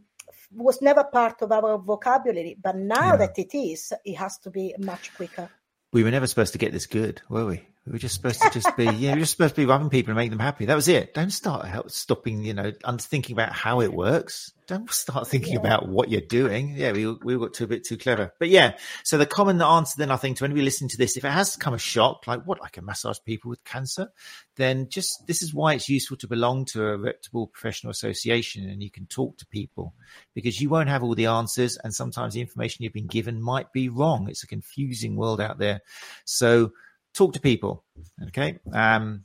was 0.52 0.82
never 0.82 1.04
part 1.04 1.42
of 1.42 1.52
our 1.52 1.78
vocabulary 1.78 2.58
but 2.62 2.76
now 2.76 3.12
yeah. 3.12 3.18
that 3.18 3.38
it 3.38 3.56
is 3.56 3.94
it 4.04 4.16
has 4.16 4.38
to 4.40 4.50
be 4.50 4.74
much 4.80 5.14
quicker. 5.16 5.50
We 5.94 6.04
were 6.04 6.12
never 6.12 6.28
supposed 6.28 6.54
to 6.54 6.60
get 6.60 6.72
this 6.72 6.88
good 6.88 7.22
were 7.30 7.46
we 7.46 7.62
we 7.86 7.92
were 7.92 8.00
just 8.00 8.16
supposed 8.16 8.42
to 8.42 8.50
just 8.50 8.76
be, 8.76 8.86
yeah, 8.86 9.12
we 9.12 9.18
are 9.18 9.20
just 9.20 9.34
supposed 9.34 9.54
to 9.54 9.62
be 9.62 9.68
rubbing 9.68 9.92
people 9.92 10.10
and 10.10 10.18
make 10.18 10.32
them 10.32 10.40
happy. 10.40 10.66
That 10.66 10.76
was 10.76 10.88
it. 10.88 11.14
Don't 11.14 11.30
start 11.30 11.68
help, 11.68 11.92
stopping, 11.92 12.44
you 12.44 12.56
know, 12.56 12.72
and 12.84 13.00
thinking 13.00 13.34
about 13.34 13.52
how 13.52 13.82
it 13.82 13.94
works. 13.94 14.52
Don't 14.66 14.90
start 14.90 15.28
thinking 15.28 15.54
yeah. 15.54 15.60
about 15.60 15.88
what 15.88 16.10
you're 16.10 16.22
doing. 16.22 16.74
Yeah, 16.76 16.94
we 16.94 17.06
we 17.06 17.38
got 17.38 17.54
too 17.54 17.66
a 17.66 17.68
bit 17.68 17.84
too 17.84 17.98
clever. 17.98 18.34
But 18.40 18.50
yeah, 18.50 18.78
so 19.04 19.20
the 19.20 19.28
common 19.28 19.62
answer 19.62 19.94
then 20.00 20.10
I 20.10 20.16
think 20.16 20.38
to 20.38 20.46
anybody 20.46 20.66
listening 20.66 20.90
to 20.90 20.98
this, 20.98 21.16
if 21.16 21.24
it 21.24 21.30
has 21.30 21.56
come 21.56 21.76
a 21.76 21.78
shock, 21.78 22.26
like 22.26 22.42
what 22.48 22.58
I 22.64 22.70
can 22.70 22.86
massage 22.86 23.20
people 23.24 23.50
with 23.50 23.64
cancer, 23.64 24.12
then 24.56 24.90
just 24.90 25.28
this 25.28 25.44
is 25.44 25.54
why 25.54 25.76
it's 25.76 25.88
useful 25.88 26.18
to 26.18 26.28
belong 26.28 26.66
to 26.66 26.88
a 26.88 26.98
reputable 26.98 27.46
professional 27.46 27.92
association 27.92 28.68
and 28.68 28.82
you 28.82 28.90
can 28.90 29.06
talk 29.06 29.38
to 29.38 29.46
people 29.46 29.94
because 30.34 30.60
you 30.60 30.70
won't 30.70 30.90
have 30.90 31.04
all 31.04 31.14
the 31.14 31.28
answers 31.28 31.78
and 31.84 31.94
sometimes 31.94 32.34
the 32.34 32.42
information 32.42 32.84
you've 32.84 32.94
been 32.94 33.06
given 33.06 33.40
might 33.40 33.72
be 33.72 33.90
wrong. 33.90 34.28
It's 34.28 34.44
a 34.44 34.48
confusing 34.48 35.16
world 35.16 35.40
out 35.40 35.60
there. 35.60 35.82
So 36.24 36.72
talk 37.16 37.34
to 37.34 37.40
people. 37.40 37.84
Okay. 38.28 38.60
Um, 38.74 39.24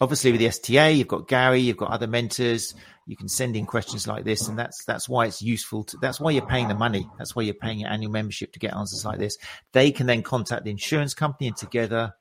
obviously 0.00 0.32
with 0.32 0.40
the 0.40 0.48
STA, 0.48 0.92
you've 0.92 1.08
got 1.08 1.28
Gary, 1.28 1.60
you've 1.60 1.76
got 1.76 1.90
other 1.90 2.06
mentors. 2.06 2.74
You 3.06 3.16
can 3.16 3.28
send 3.28 3.56
in 3.56 3.66
questions 3.66 4.06
like 4.06 4.24
this, 4.24 4.48
and 4.48 4.58
that's 4.58 4.84
that's 4.84 5.08
why 5.08 5.26
it's 5.26 5.42
useful. 5.42 5.84
To, 5.84 5.96
that's 6.00 6.20
why 6.20 6.30
you're 6.30 6.46
paying 6.46 6.68
the 6.68 6.74
money. 6.74 7.08
That's 7.18 7.34
why 7.34 7.42
you're 7.42 7.54
paying 7.54 7.80
your 7.80 7.90
annual 7.90 8.12
membership 8.12 8.52
to 8.52 8.58
get 8.58 8.74
answers 8.74 9.04
like 9.04 9.18
this. 9.18 9.36
They 9.72 9.90
can 9.90 10.06
then 10.06 10.22
contact 10.22 10.64
the 10.64 10.70
insurance 10.70 11.14
company, 11.14 11.48
and 11.48 11.56
together 11.56 12.12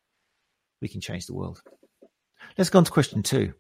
we 0.82 0.88
can 0.88 1.02
change 1.02 1.28
the 1.28 1.36
world. 1.36 1.62
Let's 2.58 2.70
go 2.70 2.80
on 2.80 2.86
to 2.86 2.92
question 2.92 3.22
two. 3.22 3.54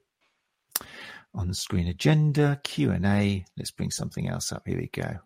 On 1.35 1.47
the 1.47 1.53
screen 1.53 1.87
agenda 1.87 2.59
Q 2.63 2.91
and 2.91 3.05
A. 3.05 3.45
Let's 3.57 3.71
bring 3.71 3.91
something 3.91 4.27
else 4.27 4.51
up. 4.51 4.63
Here 4.65 4.77
we 4.77 4.87
go. 4.87 5.19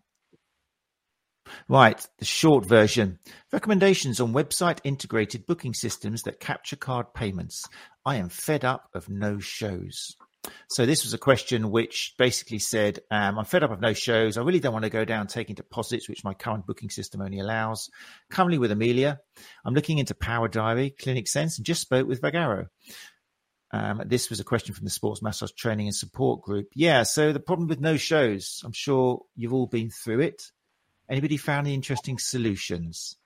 Right, 1.68 2.06
the 2.18 2.24
short 2.24 2.66
version. 2.66 3.18
Recommendations 3.52 4.20
on 4.20 4.32
website 4.32 4.78
integrated 4.84 5.46
booking 5.46 5.74
systems 5.74 6.22
that 6.22 6.40
capture 6.40 6.76
card 6.76 7.12
payments. 7.14 7.66
I 8.04 8.16
am 8.16 8.28
fed 8.28 8.64
up 8.64 8.88
of 8.94 9.08
no 9.08 9.38
shows. 9.38 10.16
So 10.68 10.84
this 10.84 11.04
was 11.04 11.14
a 11.14 11.18
question 11.18 11.70
which 11.70 12.14
basically 12.18 12.58
said, 12.58 13.00
um, 13.10 13.38
I'm 13.38 13.44
fed 13.44 13.62
up 13.62 13.70
of 13.70 13.80
no 13.80 13.92
shows. 13.94 14.36
I 14.36 14.42
really 14.42 14.60
don't 14.60 14.72
want 14.72 14.84
to 14.84 14.90
go 14.90 15.04
down 15.04 15.26
taking 15.26 15.54
deposits, 15.54 16.08
which 16.08 16.24
my 16.24 16.34
current 16.34 16.66
booking 16.66 16.90
system 16.90 17.22
only 17.22 17.38
allows. 17.38 17.88
Currently 18.30 18.58
with 18.58 18.70
Amelia, 18.70 19.20
I'm 19.64 19.74
looking 19.74 19.98
into 19.98 20.14
Power 20.14 20.48
Diary, 20.48 20.90
Clinic 20.90 21.28
Sense, 21.28 21.56
and 21.58 21.66
just 21.66 21.80
spoke 21.80 22.06
with 22.06 22.20
Vagaro. 22.20 22.66
Um, 23.72 24.02
this 24.06 24.30
was 24.30 24.38
a 24.38 24.44
question 24.44 24.74
from 24.74 24.84
the 24.84 24.90
Sports 24.90 25.22
Massage 25.22 25.50
Training 25.52 25.88
and 25.88 25.96
Support 25.96 26.42
Group. 26.42 26.68
Yeah, 26.74 27.02
so 27.02 27.32
the 27.32 27.40
problem 27.40 27.66
with 27.66 27.80
no 27.80 27.96
shows, 27.96 28.62
I'm 28.64 28.72
sure 28.72 29.22
you've 29.34 29.54
all 29.54 29.66
been 29.66 29.90
through 29.90 30.20
it. 30.20 30.42
Anybody 31.08 31.36
found 31.36 31.66
any 31.66 31.74
interesting 31.74 32.18
solutions? 32.18 33.16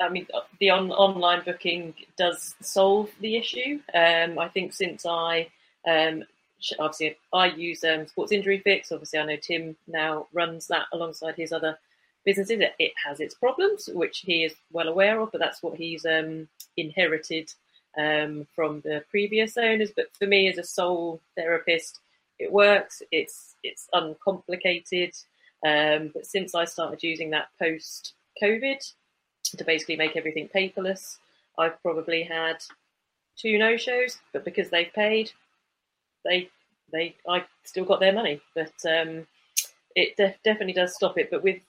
I 0.00 0.08
mean, 0.08 0.26
the 0.60 0.70
on, 0.70 0.90
online 0.90 1.42
booking 1.44 1.94
does 2.18 2.54
solve 2.60 3.10
the 3.20 3.36
issue. 3.36 3.80
Um, 3.94 4.38
I 4.38 4.48
think 4.48 4.72
since 4.72 5.06
I 5.06 5.48
um, 5.86 6.24
obviously 6.78 7.16
I 7.32 7.46
use 7.46 7.84
um, 7.84 8.06
Sports 8.06 8.32
Injury 8.32 8.58
Fix. 8.58 8.92
Obviously, 8.92 9.18
I 9.18 9.26
know 9.26 9.36
Tim 9.36 9.76
now 9.86 10.26
runs 10.32 10.66
that 10.68 10.86
alongside 10.92 11.36
his 11.36 11.52
other 11.52 11.78
businesses. 12.24 12.60
It, 12.60 12.74
it 12.78 12.92
has 13.04 13.20
its 13.20 13.34
problems, 13.34 13.88
which 13.92 14.20
he 14.20 14.44
is 14.44 14.54
well 14.72 14.88
aware 14.88 15.20
of, 15.20 15.32
but 15.32 15.40
that's 15.40 15.62
what 15.62 15.76
he's 15.76 16.04
um, 16.04 16.48
inherited 16.76 17.52
um, 17.98 18.46
from 18.54 18.80
the 18.82 19.04
previous 19.10 19.56
owners. 19.56 19.92
But 19.94 20.14
for 20.18 20.26
me, 20.26 20.48
as 20.48 20.58
a 20.58 20.64
sole 20.64 21.20
therapist, 21.36 22.00
it 22.38 22.52
works. 22.52 23.02
It's 23.10 23.54
it's 23.62 23.88
uncomplicated. 23.92 25.12
Um, 25.66 26.10
but 26.14 26.26
since 26.26 26.54
I 26.54 26.64
started 26.64 27.02
using 27.02 27.30
that 27.30 27.48
post 27.58 28.14
COVID 28.42 28.78
to 29.56 29.64
basically 29.64 29.96
make 29.96 30.16
everything 30.16 30.48
paperless, 30.54 31.18
I've 31.58 31.80
probably 31.82 32.22
had 32.22 32.58
two 33.36 33.58
no 33.58 33.76
shows. 33.76 34.18
But 34.32 34.44
because 34.44 34.70
they've 34.70 34.92
paid, 34.92 35.32
they 36.24 36.50
they 36.92 37.16
I 37.28 37.44
still 37.64 37.84
got 37.84 38.00
their 38.00 38.12
money. 38.12 38.40
But 38.54 38.74
um, 38.86 39.26
it 39.94 40.16
def- 40.16 40.42
definitely 40.44 40.74
does 40.74 40.94
stop 40.94 41.18
it. 41.18 41.30
But 41.30 41.42
with 41.42 41.60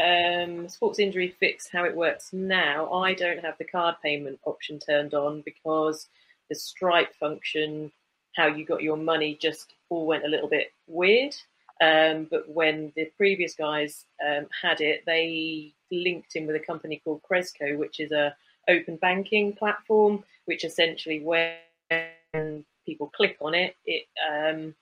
um, 0.00 0.68
sports 0.68 0.98
injury 0.98 1.34
fix, 1.38 1.68
how 1.68 1.84
it 1.84 1.96
works 1.96 2.32
now, 2.32 2.90
I 2.92 3.14
don't 3.14 3.44
have 3.44 3.58
the 3.58 3.64
card 3.64 3.96
payment 4.02 4.40
option 4.46 4.78
turned 4.78 5.14
on 5.14 5.42
because 5.42 6.08
the 6.48 6.54
Stripe 6.54 7.14
function, 7.14 7.92
how 8.36 8.46
you 8.46 8.64
got 8.64 8.82
your 8.82 8.96
money, 8.96 9.36
just 9.40 9.74
all 9.92 10.06
went 10.06 10.24
a 10.24 10.28
little 10.28 10.48
bit 10.48 10.72
weird. 10.86 11.34
Um, 11.80 12.28
but 12.30 12.48
when 12.48 12.92
the 12.96 13.06
previous 13.16 13.54
guys 13.54 14.04
um, 14.26 14.46
had 14.60 14.80
it, 14.80 15.02
they 15.04 15.74
linked 15.90 16.36
in 16.36 16.46
with 16.46 16.56
a 16.56 16.60
company 16.60 17.00
called 17.04 17.22
Crezco, 17.28 17.76
which 17.76 18.00
is 18.00 18.12
a 18.12 18.34
open 18.68 18.96
banking 18.96 19.52
platform, 19.52 20.24
which 20.44 20.64
essentially 20.64 21.20
when 21.20 22.64
people 22.86 23.08
click 23.14 23.36
on 23.40 23.54
it, 23.54 23.76
it 23.84 24.06
um, 24.30 24.74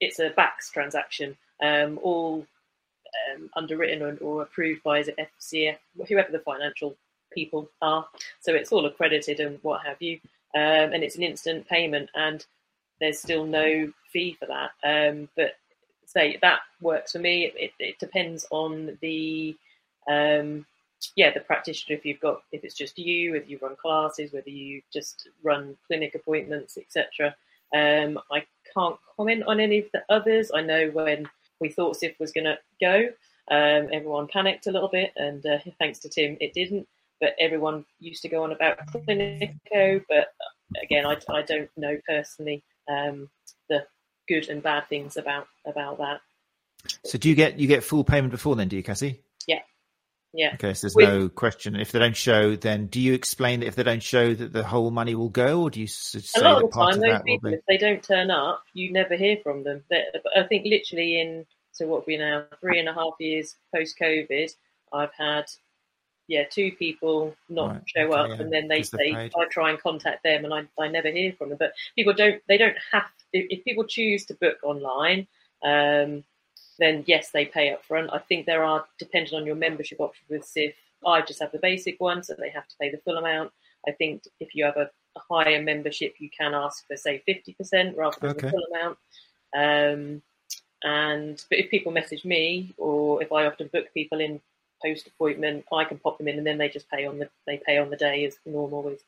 it's 0.00 0.18
a 0.18 0.30
BACS 0.30 0.70
transaction, 0.72 1.36
um, 1.62 1.98
all 2.02 2.46
um, 3.34 3.50
underwritten 3.56 4.02
or, 4.02 4.16
or, 4.20 4.42
approved 4.42 4.82
by 4.82 5.02
the 5.02 5.12
FCA, 5.12 5.76
whoever 6.08 6.32
the 6.32 6.40
financial 6.40 6.96
people 7.32 7.70
are. 7.80 8.06
So 8.40 8.54
it's 8.54 8.72
all 8.72 8.86
accredited 8.86 9.40
and 9.40 9.58
what 9.62 9.86
have 9.86 10.00
you, 10.00 10.18
um, 10.54 10.92
and 10.92 11.02
it's 11.02 11.16
an 11.16 11.22
instant 11.22 11.68
payment 11.68 12.10
and 12.14 12.44
there's 13.02 13.18
still 13.18 13.44
no 13.44 13.92
fee 14.12 14.36
for 14.38 14.46
that. 14.46 14.70
Um, 14.84 15.28
but 15.36 15.56
say 16.06 16.38
that 16.42 16.60
works 16.80 17.12
for 17.12 17.18
me. 17.18 17.52
It, 17.56 17.72
it 17.78 17.98
depends 17.98 18.46
on 18.50 18.96
the 19.00 19.56
um, 20.08 20.64
yeah 21.16 21.32
the 21.32 21.40
practitioner. 21.40 21.96
If 21.96 22.04
you've 22.04 22.20
got 22.20 22.42
if 22.52 22.64
it's 22.64 22.74
just 22.74 22.98
you, 22.98 23.34
if 23.34 23.48
you 23.48 23.58
run 23.60 23.76
classes, 23.76 24.32
whether 24.32 24.50
you 24.50 24.82
just 24.92 25.28
run 25.42 25.76
clinic 25.86 26.14
appointments, 26.14 26.78
etc. 26.78 27.34
Um, 27.74 28.20
I 28.30 28.44
can't 28.74 28.96
comment 29.16 29.44
on 29.46 29.58
any 29.58 29.78
of 29.78 29.86
the 29.92 30.02
others. 30.08 30.50
I 30.54 30.62
know 30.62 30.90
when 30.90 31.28
we 31.60 31.70
thought 31.70 31.96
SIF 31.96 32.18
was 32.20 32.32
going 32.32 32.44
to 32.44 32.58
go, 32.80 33.08
um, 33.50 33.88
everyone 33.92 34.28
panicked 34.28 34.66
a 34.66 34.70
little 34.72 34.90
bit, 34.90 35.12
and 35.16 35.44
uh, 35.46 35.58
thanks 35.78 35.98
to 36.00 36.08
Tim, 36.08 36.36
it 36.40 36.52
didn't. 36.52 36.86
But 37.20 37.34
everyone 37.40 37.84
used 38.00 38.22
to 38.22 38.28
go 38.28 38.42
on 38.42 38.52
about 38.52 38.78
Cliniko. 38.88 40.04
But 40.08 40.34
again, 40.82 41.06
I, 41.06 41.16
I 41.30 41.42
don't 41.42 41.70
know 41.76 41.96
personally 42.06 42.62
um, 42.92 43.30
the 43.68 43.86
good 44.28 44.48
and 44.48 44.62
bad 44.62 44.88
things 44.88 45.16
about 45.16 45.46
about 45.66 45.98
that. 45.98 46.20
So 47.04 47.18
do 47.18 47.28
you 47.28 47.34
get 47.34 47.58
you 47.58 47.68
get 47.68 47.84
full 47.84 48.04
payment 48.04 48.32
before 48.32 48.56
then? 48.56 48.68
Do 48.68 48.76
you, 48.76 48.82
Cassie? 48.82 49.22
Yeah. 49.46 49.60
Yeah. 50.34 50.54
Okay, 50.54 50.72
so 50.72 50.86
there's 50.86 50.94
With, 50.94 51.08
no 51.08 51.28
question. 51.28 51.76
If 51.76 51.92
they 51.92 51.98
don't 51.98 52.16
show, 52.16 52.56
then 52.56 52.86
do 52.86 53.00
you 53.00 53.12
explain 53.12 53.60
that 53.60 53.66
if 53.66 53.74
they 53.74 53.82
don't 53.82 54.02
show 54.02 54.32
that 54.32 54.52
the 54.52 54.64
whole 54.64 54.90
money 54.90 55.14
will 55.14 55.28
go, 55.28 55.62
or 55.62 55.70
do 55.70 55.80
you 55.80 55.86
say 55.86 56.20
a 56.36 56.42
lot 56.42 56.64
of 56.64 56.70
the 56.70 56.76
time 56.76 57.00
those 57.00 57.22
people, 57.22 57.52
if 57.52 57.60
they 57.68 57.76
don't 57.76 58.02
turn 58.02 58.30
up, 58.30 58.62
you 58.72 58.92
never 58.92 59.14
hear 59.14 59.36
from 59.42 59.62
them. 59.62 59.84
I 59.92 60.44
think 60.44 60.64
literally 60.64 61.20
in 61.20 61.46
so 61.72 61.86
what 61.86 62.06
we 62.06 62.16
now 62.16 62.44
three 62.60 62.78
and 62.78 62.88
a 62.88 62.94
half 62.94 63.14
years 63.18 63.56
post 63.74 63.98
COVID, 64.00 64.50
I've 64.92 65.12
had 65.16 65.44
yeah, 66.28 66.44
two 66.48 66.72
people 66.72 67.34
not 67.48 67.72
right, 67.72 67.82
show 67.86 68.12
okay, 68.12 68.14
up, 68.14 68.28
yeah. 68.28 68.34
and 68.36 68.52
then 68.52 68.68
they 68.68 68.82
say 68.82 69.12
I 69.36 69.44
try 69.50 69.70
and 69.70 69.80
contact 69.80 70.22
them, 70.22 70.44
and 70.44 70.54
I, 70.54 70.66
I 70.78 70.88
never 70.88 71.10
hear 71.10 71.32
from 71.32 71.50
them. 71.50 71.58
But 71.58 71.72
people 71.96 72.12
don't 72.12 72.40
they 72.48 72.58
don't 72.58 72.76
have 72.92 73.04
if, 73.32 73.46
if 73.50 73.64
people 73.64 73.84
choose 73.84 74.24
to 74.26 74.34
book 74.34 74.58
online, 74.62 75.26
um, 75.64 76.24
then 76.78 77.04
yes, 77.06 77.30
they 77.30 77.44
pay 77.44 77.72
up 77.72 77.84
front. 77.84 78.10
I 78.12 78.18
think 78.18 78.46
there 78.46 78.64
are 78.64 78.84
depending 78.98 79.34
on 79.34 79.46
your 79.46 79.56
membership 79.56 80.00
option 80.00 80.24
with 80.28 80.44
SIF. 80.44 80.74
I 81.04 81.20
just 81.22 81.40
have 81.40 81.52
the 81.52 81.58
basic 81.58 82.00
one, 82.00 82.22
so 82.22 82.34
they 82.38 82.50
have 82.50 82.68
to 82.68 82.76
pay 82.80 82.90
the 82.90 82.98
full 82.98 83.18
amount. 83.18 83.52
I 83.86 83.90
think 83.90 84.22
if 84.38 84.54
you 84.54 84.64
have 84.64 84.76
a, 84.76 84.88
a 85.16 85.20
higher 85.28 85.60
membership, 85.60 86.14
you 86.18 86.30
can 86.30 86.54
ask 86.54 86.86
for 86.86 86.96
say 86.96 87.22
fifty 87.26 87.52
percent 87.52 87.96
rather 87.96 88.16
than 88.20 88.30
okay. 88.30 88.46
the 88.46 88.50
full 88.50 88.66
amount. 88.72 88.98
Um, 89.54 90.22
and 90.84 91.44
but 91.48 91.58
if 91.58 91.70
people 91.70 91.92
message 91.92 92.24
me 92.24 92.72
or 92.76 93.22
if 93.22 93.32
I 93.32 93.46
often 93.46 93.68
book 93.72 93.86
people 93.94 94.20
in 94.20 94.40
post 94.84 95.06
appointment, 95.06 95.64
I 95.72 95.84
can 95.84 95.98
pop 95.98 96.18
them 96.18 96.28
in, 96.28 96.38
and 96.38 96.46
then 96.46 96.58
they 96.58 96.68
just 96.68 96.90
pay 96.90 97.06
on 97.06 97.18
the 97.18 97.28
they 97.46 97.60
pay 97.64 97.78
on 97.78 97.90
the 97.90 97.96
day 97.96 98.24
as 98.26 98.36
normal 98.44 98.82
with 98.82 99.02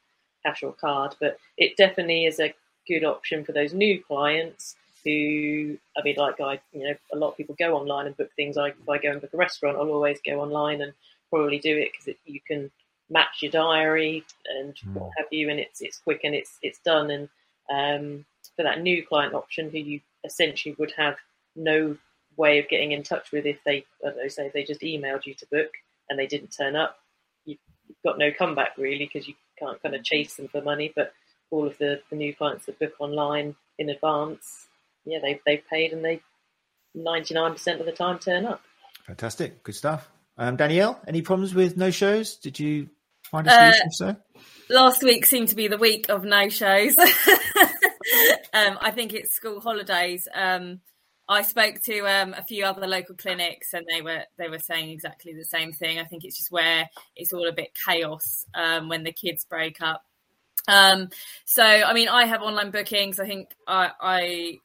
cash 0.45 0.63
or 0.63 0.73
card. 0.73 1.15
But 1.21 1.39
it 1.57 1.77
definitely 1.77 2.27
is 2.27 2.41
a 2.41 2.55
good 2.87 3.05
option 3.05 3.45
for 3.45 3.53
those 3.53 3.73
new 3.73 4.03
clients 4.03 4.77
who, 5.05 5.77
I 5.97 6.03
mean, 6.03 6.17
like 6.17 6.41
I, 6.41 6.61
you 6.73 6.89
know, 6.89 6.95
a 7.13 7.17
lot 7.17 7.29
of 7.29 7.37
people 7.37 7.55
go 7.59 7.77
online 7.77 8.07
and 8.07 8.17
book 8.17 8.31
things. 8.37 8.57
I, 8.57 8.69
if 8.69 8.89
I 8.89 8.99
go 8.99 9.11
and 9.11 9.21
book 9.21 9.35
a 9.35 9.37
restaurant, 9.37 9.77
I'll 9.77 9.91
always 9.91 10.19
go 10.25 10.41
online 10.41 10.81
and 10.81 10.93
probably 11.31 11.59
do 11.59 11.77
it 11.77 11.91
because 11.93 12.19
you 12.25 12.41
can 12.47 12.71
match 13.11 13.43
your 13.43 13.53
diary 13.53 14.25
and 14.47 14.75
mm. 14.75 14.95
what 14.95 15.13
have 15.17 15.27
you, 15.31 15.51
and 15.51 15.61
it's 15.61 15.81
it's 15.81 15.99
quick 15.99 16.21
and 16.25 16.35
it's 16.35 16.59
it's 16.63 16.79
done. 16.81 17.11
And 17.11 17.29
um, 17.71 18.25
for 18.57 18.63
that 18.63 18.81
new 18.81 19.07
client 19.07 19.35
option, 19.35 19.71
who 19.71 19.79
you 19.79 20.01
essentially 20.25 20.75
would 20.79 20.93
have 20.97 21.17
no 21.57 21.97
way 22.37 22.59
of 22.59 22.69
getting 22.69 22.93
in 22.93 23.03
touch 23.03 23.33
with 23.33 23.47
if 23.47 23.63
they, 23.65 23.85
I 24.05 24.09
don't 24.09 24.17
know, 24.17 24.29
say 24.29 24.51
they 24.53 24.65
just 24.65 24.81
emailed 24.81 25.27
you 25.27 25.35
to 25.35 25.47
book 25.51 25.71
and 26.09 26.19
they 26.19 26.27
didn't 26.27 26.49
turn 26.49 26.77
up, 26.77 26.99
you've 27.45 27.59
got 28.05 28.19
no 28.19 28.31
comeback 28.33 28.77
really 28.77 29.11
because 29.13 29.29
you 29.29 29.35
can't 29.59 29.83
kind 29.83 29.95
of 29.95 30.05
chase 30.05 30.35
them 30.37 30.49
for 30.49 30.63
money. 30.63 30.93
But 30.95 31.13
all 31.51 31.67
of 31.67 31.79
the, 31.79 32.01
the 32.11 32.17
new 32.17 32.35
clients 32.35 32.67
that 32.67 32.79
book 32.79 32.95
online 32.99 33.55
in 33.79 33.91
advance, 33.91 34.67
yeah, 35.05 35.19
they 35.23 35.41
they've 35.47 35.67
paid 35.71 35.93
and 35.93 36.05
they 36.05 36.21
99% 36.97 37.81
of 37.81 37.87
the 37.87 37.93
time 37.93 38.19
turn 38.19 38.47
up. 38.47 38.63
Fantastic, 39.07 39.63
good 39.63 39.75
stuff. 39.75 40.09
Um, 40.39 40.57
Danielle, 40.57 41.01
any 41.07 41.23
problems 41.23 41.55
with 41.55 41.77
no 41.77 41.91
shows? 41.91 42.37
Did 42.37 42.59
you 42.59 42.89
find 43.31 43.47
a 43.47 43.53
Uh, 43.53 43.73
so 43.91 44.17
last 44.69 45.03
week 45.03 45.27
seemed 45.27 45.49
to 45.49 45.57
be 45.57 45.69
the 45.69 45.79
week 45.79 46.09
of 46.09 46.25
no 46.25 46.49
shows. 46.49 46.95
um, 48.53 48.79
I 48.81 48.91
think 48.93 49.13
it's 49.13 49.35
school 49.35 49.61
holidays. 49.61 50.27
Um, 50.35 50.81
I 51.29 51.43
spoke 51.43 51.81
to 51.83 52.01
um, 52.01 52.35
a 52.35 52.43
few 52.43 52.65
other 52.65 52.87
local 52.87 53.15
clinics, 53.15 53.73
and 53.73 53.87
they 53.91 54.03
were 54.03 54.25
they 54.37 54.49
were 54.49 54.59
saying 54.59 54.91
exactly 54.91 55.33
the 55.33 55.45
same 55.45 55.73
thing. 55.73 55.99
I 55.99 56.05
think 56.05 56.25
it's 56.25 56.37
just 56.37 56.53
where 56.53 56.89
it's 57.17 57.33
all 57.33 57.49
a 57.49 57.53
bit 57.53 57.77
chaos 57.87 58.45
um, 58.55 58.89
when 58.89 59.05
the 59.05 59.13
kids 59.13 59.45
break 59.45 59.81
up. 59.81 60.05
Um, 60.69 61.09
so, 61.45 61.63
I 61.63 61.93
mean, 61.93 62.09
I 62.09 62.25
have 62.27 62.43
online 62.43 62.71
bookings. 62.71 63.21
I 63.21 63.27
think 63.27 63.55
I, 63.67 63.91
I, 64.01 64.59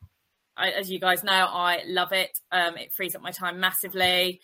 I 0.58 0.72
as 0.72 0.92
you 0.92 1.00
guys 1.00 1.24
know, 1.24 1.32
I 1.32 1.84
love 1.88 2.12
it. 2.12 2.40
Um, 2.52 2.78
it 2.78 2.94
frees 2.94 3.16
up 3.16 3.22
my 3.22 3.32
time 3.32 3.60
massively. 3.60 4.42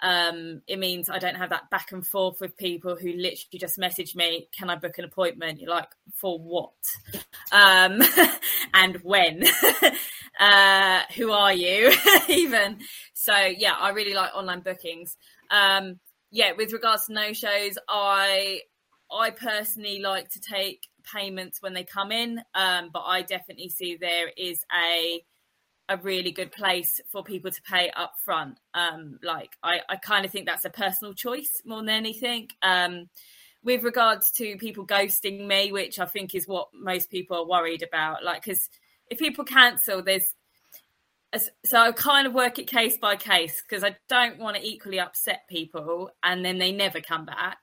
Um, 0.00 0.62
it 0.68 0.78
means 0.78 1.10
I 1.10 1.18
don't 1.18 1.34
have 1.34 1.50
that 1.50 1.70
back 1.70 1.90
and 1.90 2.06
forth 2.06 2.40
with 2.40 2.56
people 2.56 2.94
who 2.94 3.08
literally 3.08 3.58
just 3.58 3.78
message 3.78 4.14
me, 4.14 4.48
"Can 4.56 4.70
I 4.70 4.76
book 4.76 4.96
an 4.98 5.04
appointment?" 5.04 5.60
You're 5.60 5.70
like, 5.70 5.88
"For 6.14 6.38
what?" 6.38 6.72
Um, 7.52 8.00
and 8.74 8.96
when? 9.02 9.44
uh, 10.38 11.00
who 11.16 11.32
are 11.32 11.52
you? 11.52 11.92
Even 12.28 12.78
so, 13.14 13.36
yeah, 13.36 13.74
I 13.78 13.90
really 13.90 14.14
like 14.14 14.34
online 14.34 14.60
bookings. 14.60 15.16
Um, 15.50 15.98
yeah, 16.30 16.52
with 16.56 16.72
regards 16.72 17.06
to 17.06 17.12
no 17.12 17.32
shows, 17.32 17.78
I 17.88 18.62
I 19.10 19.30
personally 19.30 20.00
like 20.00 20.30
to 20.30 20.40
take 20.40 20.86
payments 21.14 21.62
when 21.62 21.72
they 21.72 21.84
come 21.84 22.12
in, 22.12 22.40
um, 22.54 22.90
but 22.92 23.04
I 23.06 23.22
definitely 23.22 23.70
see 23.70 23.96
there 23.96 24.30
is 24.36 24.64
a 24.72 25.22
a 25.88 25.96
really 25.96 26.32
good 26.32 26.52
place 26.52 27.00
for 27.10 27.22
people 27.24 27.50
to 27.50 27.62
pay 27.62 27.90
up 27.96 28.12
front. 28.24 28.58
Um, 28.74 29.18
like 29.22 29.56
I, 29.62 29.80
I 29.88 29.96
kind 29.96 30.24
of 30.26 30.30
think 30.30 30.46
that's 30.46 30.66
a 30.66 30.70
personal 30.70 31.14
choice 31.14 31.62
more 31.64 31.80
than 31.80 31.88
anything. 31.88 32.48
Um, 32.62 33.08
with 33.64 33.82
regards 33.82 34.30
to 34.32 34.56
people 34.58 34.86
ghosting 34.86 35.46
me, 35.46 35.72
which 35.72 35.98
I 35.98 36.04
think 36.04 36.34
is 36.34 36.46
what 36.46 36.68
most 36.72 37.10
people 37.10 37.38
are 37.38 37.46
worried 37.46 37.82
about, 37.82 38.22
like 38.22 38.44
because 38.44 38.68
if 39.10 39.18
people 39.18 39.44
cancel, 39.44 40.02
there's 40.02 40.34
so 41.64 41.78
I 41.78 41.92
kind 41.92 42.26
of 42.26 42.32
work 42.32 42.58
it 42.58 42.68
case 42.68 42.96
by 42.96 43.16
case 43.16 43.62
because 43.62 43.84
I 43.84 43.96
don't 44.08 44.38
want 44.38 44.56
to 44.56 44.66
equally 44.66 44.98
upset 44.98 45.42
people 45.48 46.10
and 46.22 46.44
then 46.44 46.58
they 46.58 46.72
never 46.72 47.00
come 47.00 47.26
back. 47.26 47.58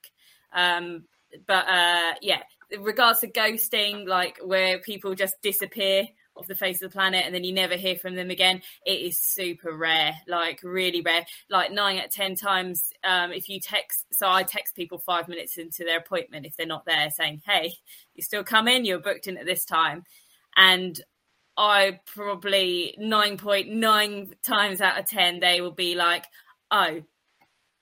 Um, 0.54 1.06
but 1.48 1.68
uh, 1.68 2.14
yeah, 2.22 2.44
in 2.70 2.84
regards 2.84 3.22
to 3.22 3.28
ghosting, 3.28 4.08
like 4.08 4.38
where 4.44 4.80
people 4.80 5.16
just 5.16 5.42
disappear 5.42 6.08
off 6.38 6.48
the 6.48 6.56
face 6.56 6.82
of 6.82 6.92
the 6.92 6.94
planet 6.94 7.24
and 7.26 7.34
then 7.34 7.44
you 7.44 7.54
never 7.54 7.76
hear 7.76 7.96
from 7.96 8.16
them 8.16 8.30
again, 8.30 8.62
it 8.86 9.00
is 9.00 9.20
super 9.20 9.76
rare, 9.76 10.14
like 10.28 10.60
really 10.64 11.02
rare. 11.02 11.26
Like 11.50 11.72
nine 11.72 11.98
out 11.98 12.06
of 12.06 12.12
ten 12.12 12.36
times, 12.36 12.92
um, 13.04 13.32
if 13.32 13.50
you 13.50 13.60
text, 13.60 14.06
so 14.12 14.30
I 14.30 14.44
text 14.44 14.76
people 14.76 15.00
five 15.00 15.28
minutes 15.28 15.58
into 15.58 15.84
their 15.84 15.98
appointment 15.98 16.46
if 16.46 16.56
they're 16.56 16.68
not 16.68 16.86
there, 16.86 17.10
saying, 17.10 17.42
"Hey, 17.46 17.74
you 18.14 18.22
still 18.22 18.44
come 18.44 18.68
in, 18.68 18.86
You're 18.86 19.00
booked 19.00 19.28
in 19.28 19.38
at 19.38 19.46
this 19.46 19.66
time," 19.66 20.04
and 20.56 21.02
I 21.58 22.00
probably 22.06 22.98
9.9 23.00 24.34
times 24.44 24.82
out 24.82 25.00
of 25.00 25.10
10, 25.10 25.40
they 25.40 25.62
will 25.62 25.72
be 25.72 25.96
like, 25.96 26.26
oh, 26.70 27.02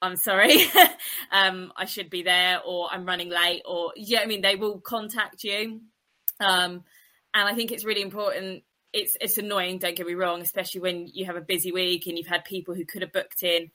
I'm 0.01 0.15
sorry, 0.15 0.65
um, 1.31 1.71
I 1.75 1.85
should 1.85 2.09
be 2.09 2.23
there, 2.23 2.59
or 2.65 2.87
I'm 2.91 3.05
running 3.05 3.29
late, 3.29 3.63
or, 3.65 3.93
yeah, 3.95 4.19
I 4.19 4.25
mean, 4.25 4.41
they 4.41 4.55
will 4.55 4.79
contact 4.79 5.43
you. 5.43 5.81
Um, 6.39 6.83
and 7.33 7.49
I 7.49 7.55
think 7.55 7.71
it's 7.71 7.85
really 7.85 8.01
important. 8.01 8.63
It's, 8.91 9.17
it's 9.19 9.37
annoying, 9.37 9.79
don't 9.79 9.95
get 9.95 10.05
me 10.05 10.13
wrong, 10.13 10.41
especially 10.41 10.81
when 10.81 11.07
you 11.07 11.25
have 11.25 11.35
a 11.35 11.41
busy 11.41 11.71
week 11.71 12.05
and 12.05 12.17
you've 12.17 12.27
had 12.27 12.43
people 12.43 12.75
who 12.75 12.85
could 12.85 13.01
have 13.01 13.13
booked 13.13 13.41
in. 13.41 13.71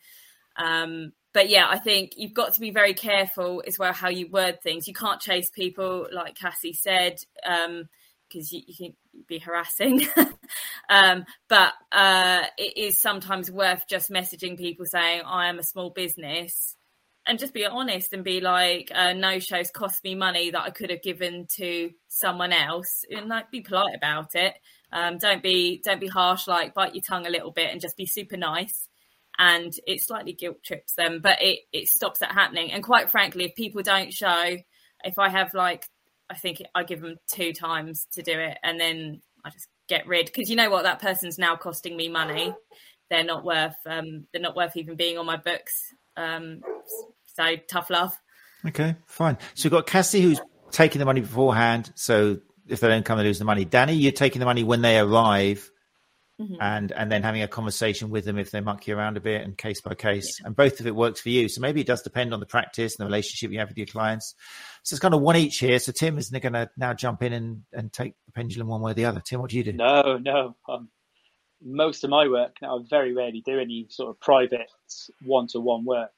Um, 0.57 1.13
but 1.33 1.49
yeah, 1.49 1.67
I 1.69 1.79
think 1.79 2.13
you've 2.17 2.35
got 2.35 2.55
to 2.55 2.61
be 2.61 2.71
very 2.71 2.95
careful 2.95 3.63
as 3.67 3.79
well 3.79 3.93
how 3.93 4.09
you 4.09 4.29
word 4.29 4.63
things. 4.63 4.87
You 4.87 4.95
can't 4.95 5.21
chase 5.21 5.51
people, 5.51 6.07
like 6.13 6.37
Cassie 6.37 6.73
said. 6.73 7.21
Um, 7.45 7.89
because 8.29 8.53
you, 8.53 8.63
you, 8.67 8.75
can 8.77 9.25
be 9.27 9.39
harassing. 9.39 10.07
um, 10.89 11.25
but 11.49 11.73
uh, 11.93 12.45
it 12.57 12.77
is 12.77 13.01
sometimes 13.01 13.51
worth 13.51 13.87
just 13.89 14.11
messaging 14.11 14.59
people 14.59 14.87
saying, 14.87 15.23
I 15.25 15.49
am 15.49 15.59
a 15.59 15.65
small 15.65 15.91
business. 15.91 16.77
And 17.27 17.39
just 17.39 17.53
be 17.53 17.67
honest 17.67 18.15
and 18.15 18.25
be 18.25 18.41
like, 18.41 18.91
uh, 18.95 19.13
no 19.13 19.39
shows 19.39 19.71
cost 19.71 20.03
me 20.03 20.15
money 20.15 20.51
that 20.51 20.63
I 20.63 20.71
could 20.71 20.89
have 20.91 21.03
given 21.03 21.47
to 21.57 21.91
someone 22.09 22.55
else, 22.55 23.05
and 23.11 23.29
like 23.29 23.51
be 23.51 23.61
polite 23.61 23.95
about 23.95 24.35
it. 24.35 24.55
Um, 24.93 25.19
don't 25.19 25.43
be 25.43 25.83
don't 25.85 26.01
be 26.01 26.07
harsh. 26.07 26.49
Like 26.49 26.73
bite 26.73 26.95
your 26.95 27.03
tongue 27.03 27.27
a 27.27 27.31
little 27.31 27.51
bit 27.51 27.71
and 27.71 27.83
just 27.83 27.99
be 27.99 28.07
super 28.07 28.39
nice. 28.39 28.89
And 29.39 29.73
it 29.87 30.03
slightly 30.03 30.33
guilt 30.33 30.63
trips 30.65 30.95
them, 30.95 31.21
but 31.23 31.43
it 31.43 31.61
it 31.71 31.89
stops 31.89 32.21
that 32.21 32.33
happening. 32.33 32.73
And 32.73 32.83
quite 32.83 33.11
frankly, 33.11 33.45
if 33.45 33.55
people 33.55 33.83
don't 33.83 34.13
show, 34.13 34.57
if 35.05 35.19
I 35.19 35.29
have 35.29 35.53
like 35.53 35.87
I 36.31 36.35
think 36.35 36.63
I 36.75 36.85
give 36.85 37.01
them 37.01 37.17
two 37.33 37.53
times 37.53 38.07
to 38.13 38.23
do 38.23 38.39
it, 38.39 38.59
and 38.63 38.79
then 38.79 39.23
I 39.45 39.51
just 39.51 39.69
get 39.89 40.07
rid 40.07 40.27
because 40.27 40.51
you 40.51 40.57
know 40.57 40.71
what 40.71 40.85
that 40.85 41.01
person's 41.01 41.39
now 41.39 41.57
costing 41.57 41.97
me 41.97 42.09
money. 42.09 42.55
They're 43.11 43.25
not 43.25 43.45
worth. 43.45 43.77
Um, 43.87 44.27
they're 44.33 44.43
not 44.43 44.57
worth 44.57 44.77
even 44.77 44.97
being 44.97 45.17
on 45.19 45.27
my 45.27 45.37
books. 45.37 45.95
Um, 46.17 46.61
so 47.25 47.57
tough 47.69 47.91
love. 47.91 48.17
Okay, 48.67 48.97
fine. 49.07 49.39
So 49.55 49.67
we've 49.67 49.73
got 49.73 49.87
Cassie 49.87 50.21
who's 50.21 50.41
taking 50.71 50.99
the 50.99 51.05
money 51.07 51.21
beforehand. 51.21 51.93
So 51.95 52.39
if 52.67 52.81
they 52.81 52.89
don't 52.89 53.05
come, 53.05 53.19
they 53.19 53.25
lose 53.25 53.39
the 53.39 53.45
money. 53.45 53.65
Danny, 53.65 53.95
you're 53.95 54.13
taking 54.13 54.41
the 54.41 54.47
money 54.47 54.65
when 54.65 54.83
they 54.83 54.99
arrive, 54.99 55.71
Mhm. 56.41 56.57
and 56.61 56.93
and 56.93 57.11
then 57.11 57.23
having 57.25 57.43
a 57.43 57.49
conversation 57.49 58.11
with 58.11 58.25
them 58.25 58.39
if 58.39 58.53
they 58.53 58.61
muck 58.61 58.87
you 58.87 58.97
around 58.97 59.17
a 59.17 59.21
bit 59.21 59.43
and 59.43 59.59
case 59.59 59.81
by 59.81 59.95
case. 59.95 60.41
And 60.45 60.55
both 60.55 60.79
of 60.79 60.87
it 60.87 60.95
works 60.95 61.21
for 61.21 61.31
you. 61.31 61.49
So 61.49 61.61
maybe 61.61 61.81
it 61.81 61.87
does 61.87 62.03
depend 62.03 62.33
on 62.33 62.39
the 62.39 62.47
practice 62.47 62.97
and 62.97 63.05
the 63.05 63.09
relationship 63.09 63.51
you 63.51 63.59
have 63.59 63.69
with 63.69 63.77
your 63.79 63.87
clients. 63.89 64.35
So 64.85 64.95
it's 64.95 65.01
kind 65.01 65.15
of 65.15 65.21
one 65.21 65.37
each 65.37 65.59
here. 65.59 65.79
So 65.81 65.91
Tim 65.91 66.17
isn't 66.17 66.41
going 66.43 66.53
to 66.53 66.71
now 66.77 66.95
jump 66.95 67.23
in 67.23 67.33
and, 67.33 67.63
and 67.73 67.93
take 67.93 68.15
the 68.27 68.33
pendulum 68.33 68.69
one 68.69 68.81
way 68.81 68.93
or 68.93 68.95
the 68.95 69.05
other. 69.07 69.21
Tim, 69.21 69.41
what 69.41 69.51
do 69.51 69.57
you 69.57 69.65
do? 69.65 69.73
No, 69.73 70.19
no. 70.19 70.55
Um, 70.69 70.89
most 71.61 72.05
of 72.05 72.11
my 72.11 72.29
work 72.29 72.55
now, 72.63 72.79
I 72.79 72.83
very 72.89 73.13
rarely 73.13 73.41
do 73.45 73.59
any 73.59 73.87
sort 73.91 74.11
of 74.11 74.21
private 74.21 74.71
one-to-one 75.25 75.85
work. 75.85 76.13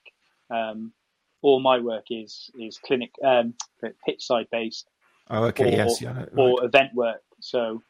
Um, 0.51 0.93
all 1.41 1.61
my 1.61 1.79
work 1.79 2.05
is 2.11 2.51
is 2.59 2.77
clinic 2.77 3.13
um, 3.25 3.55
pitch 4.05 4.23
side 4.23 4.49
based 4.53 4.87
Oh, 5.31 5.45
okay, 5.45 5.73
or, 5.73 5.77
yes, 5.77 6.03
yeah, 6.03 6.13
right. 6.19 6.29
or 6.37 6.63
event 6.65 6.93
work. 6.93 7.23
So 7.41 7.81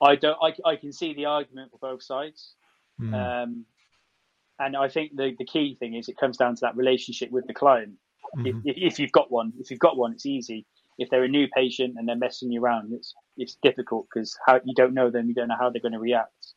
I 0.00 0.16
don't. 0.16 0.38
I, 0.42 0.54
I 0.70 0.76
can 0.76 0.92
see 0.92 1.14
the 1.14 1.26
argument 1.26 1.70
for 1.72 1.78
both 1.78 2.02
sides, 2.02 2.54
Hmm. 2.98 3.14
um, 3.14 3.64
and 4.58 4.76
I 4.76 4.88
think 4.88 5.16
the 5.16 5.34
the 5.38 5.44
key 5.44 5.76
thing 5.78 5.94
is 5.94 6.08
it 6.08 6.16
comes 6.18 6.36
down 6.36 6.54
to 6.56 6.60
that 6.62 6.76
relationship 6.76 7.30
with 7.30 7.46
the 7.46 7.54
client. 7.54 7.94
If, 8.44 8.54
Mhm. 8.54 8.62
if, 8.64 8.76
if 8.92 8.98
you've 8.98 9.12
got 9.12 9.30
one, 9.30 9.52
if 9.58 9.70
you've 9.70 9.80
got 9.80 9.96
one, 9.96 10.12
it's 10.12 10.26
easy. 10.26 10.66
If 10.98 11.10
they're 11.10 11.24
a 11.24 11.28
new 11.28 11.48
patient 11.48 11.94
and 11.96 12.08
they're 12.08 12.16
messing 12.16 12.50
you 12.52 12.62
around, 12.62 12.92
it's 12.92 13.14
it's 13.36 13.56
difficult 13.62 14.06
because 14.12 14.36
how 14.46 14.60
you 14.64 14.74
don't 14.74 14.94
know 14.94 15.10
them, 15.10 15.28
you 15.28 15.34
don't 15.34 15.48
know 15.48 15.56
how 15.58 15.70
they're 15.70 15.80
going 15.80 15.92
to 15.92 15.98
react. 16.00 16.54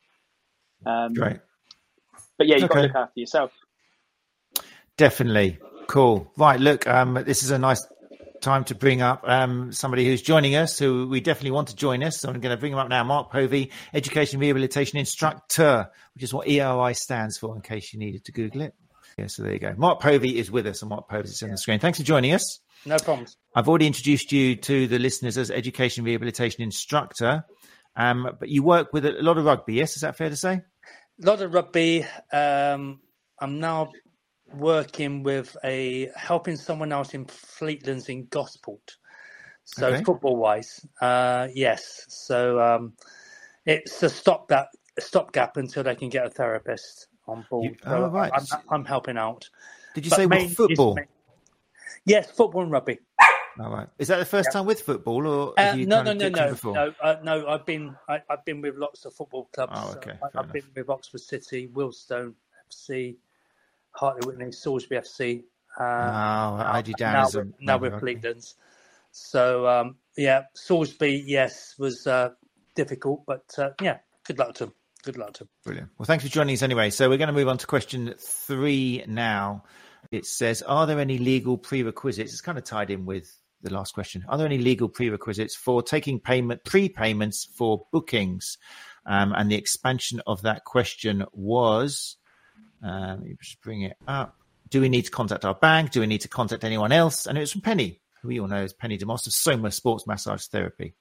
Um, 0.86 1.14
Great. 1.14 1.40
But 2.38 2.48
yeah, 2.48 2.58
you've 2.58 2.70
got 2.70 2.76
to 2.76 2.82
look 2.82 2.96
after 2.96 3.20
yourself. 3.20 3.52
Definitely. 4.98 5.60
Cool. 5.88 6.32
Right. 6.38 6.60
Look, 6.60 6.88
um, 6.88 7.14
this 7.26 7.44
is 7.44 7.52
a 7.52 7.60
nice 7.60 7.86
time 8.42 8.64
to 8.66 8.76
bring 8.76 9.02
up 9.02 9.24
um, 9.24 9.72
somebody 9.72 10.06
who's 10.06 10.22
joining 10.22 10.56
us, 10.56 10.78
who 10.78 11.08
we 11.08 11.22
definitely 11.22 11.52
want 11.52 11.70
to 11.70 11.76
join 11.76 12.04
us. 12.04 12.20
So 12.20 12.30
I'm 12.30 12.40
going 12.40 12.56
to 12.56 12.60
bring 12.60 12.74
him 12.74 12.80
up 12.80 12.90
now. 12.90 13.04
Mark 13.04 13.32
Povey, 13.32 13.72
Education 13.94 14.40
Rehabilitation 14.40 14.98
Instructor, 14.98 15.90
which 16.14 16.24
is 16.24 16.34
what 16.34 16.48
ERI 16.48 16.94
stands 16.94 17.38
for, 17.38 17.56
in 17.56 17.62
case 17.62 17.94
you 17.94 18.00
needed 18.00 18.26
to 18.26 18.32
Google 18.32 18.62
it. 18.62 18.74
Yeah, 19.18 19.28
so 19.28 19.44
there 19.44 19.54
you 19.54 19.60
go. 19.60 19.74
Mark 19.78 20.02
Povey 20.02 20.38
is 20.38 20.50
with 20.50 20.66
us, 20.68 20.82
and 20.82 20.90
Mark 20.90 21.08
Povey 21.10 21.30
is 21.30 21.44
on 21.44 21.52
the 21.52 21.58
screen. 21.58 21.80
Thanks 21.80 22.00
for 22.00 22.04
joining 22.04 22.34
us. 22.34 22.60
No 22.86 22.98
problems. 22.98 23.38
I've 23.56 23.70
already 23.70 23.88
introduced 23.88 24.32
you 24.32 24.56
to 24.56 24.88
the 24.88 25.00
listeners 25.00 25.38
as 25.38 25.52
Education 25.52 26.04
Rehabilitation 26.04 26.64
Instructor, 26.64 27.46
um, 27.96 28.30
but 28.40 28.50
you 28.50 28.64
work 28.64 28.94
with 28.94 29.06
a 29.06 29.12
lot 29.22 29.38
of 29.38 29.46
rugby. 29.46 29.76
Yes, 29.76 29.96
is 29.96 30.02
that 30.02 30.18
fair 30.18 30.30
to 30.30 30.36
say? 30.36 30.62
A 31.22 31.26
lot 31.26 31.42
of 31.42 31.54
rugby. 31.54 32.06
Um, 32.32 33.02
I'm 33.40 33.60
now 33.60 33.92
working 34.56 35.24
with 35.24 35.56
a 35.64 36.10
helping 36.16 36.56
someone 36.58 36.92
else 36.92 37.14
in 37.14 37.26
Fleetlands 37.26 38.10
in 38.10 38.28
Gosport. 38.28 38.98
So 39.66 39.94
Okay. 39.94 40.04
football 40.04 40.36
wise, 40.38 40.86
uh, 41.02 41.48
yes. 41.54 42.06
So 42.10 42.60
um, 42.60 42.94
it's 43.66 44.04
a 44.04 44.10
stopgap, 44.10 44.70
stopgap 45.00 45.58
until 45.58 45.84
they 45.84 45.96
can 45.96 46.10
get 46.10 46.26
a 46.26 46.30
therapist 46.30 47.08
on 47.28 47.44
board. 47.50 47.74
You- 47.74 47.78
So 47.84 48.06
oh, 48.06 48.08
right. 48.10 48.32
I'm, 48.34 48.46
I'm 48.70 48.86
helping 48.86 49.18
out. 49.18 49.50
Did 49.94 50.06
you 50.06 50.10
But 50.12 50.18
say 50.18 50.28
main- 50.28 50.42
what 50.42 50.52
football? 50.52 50.94
it's- 50.94 51.08
Yes, 52.06 52.32
football 52.32 52.64
and 52.64 52.72
rugby. 52.72 53.00
All 53.60 53.72
right. 53.72 53.88
Is 54.00 54.08
that 54.08 54.18
the 54.18 54.26
first 54.26 54.50
Yeah. 54.50 54.54
time 54.54 54.66
with 54.66 54.82
football, 54.82 55.28
or 55.28 55.54
Uh, 55.58 55.62
have 55.62 55.80
no, 55.84 56.02
no, 56.02 56.14
no, 56.14 56.30
no, 56.30 56.58
no, 56.74 56.94
uh, 57.02 57.18
no. 57.24 57.48
I've 57.48 57.66
been, 57.66 57.96
I, 58.10 58.22
I've 58.30 58.44
been 58.46 58.62
with 58.62 58.76
lots 58.78 59.06
of 59.06 59.14
football 59.14 59.50
clubs. 59.54 59.72
Oh, 59.74 59.92
okay, 59.94 60.18
I, 60.24 60.28
I've 60.40 60.52
been 60.52 60.64
with 60.76 60.90
Oxford 60.90 61.22
City, 61.22 61.68
Willstone 61.74 62.34
FC, 62.72 63.18
Hartley 63.92 64.32
Wintney, 64.32 64.54
Salisbury 64.54 65.02
FC. 65.02 65.44
Oh, 65.80 65.84
Uh, 65.84 66.64
I 66.66 66.76
had 66.78 66.86
down 66.98 67.14
now 67.14 67.30
we're, 67.34 67.48
now 67.60 67.78
we're. 67.78 68.36
So 69.12 69.68
um, 69.68 69.96
yeah, 70.18 70.44
Salisbury, 70.54 71.24
yes, 71.26 71.76
was 71.78 72.08
uh, 72.08 72.30
difficult, 72.76 73.24
but 73.26 73.44
uh, 73.58 73.70
yeah, 73.82 74.00
good 74.26 74.40
luck 74.40 74.56
to 74.56 74.66
him. 74.66 74.74
Good 75.04 75.18
luck 75.18 75.34
to 75.34 75.44
him. 75.44 75.50
Brilliant. 75.64 75.90
Well, 75.98 76.06
thanks 76.06 76.24
for 76.24 76.30
joining 76.30 76.54
us 76.54 76.62
anyway. 76.62 76.90
So 76.90 77.10
we're 77.10 77.18
going 77.18 77.28
to 77.28 77.34
move 77.34 77.48
on 77.48 77.58
to 77.58 77.68
question 77.68 78.14
three 78.20 79.04
now. 79.08 79.64
It 80.12 80.26
says, 80.26 80.62
are 80.62 80.88
there 80.88 81.00
any 81.00 81.18
legal 81.18 81.58
prerequisites? 81.58 82.32
It's 82.32 82.42
kind 82.42 82.58
of 82.58 82.64
tied 82.64 82.90
in 82.90 83.06
with 83.06 83.32
the 83.62 83.74
last 83.74 83.94
question. 83.94 84.24
Are 84.28 84.38
there 84.38 84.48
any 84.48 84.58
legal 84.58 84.90
prerequisites 84.90 85.56
for 85.56 85.82
taking 85.82 86.20
payment 86.20 86.64
prepayments 86.64 87.48
for 87.56 87.86
bookings? 87.92 88.58
Um, 89.06 89.34
and 89.36 89.50
the 89.50 89.56
expansion 89.56 90.22
of 90.28 90.44
that 90.44 90.64
question 90.66 91.26
was, 91.34 92.18
um, 92.84 93.10
let 93.10 93.22
me 93.22 93.36
just 93.42 93.62
bring 93.62 93.84
it 93.84 93.98
up. 94.08 94.36
Do 94.70 94.82
we 94.82 94.90
need 94.90 95.06
to 95.06 95.12
contact 95.12 95.44
our 95.46 95.56
bank? 95.56 95.92
Do 95.92 96.00
we 96.00 96.08
need 96.08 96.22
to 96.22 96.28
contact 96.30 96.64
anyone 96.64 96.92
else? 96.92 97.26
And 97.28 97.38
it 97.38 97.42
was 97.42 97.52
from 97.52 97.62
Penny, 97.62 98.00
who 98.22 98.30
we 98.30 98.40
all 98.40 98.48
know 98.48 98.64
as 98.64 98.74
Penny 98.74 98.98
DeMoss 98.98 99.28
of 99.28 99.34
Soma 99.34 99.72
Sports 99.72 100.08
Massage 100.08 100.46
Therapy. 100.46 100.94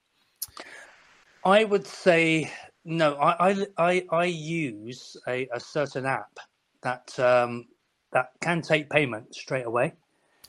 I 1.43 1.63
would 1.63 1.87
say 1.87 2.51
no. 2.83 3.15
I 3.15 3.51
I 3.51 3.67
I, 3.77 4.05
I 4.11 4.25
use 4.25 5.17
a, 5.27 5.47
a 5.53 5.59
certain 5.59 6.05
app 6.05 6.37
that 6.83 7.17
um, 7.19 7.67
that 8.11 8.31
can 8.41 8.61
take 8.61 8.89
payment 8.89 9.33
straight 9.33 9.65
away. 9.65 9.93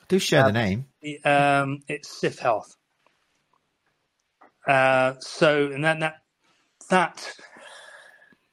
Do 0.08 0.18
share 0.18 0.42
the 0.42 0.48
Um, 0.48 0.54
name. 0.54 0.86
Um, 1.24 1.82
it's 1.88 2.08
Sif 2.20 2.38
Health. 2.38 2.76
Uh, 4.66 5.14
so 5.20 5.66
and 5.72 5.84
then 5.84 6.00
that 6.00 6.22
that 6.90 7.34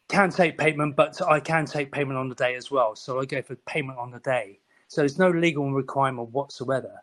can 0.10 0.32
take 0.32 0.58
payment, 0.58 0.95
but 0.95 1.22
I 1.22 1.39
can 1.39 1.65
take 1.65 1.91
payment 1.91 2.17
on 2.17 2.28
the 2.28 2.36
day 2.36 2.56
as 2.56 2.69
well. 2.69 2.95
So 2.95 3.19
I 3.22 3.26
go 3.26 3.41
for 3.41 3.56
payment 3.56 3.98
on 3.98 4.12
the 4.12 4.19
day. 4.19 4.60
So 4.88 5.02
there's 5.02 5.19
no 5.19 5.30
legal 5.30 5.72
requirement 5.72 6.32
whatsoever. 6.32 7.02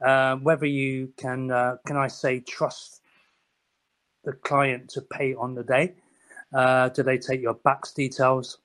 Uh, 0.00 0.36
whether 0.36 0.66
you 0.66 1.12
can, 1.16 1.50
uh, 1.50 1.76
can 1.86 1.96
I 1.96 2.08
say, 2.08 2.40
trust 2.40 3.00
the 4.24 4.32
client 4.32 4.90
to 4.90 5.00
pay 5.00 5.34
on 5.34 5.54
the 5.54 5.64
day? 5.64 5.94
Uh, 6.52 6.90
do 6.90 7.02
they 7.02 7.18
take 7.18 7.40
your 7.40 7.54
backs 7.54 7.92
details? 7.92 8.58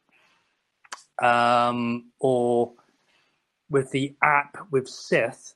Um, 1.21 2.11
or 2.19 2.73
with 3.69 3.91
the 3.91 4.15
app 4.21 4.57
with 4.71 4.87
Sith, 4.89 5.55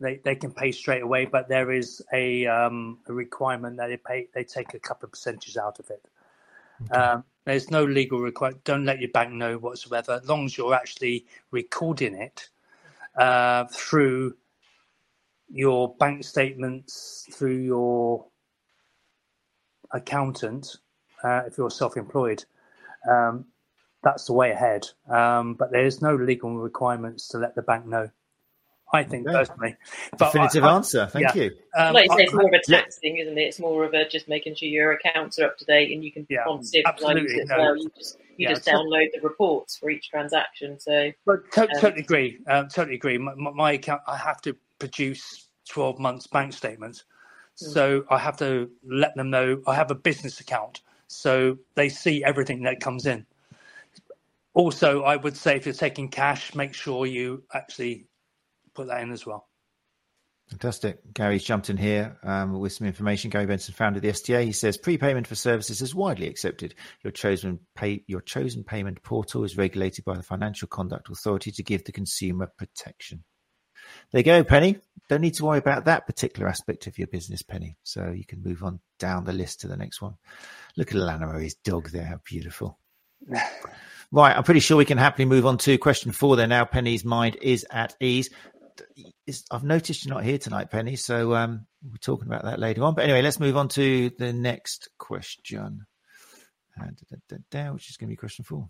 they, 0.00 0.20
they 0.24 0.34
can 0.34 0.52
pay 0.52 0.72
straight 0.72 1.02
away, 1.02 1.26
but 1.26 1.48
there 1.48 1.72
is 1.72 2.02
a, 2.12 2.46
um, 2.46 2.98
a 3.08 3.12
requirement 3.12 3.76
that 3.76 3.86
they 3.88 3.96
pay. 3.96 4.28
They 4.34 4.44
take 4.44 4.74
a 4.74 4.78
couple 4.80 5.06
of 5.06 5.12
percentages 5.12 5.56
out 5.56 5.78
of 5.78 5.88
it. 5.90 6.04
Um, 6.90 7.24
there's 7.46 7.70
no 7.70 7.84
legal 7.84 8.20
requirement. 8.20 8.64
Don't 8.64 8.84
let 8.84 9.00
your 9.00 9.10
bank 9.10 9.32
know 9.32 9.58
whatsoever, 9.58 10.20
as 10.22 10.28
long 10.28 10.46
as 10.46 10.56
you're 10.58 10.74
actually 10.74 11.26
recording 11.52 12.14
it 12.14 12.48
uh, 13.18 13.66
through 13.72 14.34
your 15.50 15.94
bank 15.96 16.24
statements, 16.24 17.26
through 17.32 17.58
your 17.58 18.26
accountant, 19.92 20.76
uh, 21.24 21.42
if 21.46 21.58
you're 21.58 21.70
self-employed. 21.70 22.44
Um, 23.10 23.46
that's 24.02 24.26
the 24.26 24.34
way 24.34 24.52
ahead. 24.52 24.86
Um, 25.10 25.54
but 25.54 25.72
there's 25.72 26.02
no 26.02 26.16
legal 26.16 26.56
requirements 26.56 27.28
to 27.28 27.38
let 27.38 27.54
the 27.56 27.62
bank 27.62 27.86
know. 27.86 28.10
I 28.92 29.02
think 29.02 29.26
Okay. 29.26 29.36
personally. 29.38 29.76
But 30.12 30.18
Definitive 30.32 30.64
I- 30.64 30.68
I- 30.68 30.74
answer. 30.76 31.06
Thank 31.06 31.34
yeah. 31.34 31.42
you. 31.42 31.50
um, 31.74 31.92
like 31.94 32.08
you 32.08 32.16
say, 32.16 32.22
it's 32.24 32.32
more 32.32 32.46
of 32.46 32.52
a 32.52 32.60
yeah. 32.68 32.80
tax 32.82 32.98
thing, 32.98 33.16
isn't 33.18 33.36
it? 33.36 33.42
It's 33.42 33.58
more 33.58 33.84
of 33.84 33.94
a 33.94 34.08
just 34.08 34.28
making 34.28 34.54
sure 34.54 34.68
your 34.68 34.92
accounts 34.92 35.38
are 35.38 35.46
up 35.46 35.58
to 35.58 35.64
date 35.64 35.92
and 35.92 36.04
you 36.04 36.12
can 36.12 36.26
Yeah, 36.30 36.44
on 36.46 36.62
Civ, 36.62 36.84
'cause 36.84 36.92
absolutely, 36.94 37.34
it 37.36 37.42
as 37.42 37.48
no. 37.48 37.56
well. 37.58 37.76
You 37.76 37.90
just 37.96 38.18
you 38.36 38.44
Yeah, 38.44 38.50
just 38.50 38.64
so- 38.64 38.72
download 38.72 39.08
the 39.12 39.20
reports 39.22 39.76
for 39.76 39.90
each 39.90 40.08
transaction. 40.10 40.78
So 40.78 41.10
But 41.24 41.50
to- 41.52 41.62
Um, 41.62 41.68
totally 41.80 42.02
agree. 42.02 42.38
Um, 42.46 42.68
totally 42.68 42.94
agree. 42.96 43.18
My, 43.18 43.34
my, 43.34 43.50
my 43.50 43.72
account, 43.72 44.02
I 44.06 44.16
have 44.16 44.40
to 44.42 44.54
produce 44.78 45.48
12 45.68 45.98
months 45.98 46.26
bank 46.26 46.52
statements. 46.52 47.04
So 47.54 48.04
I 48.10 48.18
have 48.18 48.36
to 48.38 48.70
let 48.86 49.16
them 49.16 49.30
know 49.30 49.62
I 49.66 49.74
have 49.74 49.90
a 49.90 49.94
business 49.94 50.40
account. 50.40 50.82
So 51.08 51.58
they 51.74 51.88
see 51.88 52.22
everything 52.22 52.62
that 52.64 52.80
comes 52.80 53.06
in. 53.06 53.24
Also, 54.52 55.02
I 55.02 55.16
would 55.16 55.36
say 55.36 55.56
if 55.56 55.64
you're 55.66 55.74
taking 55.74 56.08
cash, 56.08 56.54
make 56.54 56.74
sure 56.74 57.06
you 57.06 57.42
actually 57.54 58.06
put 58.76 58.88
that 58.88 59.02
in 59.02 59.12
as 59.12 59.26
well. 59.26 59.48
Fantastic. 60.50 61.12
Gary's 61.12 61.42
jumped 61.42 61.70
in 61.70 61.76
here 61.76 62.18
um, 62.22 62.60
with 62.60 62.72
some 62.72 62.86
information. 62.86 63.30
Gary 63.30 63.46
Benson, 63.46 63.74
founder 63.74 63.96
of 63.96 64.02
the 64.02 64.10
STA, 64.10 64.44
he 64.44 64.52
says 64.52 64.76
prepayment 64.76 65.26
for 65.26 65.34
services 65.34 65.82
is 65.82 65.92
widely 65.92 66.28
accepted. 66.28 66.76
Your 67.02 67.10
chosen 67.10 67.58
pay, 67.74 68.04
your 68.06 68.20
chosen 68.20 68.62
payment 68.62 69.02
portal 69.02 69.42
is 69.42 69.56
regulated 69.56 70.04
by 70.04 70.16
the 70.16 70.22
Financial 70.22 70.68
Conduct 70.68 71.10
Authority 71.10 71.50
to 71.50 71.62
give 71.64 71.84
the 71.84 71.90
consumer 71.90 72.46
protection. 72.56 73.24
There 74.12 74.20
you 74.20 74.24
go, 74.24 74.44
Penny. 74.44 74.78
Don't 75.08 75.20
need 75.20 75.34
to 75.34 75.44
worry 75.44 75.58
about 75.58 75.86
that 75.86 76.06
particular 76.06 76.48
aspect 76.48 76.86
of 76.86 76.96
your 76.96 77.08
business, 77.08 77.42
Penny. 77.42 77.76
So 77.82 78.10
you 78.10 78.24
can 78.24 78.42
move 78.42 78.62
on 78.62 78.78
down 79.00 79.24
the 79.24 79.32
list 79.32 79.60
to 79.60 79.68
the 79.68 79.76
next 79.76 80.00
one. 80.00 80.14
Look 80.76 80.92
at 80.92 80.96
Lana 80.96 81.40
his 81.40 81.54
dog 81.54 81.90
there. 81.90 82.04
How 82.04 82.20
beautiful. 82.24 82.78
Right, 84.12 84.36
I'm 84.36 84.44
pretty 84.44 84.60
sure 84.60 84.76
we 84.76 84.84
can 84.84 84.98
happily 84.98 85.24
move 85.24 85.46
on 85.46 85.58
to 85.58 85.76
question 85.78 86.12
four 86.12 86.36
there 86.36 86.46
now. 86.46 86.64
Penny's 86.64 87.04
mind 87.04 87.36
is 87.42 87.66
at 87.70 87.96
ease. 88.00 88.30
I've 89.50 89.64
noticed 89.64 90.04
you're 90.04 90.14
not 90.14 90.24
here 90.24 90.38
tonight, 90.38 90.70
Penny, 90.70 90.96
so 90.96 91.34
um, 91.34 91.66
we'll 91.82 91.98
talking 92.00 92.26
about 92.26 92.44
that 92.44 92.58
later 92.58 92.84
on. 92.84 92.94
But 92.94 93.04
anyway, 93.04 93.22
let's 93.22 93.40
move 93.40 93.56
on 93.56 93.68
to 93.70 94.10
the 94.18 94.32
next 94.32 94.88
question, 94.98 95.86
uh, 96.80 96.86
which 97.68 97.90
is 97.90 97.96
going 97.96 98.08
to 98.08 98.12
be 98.12 98.16
question 98.16 98.44
four. 98.44 98.68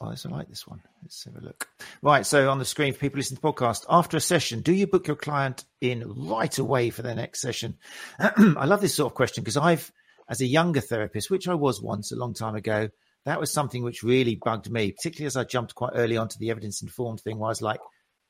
Oh, 0.00 0.12
I 0.12 0.28
like 0.28 0.48
this 0.48 0.66
one. 0.66 0.80
Let's 1.02 1.24
have 1.24 1.36
a 1.36 1.40
look. 1.40 1.68
Right, 2.02 2.24
so 2.24 2.48
on 2.50 2.60
the 2.60 2.64
screen 2.64 2.92
for 2.92 3.00
people 3.00 3.18
listening 3.18 3.38
to 3.38 3.42
the 3.42 3.52
podcast, 3.52 3.84
after 3.90 4.16
a 4.16 4.20
session, 4.20 4.60
do 4.60 4.72
you 4.72 4.86
book 4.86 5.08
your 5.08 5.16
client 5.16 5.64
in 5.80 6.04
right 6.06 6.56
away 6.56 6.90
for 6.90 7.02
their 7.02 7.16
next 7.16 7.40
session? 7.40 7.78
I 8.18 8.64
love 8.66 8.80
this 8.80 8.94
sort 8.94 9.10
of 9.10 9.16
question 9.16 9.42
because 9.42 9.56
I've, 9.56 9.90
as 10.28 10.40
a 10.40 10.46
younger 10.46 10.80
therapist, 10.80 11.30
which 11.30 11.48
I 11.48 11.54
was 11.54 11.82
once 11.82 12.12
a 12.12 12.16
long 12.16 12.32
time 12.32 12.54
ago, 12.54 12.90
that 13.24 13.40
was 13.40 13.52
something 13.52 13.82
which 13.82 14.04
really 14.04 14.36
bugged 14.36 14.70
me, 14.70 14.92
particularly 14.92 15.26
as 15.26 15.36
I 15.36 15.42
jumped 15.42 15.74
quite 15.74 15.92
early 15.96 16.16
onto 16.16 16.38
the 16.38 16.50
evidence 16.50 16.80
informed 16.80 17.20
thing, 17.20 17.38
where 17.38 17.48
I 17.48 17.50
was 17.50 17.62
like, 17.62 17.80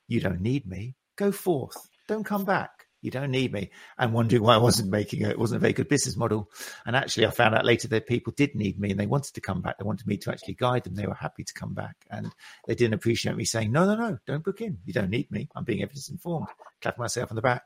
you 0.09 0.19
don't 0.19 0.41
need 0.41 0.67
me. 0.67 0.95
Go 1.15 1.31
forth. 1.31 1.77
Don't 2.07 2.25
come 2.25 2.43
back. 2.43 2.87
You 3.01 3.11
don't 3.11 3.31
need 3.31 3.53
me. 3.53 3.69
And 3.97 4.11
wondering 4.11 4.43
why 4.43 4.55
I 4.55 4.57
wasn't 4.57 4.89
making 4.89 5.21
it. 5.21 5.29
It 5.29 5.39
wasn't 5.39 5.57
a 5.57 5.61
very 5.61 5.71
good 5.71 5.87
business 5.87 6.17
model. 6.17 6.49
And 6.85 6.95
actually, 6.95 7.27
I 7.27 7.29
found 7.29 7.55
out 7.55 7.63
later 7.63 7.87
that 7.89 8.07
people 8.07 8.33
did 8.35 8.55
need 8.55 8.77
me 8.77 8.91
and 8.91 8.99
they 8.99 9.05
wanted 9.05 9.35
to 9.35 9.41
come 9.41 9.61
back. 9.61 9.77
They 9.77 9.85
wanted 9.85 10.07
me 10.07 10.17
to 10.17 10.31
actually 10.31 10.55
guide 10.55 10.83
them. 10.83 10.95
They 10.95 11.07
were 11.07 11.13
happy 11.13 11.45
to 11.45 11.53
come 11.53 11.73
back. 11.73 11.95
And 12.09 12.33
they 12.67 12.75
didn't 12.75 12.95
appreciate 12.95 13.37
me 13.37 13.45
saying, 13.45 13.71
no, 13.71 13.85
no, 13.85 13.95
no, 13.95 14.17
don't 14.25 14.43
book 14.43 14.59
in. 14.59 14.79
You 14.85 14.91
don't 14.91 15.11
need 15.11 15.31
me. 15.31 15.47
I'm 15.55 15.63
being 15.63 15.81
evidence 15.81 16.09
informed. 16.09 16.47
Clap 16.81 16.97
myself 16.97 17.31
on 17.31 17.35
the 17.35 17.41
back. 17.41 17.63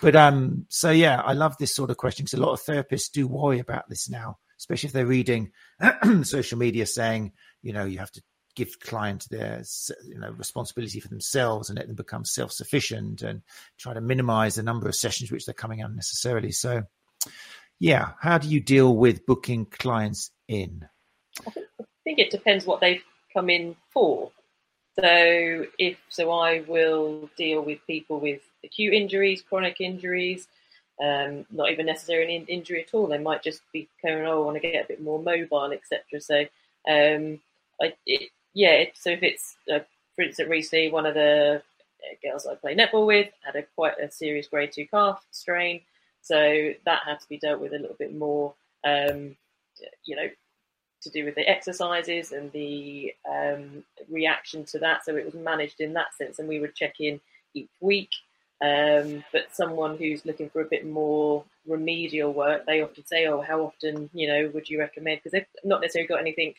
But 0.00 0.16
um, 0.16 0.66
so, 0.70 0.90
yeah, 0.90 1.20
I 1.20 1.34
love 1.34 1.58
this 1.58 1.74
sort 1.74 1.90
of 1.90 1.98
question 1.98 2.24
because 2.24 2.38
a 2.38 2.42
lot 2.42 2.52
of 2.52 2.62
therapists 2.62 3.10
do 3.12 3.26
worry 3.26 3.58
about 3.58 3.90
this 3.90 4.08
now, 4.08 4.38
especially 4.58 4.86
if 4.86 4.92
they're 4.94 5.04
reading 5.04 5.50
social 6.22 6.56
media 6.56 6.86
saying, 6.86 7.32
you 7.62 7.74
know, 7.74 7.84
you 7.84 7.98
have 7.98 8.12
to 8.12 8.22
give 8.54 8.78
clients 8.80 9.26
their 9.26 9.62
you 10.04 10.18
know 10.18 10.30
responsibility 10.32 11.00
for 11.00 11.08
themselves 11.08 11.68
and 11.68 11.78
let 11.78 11.86
them 11.86 11.96
become 11.96 12.24
self-sufficient 12.24 13.22
and 13.22 13.42
try 13.78 13.94
to 13.94 14.00
minimize 14.00 14.54
the 14.54 14.62
number 14.62 14.88
of 14.88 14.94
sessions 14.94 15.30
which 15.30 15.46
they're 15.46 15.54
coming 15.54 15.82
unnecessarily 15.82 16.52
so 16.52 16.82
yeah 17.78 18.10
how 18.20 18.38
do 18.38 18.48
you 18.48 18.60
deal 18.60 18.94
with 18.96 19.26
booking 19.26 19.64
clients 19.66 20.30
in 20.48 20.86
I 21.46 21.84
think 22.04 22.18
it 22.18 22.30
depends 22.30 22.66
what 22.66 22.80
they've 22.80 23.02
come 23.32 23.50
in 23.50 23.76
for. 23.90 24.30
So 24.98 25.66
if 25.78 25.96
so, 26.08 26.30
I 26.30 26.60
will 26.66 27.30
deal 27.36 27.62
with 27.62 27.78
people 27.86 28.20
with 28.20 28.40
acute 28.64 28.92
injuries, 28.92 29.42
chronic 29.42 29.80
injuries, 29.80 30.48
um, 31.02 31.46
not 31.50 31.70
even 31.70 31.86
necessarily 31.86 32.36
an 32.36 32.46
injury 32.46 32.82
at 32.82 32.92
all. 32.92 33.06
They 33.06 33.18
might 33.18 33.42
just 33.42 33.62
be 33.72 33.88
going, 34.04 34.26
"Oh, 34.26 34.42
I 34.42 34.44
want 34.44 34.56
to 34.56 34.60
get 34.60 34.84
a 34.84 34.88
bit 34.88 35.00
more 35.00 35.22
mobile, 35.22 35.72
etc." 35.72 36.20
So, 36.20 36.40
um, 36.88 37.40
I, 37.80 37.94
it, 38.04 38.30
yeah. 38.54 38.84
So 38.94 39.10
if 39.10 39.22
it's, 39.22 39.56
uh, 39.72 39.80
for 40.16 40.22
instance, 40.22 40.48
recently 40.48 40.90
one 40.90 41.06
of 41.06 41.14
the 41.14 41.62
uh, 42.02 42.14
girls 42.22 42.46
I 42.46 42.54
play 42.54 42.74
netball 42.74 43.06
with 43.06 43.28
had 43.44 43.56
a 43.56 43.62
quite 43.74 43.98
a 44.02 44.10
serious 44.10 44.48
grade 44.48 44.72
two 44.72 44.86
calf 44.86 45.24
strain, 45.30 45.80
so 46.20 46.72
that 46.84 47.02
had 47.06 47.20
to 47.20 47.28
be 47.28 47.38
dealt 47.38 47.60
with 47.60 47.72
a 47.72 47.78
little 47.78 47.96
bit 47.98 48.14
more. 48.14 48.54
Um, 48.84 49.36
you 50.04 50.16
know, 50.16 50.28
to 51.02 51.10
do 51.10 51.24
with 51.24 51.34
the 51.34 51.48
exercises 51.48 52.32
and 52.32 52.50
the 52.52 53.12
um, 53.28 53.84
reaction 54.08 54.64
to 54.64 54.78
that. 54.78 55.04
So 55.04 55.16
it 55.16 55.24
was 55.24 55.34
managed 55.34 55.80
in 55.80 55.92
that 55.94 56.14
sense, 56.14 56.38
and 56.38 56.48
we 56.48 56.60
would 56.60 56.74
check 56.74 57.00
in 57.00 57.20
each 57.54 57.70
week. 57.80 58.10
Um, 58.60 59.24
but 59.32 59.54
someone 59.54 59.98
who's 59.98 60.24
looking 60.24 60.48
for 60.48 60.60
a 60.60 60.66
bit 60.66 60.86
more 60.86 61.44
remedial 61.66 62.32
work, 62.32 62.64
they 62.64 62.80
often 62.80 63.04
say, 63.04 63.26
"Oh, 63.26 63.40
how 63.40 63.62
often, 63.62 64.08
you 64.12 64.28
know, 64.28 64.50
would 64.54 64.68
you 64.68 64.78
recommend?" 64.78 65.18
Because 65.18 65.32
they've 65.32 65.46
not 65.64 65.80
necessarily 65.80 66.06
got 66.06 66.20
anything 66.20 66.54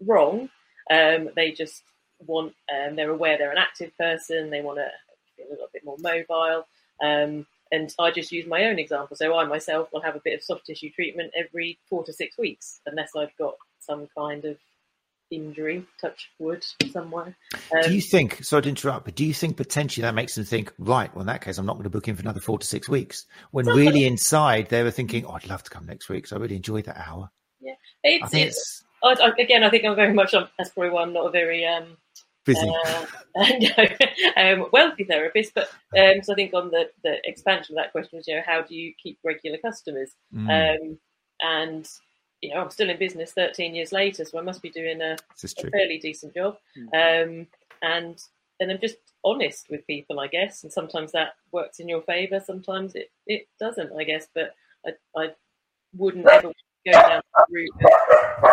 wrong. 0.00 0.48
Um, 0.90 1.30
they 1.34 1.52
just 1.52 1.82
want, 2.26 2.54
um, 2.72 2.96
they're 2.96 3.10
aware 3.10 3.38
they're 3.38 3.52
an 3.52 3.58
active 3.58 3.96
person. 3.98 4.50
They 4.50 4.60
want 4.60 4.78
to 4.78 4.88
feel 5.36 5.46
a 5.48 5.50
little 5.50 5.68
bit 5.72 5.84
more 5.84 5.96
mobile. 5.98 6.66
Um, 7.02 7.46
and 7.70 7.92
I 7.98 8.10
just 8.10 8.32
use 8.32 8.46
my 8.46 8.64
own 8.64 8.78
example. 8.78 9.16
So 9.16 9.36
I 9.36 9.44
myself 9.46 9.88
will 9.92 10.02
have 10.02 10.14
a 10.14 10.20
bit 10.22 10.34
of 10.34 10.42
soft 10.42 10.66
tissue 10.66 10.90
treatment 10.90 11.32
every 11.34 11.78
four 11.88 12.04
to 12.04 12.12
six 12.12 12.36
weeks, 12.36 12.80
unless 12.86 13.16
I've 13.16 13.36
got 13.38 13.54
some 13.80 14.08
kind 14.16 14.44
of 14.44 14.58
injury, 15.30 15.84
touch 16.00 16.30
wood 16.38 16.64
somewhere. 16.92 17.34
Um, 17.74 17.82
do 17.84 17.94
you 17.94 18.02
think, 18.02 18.44
sorry 18.44 18.62
to 18.62 18.68
interrupt, 18.68 19.06
but 19.06 19.14
do 19.14 19.24
you 19.24 19.32
think 19.32 19.56
potentially 19.56 20.02
that 20.02 20.14
makes 20.14 20.34
them 20.34 20.44
think, 20.44 20.72
right, 20.78 21.12
well, 21.14 21.22
in 21.22 21.26
that 21.28 21.42
case, 21.42 21.56
I'm 21.56 21.66
not 21.66 21.74
going 21.74 21.84
to 21.84 21.90
book 21.90 22.08
in 22.08 22.16
for 22.16 22.22
another 22.22 22.40
four 22.40 22.58
to 22.58 22.66
six 22.66 22.88
weeks? 22.88 23.26
When 23.50 23.66
really 23.66 24.04
inside 24.06 24.68
they 24.68 24.82
were 24.82 24.90
thinking, 24.90 25.24
oh, 25.24 25.32
I'd 25.32 25.46
love 25.46 25.62
to 25.62 25.70
come 25.70 25.86
next 25.86 26.08
week. 26.10 26.26
So 26.26 26.36
I 26.36 26.40
really 26.40 26.56
enjoyed 26.56 26.84
that 26.84 26.98
hour. 26.98 27.30
Yeah. 27.60 27.74
It's, 28.04 28.24
I 28.24 28.28
think 28.28 28.46
it's, 28.48 28.58
it's 28.58 28.84
I, 29.02 29.12
I, 29.12 29.32
again, 29.38 29.64
I 29.64 29.70
think 29.70 29.84
I'm 29.84 29.96
very 29.96 30.12
much, 30.14 30.32
that's 30.32 30.70
probably 30.70 30.90
why 30.90 31.02
I'm 31.02 31.12
not 31.12 31.26
a 31.26 31.30
very 31.30 31.66
um, 31.66 31.96
busy. 32.44 32.68
uh, 32.68 33.06
no, 33.36 33.86
um, 34.36 34.68
wealthy 34.72 35.04
therapist. 35.04 35.54
But 35.54 35.70
um, 35.96 36.22
so 36.22 36.32
I 36.32 36.36
think 36.36 36.54
on 36.54 36.70
the, 36.70 36.90
the 37.02 37.16
expansion 37.24 37.76
of 37.76 37.82
that 37.82 37.92
question 37.92 38.16
was, 38.18 38.28
you 38.28 38.36
know, 38.36 38.42
how 38.44 38.62
do 38.62 38.74
you 38.74 38.92
keep 39.02 39.18
regular 39.24 39.58
customers? 39.58 40.10
Mm, 40.34 40.76
Um, 40.76 40.98
and 41.40 41.88
you 42.40 42.50
know, 42.50 42.60
I'm 42.60 42.70
still 42.70 42.90
in 42.90 42.98
business 42.98 43.32
13 43.32 43.74
years 43.74 43.92
later, 43.92 44.24
so 44.24 44.38
I 44.38 44.42
must 44.42 44.62
be 44.62 44.70
doing 44.70 45.00
a, 45.00 45.12
a 45.14 45.70
fairly 45.70 45.98
decent 45.98 46.34
job. 46.34 46.56
Mm. 46.76 46.88
Um, 46.92 47.46
and 47.82 48.20
and 48.60 48.70
I'm 48.70 48.80
just 48.80 48.96
honest 49.24 49.70
with 49.70 49.86
people, 49.86 50.20
I 50.20 50.26
guess. 50.26 50.62
And 50.62 50.72
sometimes 50.72 51.12
that 51.12 51.34
works 51.52 51.80
in 51.80 51.88
your 51.88 52.02
favour, 52.02 52.40
sometimes 52.44 52.94
it, 52.94 53.10
it 53.26 53.48
doesn't, 53.60 53.92
I 53.98 54.04
guess. 54.04 54.26
But 54.34 54.54
I, 54.86 54.90
I 55.16 55.30
wouldn't 55.96 56.26
ever 56.26 56.52
go 56.84 56.92
down 56.92 57.22
the 57.36 57.44
route 57.50 57.70
of 57.84 58.51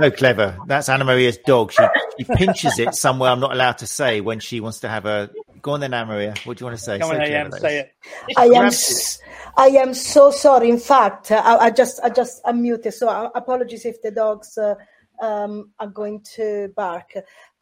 So 0.00 0.10
clever. 0.10 0.60
That's 0.66 0.88
Anna 0.88 1.04
Maria's 1.04 1.38
dog. 1.38 1.72
She, 1.72 1.90
she 2.18 2.24
pinches 2.24 2.78
it 2.78 2.94
somewhere 2.94 3.30
I'm 3.30 3.40
not 3.40 3.52
allowed 3.52 3.78
to 3.78 3.86
say 3.86 4.20
when 4.20 4.40
she 4.40 4.60
wants 4.60 4.80
to 4.80 4.88
have 4.88 5.06
a. 5.06 5.30
Go 5.62 5.72
on 5.72 5.80
then, 5.80 5.94
Anna 5.94 6.06
Maria. 6.12 6.34
What 6.44 6.58
do 6.58 6.62
you 6.62 6.66
want 6.66 6.78
to 6.78 6.84
say? 6.84 7.00
Come 7.00 7.10
So 7.10 7.16
on, 7.16 7.22
clever 7.22 7.48
AM, 7.48 7.52
say 7.52 7.78
is. 7.78 7.80
it. 7.80 7.92
I 8.36 8.46
am, 8.46 8.54
Grab 8.58 8.68
s- 8.68 9.20
I 9.56 9.68
am 9.68 9.94
so 9.94 10.30
sorry. 10.30 10.70
In 10.70 10.78
fact, 10.78 11.32
I, 11.32 11.56
I 11.56 11.70
just, 11.70 12.00
I 12.02 12.10
just 12.10 12.42
unmuted. 12.44 12.92
So 12.92 13.08
uh, 13.08 13.30
apologies 13.34 13.84
if 13.84 14.02
the 14.02 14.10
dogs 14.10 14.58
uh, 14.58 14.74
um, 15.20 15.72
are 15.78 15.88
going 15.88 16.22
to 16.36 16.72
bark. 16.76 17.12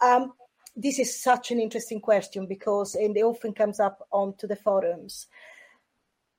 Um, 0.00 0.32
this 0.76 0.98
is 0.98 1.22
such 1.22 1.50
an 1.52 1.60
interesting 1.60 2.00
question 2.00 2.46
because 2.46 2.94
and 2.96 3.16
it 3.16 3.22
often 3.22 3.52
comes 3.54 3.80
up 3.80 4.06
onto 4.12 4.46
the 4.46 4.56
forums. 4.56 5.26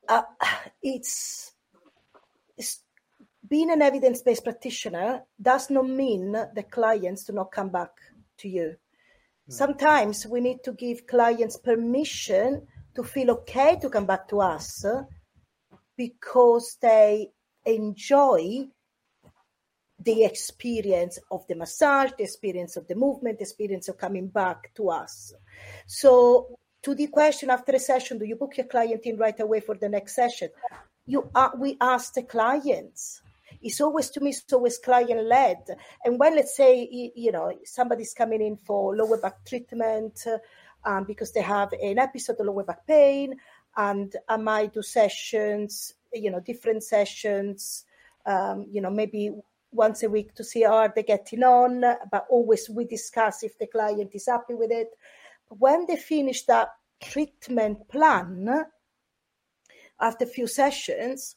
Uh, 0.07 0.23
it's, 0.83 1.53
it's 1.53 1.55
being 3.56 3.72
an 3.72 3.82
evidence-based 3.82 4.43
practitioner 4.43 5.24
does 5.41 5.70
not 5.70 5.88
mean 5.88 6.34
the 6.34 6.66
clients 6.70 7.24
do 7.24 7.32
not 7.32 7.53
come 7.53 7.70
back 7.70 7.91
to 8.38 8.49
you. 8.49 8.76
Hmm. 9.47 9.51
Sometimes 9.62 10.28
we 10.28 10.41
need 10.41 10.62
to 10.66 10.74
give 10.74 11.08
clients 11.08 11.56
permission 11.56 12.68
to 12.95 13.01
feel 13.01 13.32
okay 13.32 13.78
to 13.82 13.89
come 13.89 14.06
back 14.06 14.28
to 14.28 14.41
us 14.41 14.86
because 15.95 16.78
they 16.82 17.30
enjoy 17.66 18.68
the 20.01 20.26
experience 20.26 21.18
of 21.32 21.47
the 21.47 21.56
massage, 21.56 22.12
the 22.18 22.26
experience 22.26 22.76
of 22.76 22.86
the 22.89 22.95
movement, 22.95 23.38
the 23.38 23.45
experience 23.45 23.88
of 23.88 23.97
coming 23.97 24.28
back 24.28 24.74
to 24.76 24.89
us. 24.89 25.34
So, 25.88 26.58
to 26.84 26.93
the 26.93 27.08
question 27.08 27.49
after 27.49 27.72
a 27.72 27.80
session, 27.80 28.18
do 28.18 28.26
you 28.26 28.36
book 28.36 28.58
your 28.58 28.68
client 28.68 29.06
in 29.06 29.16
right 29.16 29.39
away 29.39 29.62
for 29.62 29.76
the 29.76 29.88
next 29.88 30.14
session? 30.14 30.49
You 31.06 31.30
are, 31.34 31.53
we 31.58 31.78
ask 31.80 32.16
the 32.16 32.24
clients. 32.24 33.22
It's 33.66 33.82
always 33.82 34.09
to 34.11 34.22
me, 34.22 34.30
it's 34.30 34.53
always 34.53 34.78
client 34.78 35.26
led. 35.26 35.66
And 36.05 36.20
when 36.20 36.36
let's 36.36 36.55
say 36.55 36.88
you 37.16 37.32
know 37.32 37.51
somebody's 37.63 38.13
coming 38.13 38.41
in 38.41 38.57
for 38.57 38.95
lower 38.95 39.18
back 39.18 39.43
treatment 39.43 40.26
um, 40.86 41.03
because 41.03 41.34
they 41.34 41.41
have 41.41 41.74
an 41.74 41.99
episode 41.99 42.39
of 42.39 42.45
lower 42.45 42.63
back 42.63 42.86
pain, 42.86 43.38
and 43.76 44.16
I 44.30 44.38
might 44.38 44.74
do 44.74 44.82
sessions, 44.82 45.95
you 46.13 46.32
know, 46.32 46.39
different 46.39 46.84
sessions, 46.84 47.86
um, 48.26 48.68
you 48.72 48.82
know, 48.82 48.91
maybe 48.91 49.34
once 49.72 50.03
a 50.03 50.09
week 50.09 50.34
to 50.36 50.43
see 50.43 50.61
how 50.63 50.78
are 50.78 50.93
they 50.95 51.03
getting 51.03 51.43
on, 51.43 51.82
but 52.11 52.26
always 52.30 52.70
we 52.70 52.86
discuss 52.86 53.43
if 53.43 53.57
the 53.57 53.68
client 53.68 54.11
is 54.13 54.28
happy 54.28 54.53
with 54.53 54.72
it. 54.72 54.89
But 55.49 55.59
when 55.59 55.86
they 55.86 55.97
finish 55.97 56.43
that 56.43 56.70
treatment 57.01 57.89
plan, 57.89 58.66
after 59.99 60.26
a 60.26 60.28
few 60.28 60.47
sessions, 60.47 61.36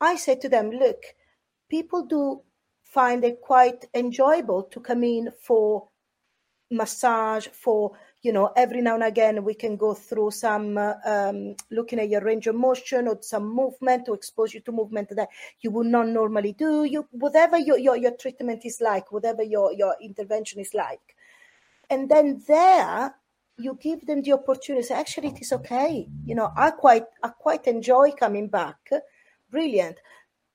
I 0.00 0.16
say 0.16 0.36
to 0.36 0.48
them, 0.48 0.70
look, 0.70 1.02
people 1.68 2.04
do 2.04 2.42
find 2.82 3.24
it 3.24 3.40
quite 3.40 3.84
enjoyable 3.94 4.62
to 4.64 4.80
come 4.80 5.04
in 5.04 5.30
for 5.40 5.88
massage 6.70 7.46
for 7.48 7.92
you 8.22 8.32
know 8.32 8.52
every 8.56 8.82
now 8.82 8.94
and 8.94 9.02
again 9.02 9.42
we 9.44 9.54
can 9.54 9.76
go 9.76 9.94
through 9.94 10.30
some 10.30 10.76
uh, 10.76 10.94
um, 11.04 11.54
looking 11.70 11.98
at 11.98 12.08
your 12.08 12.20
range 12.20 12.46
of 12.46 12.54
motion 12.54 13.08
or 13.08 13.18
some 13.22 13.48
movement 13.48 14.04
to 14.04 14.12
expose 14.12 14.52
you 14.52 14.60
to 14.60 14.72
movement 14.72 15.08
that 15.14 15.28
you 15.60 15.70
would 15.70 15.86
not 15.86 16.08
normally 16.08 16.52
do. 16.52 16.84
You 16.84 17.06
whatever 17.10 17.58
your, 17.58 17.78
your, 17.78 17.96
your 17.96 18.16
treatment 18.16 18.64
is 18.64 18.80
like 18.80 19.12
whatever 19.12 19.42
your, 19.42 19.72
your 19.72 19.94
intervention 20.02 20.60
is 20.60 20.74
like. 20.74 21.16
And 21.88 22.08
then 22.08 22.42
there 22.46 23.14
you 23.56 23.78
give 23.80 24.06
them 24.06 24.22
the 24.22 24.32
opportunity 24.34 24.92
actually 24.92 25.28
it 25.28 25.40
is 25.40 25.52
okay. 25.52 26.08
You 26.24 26.34
know 26.34 26.52
i 26.56 26.70
quite 26.70 27.04
i 27.22 27.28
quite 27.28 27.66
enjoy 27.66 28.12
coming 28.12 28.48
back. 28.48 28.90
Brilliant 29.50 29.98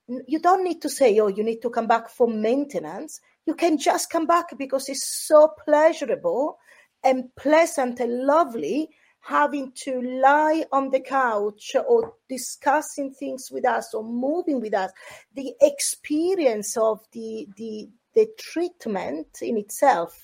you 0.07 0.39
don't 0.39 0.63
need 0.63 0.81
to 0.81 0.89
say 0.89 1.17
oh 1.19 1.27
you 1.27 1.43
need 1.43 1.61
to 1.61 1.69
come 1.69 1.87
back 1.87 2.09
for 2.09 2.27
maintenance. 2.27 3.19
You 3.45 3.55
can 3.55 3.77
just 3.77 4.09
come 4.09 4.25
back 4.25 4.57
because 4.57 4.89
it's 4.89 5.25
so 5.27 5.53
pleasurable 5.63 6.57
and 7.03 7.33
pleasant 7.35 7.99
and 7.99 8.25
lovely 8.25 8.89
having 9.19 9.71
to 9.73 10.01
lie 10.01 10.65
on 10.71 10.89
the 10.89 10.99
couch 10.99 11.75
or 11.87 12.13
discussing 12.27 13.13
things 13.13 13.49
with 13.51 13.65
us 13.65 13.93
or 13.93 14.03
moving 14.03 14.59
with 14.59 14.73
us. 14.73 14.91
The 15.33 15.53
experience 15.61 16.75
of 16.77 16.99
the 17.11 17.47
the 17.57 17.89
the 18.15 18.27
treatment 18.37 19.27
in 19.41 19.57
itself 19.57 20.23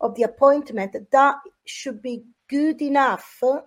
of 0.00 0.14
the 0.14 0.22
appointment 0.22 0.96
that 1.10 1.36
should 1.64 2.00
be 2.00 2.22
good 2.48 2.80
enough 2.80 3.24
for 3.40 3.64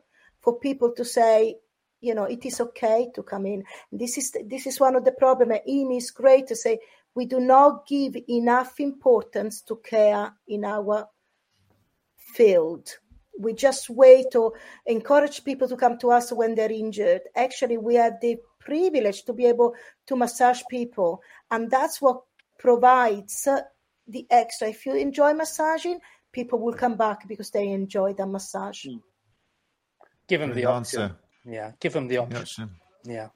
people 0.62 0.94
to 0.94 1.04
say 1.04 1.58
you 2.02 2.14
know 2.14 2.26
it 2.26 2.46
is 2.46 2.62
okay 2.62 3.10
to 3.16 3.24
come 3.24 3.46
in. 3.46 3.64
This 3.92 4.18
is 4.18 4.36
this 4.46 4.68
is 4.68 4.80
one 4.80 4.96
of 4.96 5.06
the 5.06 5.12
problem. 5.12 5.52
Amy 5.66 5.98
is 5.98 6.12
great 6.12 6.48
to 6.48 6.56
say 6.56 6.80
we 7.16 7.26
do 7.26 7.40
not 7.40 7.88
give 7.88 8.16
enough 8.30 8.80
importance 8.80 9.62
to 9.64 9.78
care 9.78 10.32
in 10.48 10.66
our 10.66 11.08
field. 12.18 12.90
We 13.40 13.54
just 13.54 13.90
wait 13.90 14.32
to 14.32 14.54
encourage 14.86 15.44
people 15.44 15.68
to 15.68 15.78
come 15.78 15.98
to 16.00 16.12
us 16.12 16.32
when 16.32 16.56
they're 16.56 16.72
injured. 16.72 17.22
Actually 17.36 17.78
we 17.78 17.96
have 17.96 18.14
the 18.22 18.38
privilege 18.60 19.24
to 19.24 19.34
be 19.34 19.46
able 19.46 19.74
to 20.08 20.16
massage 20.16 20.62
people 20.70 21.22
and 21.50 21.70
that's 21.70 22.02
what 22.02 22.22
provides 22.60 23.48
the 24.08 24.26
extra. 24.30 24.70
If 24.70 24.86
you 24.86 24.96
enjoy 24.96 25.34
massaging 25.34 26.00
people 26.32 26.60
will 26.60 26.74
come 26.74 26.96
back 26.96 27.28
because 27.28 27.50
they 27.52 27.68
enjoy 27.70 28.14
the 28.14 28.26
massage. 28.26 28.86
Mm. 28.86 29.02
Give 30.28 30.40
them 30.42 30.50
Good 30.50 30.58
the 30.58 30.66
option. 30.66 31.16
Answer. 31.48 31.56
Yeah, 31.56 31.72
give 31.80 31.94
them 31.94 32.08
the 32.08 32.16
Good 32.16 32.22
option. 32.38 32.64
answer. 32.64 32.70
Yeah. 33.06 33.28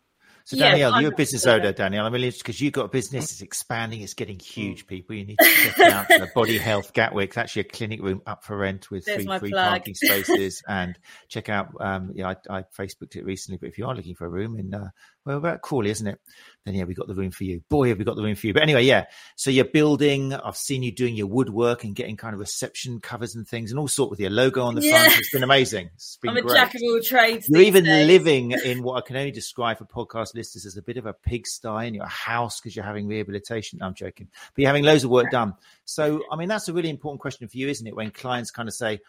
So 0.44 0.58
Yeah, 0.58 0.72
Danielle, 0.72 0.94
I'm 0.96 1.02
you're 1.04 1.14
a 1.14 1.16
business 1.16 1.46
owner, 1.46 1.72
Danielle. 1.72 2.06
I'm 2.06 2.14
really 2.14 2.32
because 2.32 2.60
you've 2.60 2.74
got 2.74 2.86
a 2.86 2.90
business. 2.90 3.32
It's 3.32 3.42
expanding. 3.42 4.02
It's 4.02 4.16
getting 4.16 4.40
huge. 4.40 4.88
People, 4.88 5.16
you 5.16 5.26
need 5.26 5.38
to 5.40 5.46
check 5.46 5.80
out 5.80 6.08
the 6.08 6.30
Body 6.34 6.58
Health 6.58 6.94
Gatwick. 6.94 7.30
It's 7.30 7.38
actually 7.38 7.62
a 7.62 7.66
clinic 7.66 8.02
room 8.02 8.22
up 8.26 8.44
for 8.44 8.58
rent 8.58 8.90
with 8.90 9.06
There's 9.06 9.24
three 9.24 9.38
free 9.40 9.52
plug. 9.52 9.70
parking 9.70 9.94
spaces. 9.94 10.64
and 10.68 10.98
check 11.30 11.50
out. 11.50 11.68
Um, 11.80 12.12
yeah, 12.16 12.34
I, 12.50 12.58
I 12.58 12.64
Facebooked 12.78 13.16
it 13.16 13.24
recently. 13.24 13.60
But 13.60 13.70
if 13.70 13.78
you 13.78 13.86
are 13.86 13.96
looking 13.96 14.16
for 14.16 14.26
a 14.26 14.30
room 14.30 14.58
in, 14.58 14.74
uh, 14.74 14.90
well, 15.26 15.38
about 15.38 15.62
Crawley, 15.62 15.92
isn't 15.92 16.08
it? 16.08 16.20
Then 16.66 16.76
yeah, 16.76 16.84
we 16.84 16.94
got 16.94 17.08
the 17.08 17.16
room 17.16 17.32
for 17.32 17.44
you. 17.44 17.62
Boy, 17.70 17.90
have 17.90 17.98
we 17.98 18.04
got 18.06 18.16
the 18.16 18.24
room 18.24 18.36
for 18.36 18.48
you. 18.48 18.54
But 18.54 18.64
anyway, 18.64 18.84
yeah. 18.84 19.06
So 19.36 19.50
you're 19.50 19.66
building. 19.66 20.34
I've 20.34 20.58
seen 20.58 20.84
you 20.84 20.92
doing 20.92 21.16
your 21.16 21.28
woodwork 21.28 21.84
and 21.84 21.96
getting 21.96 22.18
kind 22.18 22.34
of 22.34 22.40
reception 22.40 23.00
covers 23.00 23.36
and 23.36 23.48
things 23.48 23.72
and 23.72 23.80
all 23.80 23.88
sort 23.88 24.10
with 24.12 24.20
your 24.20 24.30
logo 24.30 24.64
on 24.64 24.76
the 24.76 24.82
Yeah. 24.82 25.04
front. 25.04 25.20
It's 25.20 25.32
been 25.32 25.44
amazing. 25.44 25.90
It's 25.96 26.18
been 26.22 26.32
I'm 26.32 26.38
a 26.38 26.42
great. 26.42 26.56
jack 26.56 26.76
of 26.76 26.82
all 26.84 27.00
trades. 27.02 27.48
You're 27.50 27.62
even 27.62 27.84
days. 27.86 28.08
living 28.08 28.52
in 28.52 28.84
what 28.84 28.96
I 29.04 29.08
can 29.08 29.16
only 29.16 29.32
describe 29.32 29.78
for 29.80 29.86
podcast 29.86 30.36
listeners 30.36 30.66
as 30.66 30.78
a 30.78 30.82
bit 30.84 30.98
of 30.98 31.06
a 31.08 31.14
pigsty 31.14 31.88
in 31.88 31.94
your 31.96 32.06
house 32.08 32.60
because 32.60 32.76
you're 32.76 32.86
having 32.86 33.08
rehabilitation. 33.08 33.80
No, 33.80 33.88
I'm 33.88 33.96
joking, 33.96 34.28
but 34.32 34.62
you're 34.62 34.70
having 34.70 34.84
loads 34.84 35.04
of 35.04 35.10
work 35.10 35.32
done. 35.32 35.54
So, 35.86 36.24
I 36.32 36.36
mean, 36.36 36.48
that's 36.48 36.68
a 36.68 36.74
really 36.74 36.90
important 36.90 37.22
question 37.22 37.48
for 37.48 37.58
you, 37.58 37.68
isn't 37.70 37.86
it? 37.88 37.96
When 37.96 38.12
clients 38.12 38.52
kind 38.52 38.68
of 38.70 38.74
say, 38.76 39.00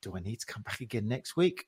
"Do 0.00 0.16
I 0.16 0.20
need 0.20 0.40
to 0.40 0.46
come 0.46 0.62
back 0.62 0.80
again 0.80 1.08
next 1.08 1.36
week?" 1.36 1.66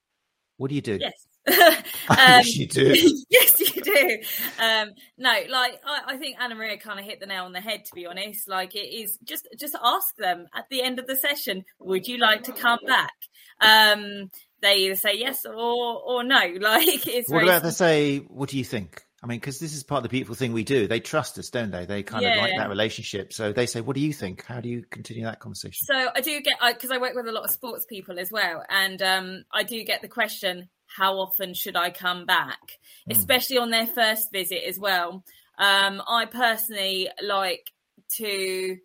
What 0.56 0.68
do 0.68 0.74
you 0.74 0.80
do? 0.82 0.98
Yes. 1.00 1.26
Yes, 2.08 2.56
you 2.56 2.66
do. 2.66 2.94
yes, 3.30 3.60
you 3.60 3.82
do. 3.82 4.18
Um, 4.62 4.90
no, 5.18 5.30
like 5.30 5.80
I, 5.84 6.02
I 6.08 6.16
think 6.16 6.36
Anna 6.40 6.54
Maria 6.54 6.78
kind 6.78 6.98
of 6.98 7.04
hit 7.04 7.20
the 7.20 7.26
nail 7.26 7.44
on 7.44 7.52
the 7.52 7.60
head. 7.60 7.84
To 7.86 7.94
be 7.94 8.06
honest, 8.06 8.48
like 8.48 8.74
it 8.74 8.86
is 8.86 9.18
just 9.24 9.48
just 9.58 9.76
ask 9.82 10.16
them 10.16 10.46
at 10.54 10.68
the 10.70 10.82
end 10.82 10.98
of 10.98 11.06
the 11.06 11.16
session, 11.16 11.64
would 11.78 12.06
you 12.06 12.18
like 12.18 12.44
to 12.44 12.52
come 12.52 12.78
back? 12.86 13.14
Um, 13.60 14.30
they 14.60 14.76
either 14.78 14.96
say 14.96 15.18
yes 15.18 15.44
or 15.44 15.54
or 15.54 16.24
no. 16.24 16.40
Like 16.66 17.06
it's 17.06 17.30
What 17.30 17.44
about 17.44 17.62
they 17.62 17.70
say, 17.70 18.18
"What 18.18 18.50
do 18.50 18.58
you 18.58 18.64
think?" 18.64 19.02
I 19.22 19.26
mean, 19.26 19.38
because 19.38 19.58
this 19.58 19.74
is 19.74 19.82
part 19.82 20.00
of 20.00 20.02
the 20.04 20.08
beautiful 20.08 20.34
thing 20.34 20.52
we 20.52 20.64
do. 20.64 20.86
They 20.86 21.00
trust 21.00 21.38
us, 21.38 21.50
don't 21.50 21.70
they? 21.70 21.86
They 21.86 22.02
kind 22.02 22.24
of 22.24 22.36
like 22.36 22.52
that 22.56 22.68
relationship. 22.68 23.32
So 23.32 23.52
they 23.52 23.66
say, 23.66 23.80
"What 23.80 23.94
do 23.94 24.00
you 24.00 24.12
think?" 24.12 24.44
How 24.44 24.60
do 24.60 24.68
you 24.68 24.84
continue 24.90 25.24
that 25.24 25.40
conversation? 25.40 25.86
So 25.86 26.10
I 26.14 26.20
do 26.20 26.40
get 26.40 26.54
because 26.74 26.90
I 26.90 26.98
work 26.98 27.14
with 27.14 27.26
a 27.26 27.32
lot 27.32 27.44
of 27.44 27.50
sports 27.50 27.86
people 27.86 28.18
as 28.18 28.30
well, 28.30 28.64
and 28.68 29.00
um, 29.02 29.44
I 29.52 29.62
do 29.62 29.82
get 29.84 30.02
the 30.02 30.08
question: 30.08 30.68
how 30.96 31.18
often 31.18 31.54
should 31.54 31.76
I 31.76 31.90
come 31.90 32.26
back, 32.26 32.78
mm. 33.08 33.16
especially 33.16 33.58
on 33.58 33.70
their 33.70 33.86
first 33.86 34.32
visit 34.32 34.62
as 34.66 34.78
well. 34.78 35.24
Um, 35.58 36.02
I 36.06 36.26
personally 36.26 37.08
like 37.22 37.72
to 38.16 38.78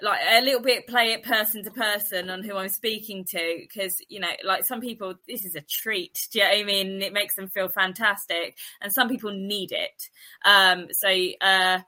like 0.00 0.20
a 0.28 0.40
little 0.40 0.60
bit 0.60 0.86
play 0.86 1.12
it 1.12 1.22
person 1.22 1.62
to 1.62 1.70
person 1.70 2.28
on 2.28 2.42
who 2.42 2.56
I'm 2.56 2.68
speaking 2.68 3.24
to 3.26 3.56
because 3.60 3.96
you 4.08 4.20
know 4.20 4.30
like 4.44 4.64
some 4.64 4.80
people 4.80 5.14
this 5.28 5.44
is 5.44 5.54
a 5.54 5.60
treat 5.60 6.28
do 6.32 6.40
you 6.40 6.44
know 6.44 6.50
what 6.50 6.58
I 6.58 6.64
mean 6.64 7.02
it 7.02 7.12
makes 7.12 7.36
them 7.36 7.48
feel 7.48 7.68
fantastic 7.68 8.56
and 8.80 8.92
some 8.92 9.08
people 9.08 9.30
need 9.32 9.70
it 9.70 10.08
um 10.44 10.88
so 10.90 11.08
uh 11.40 11.78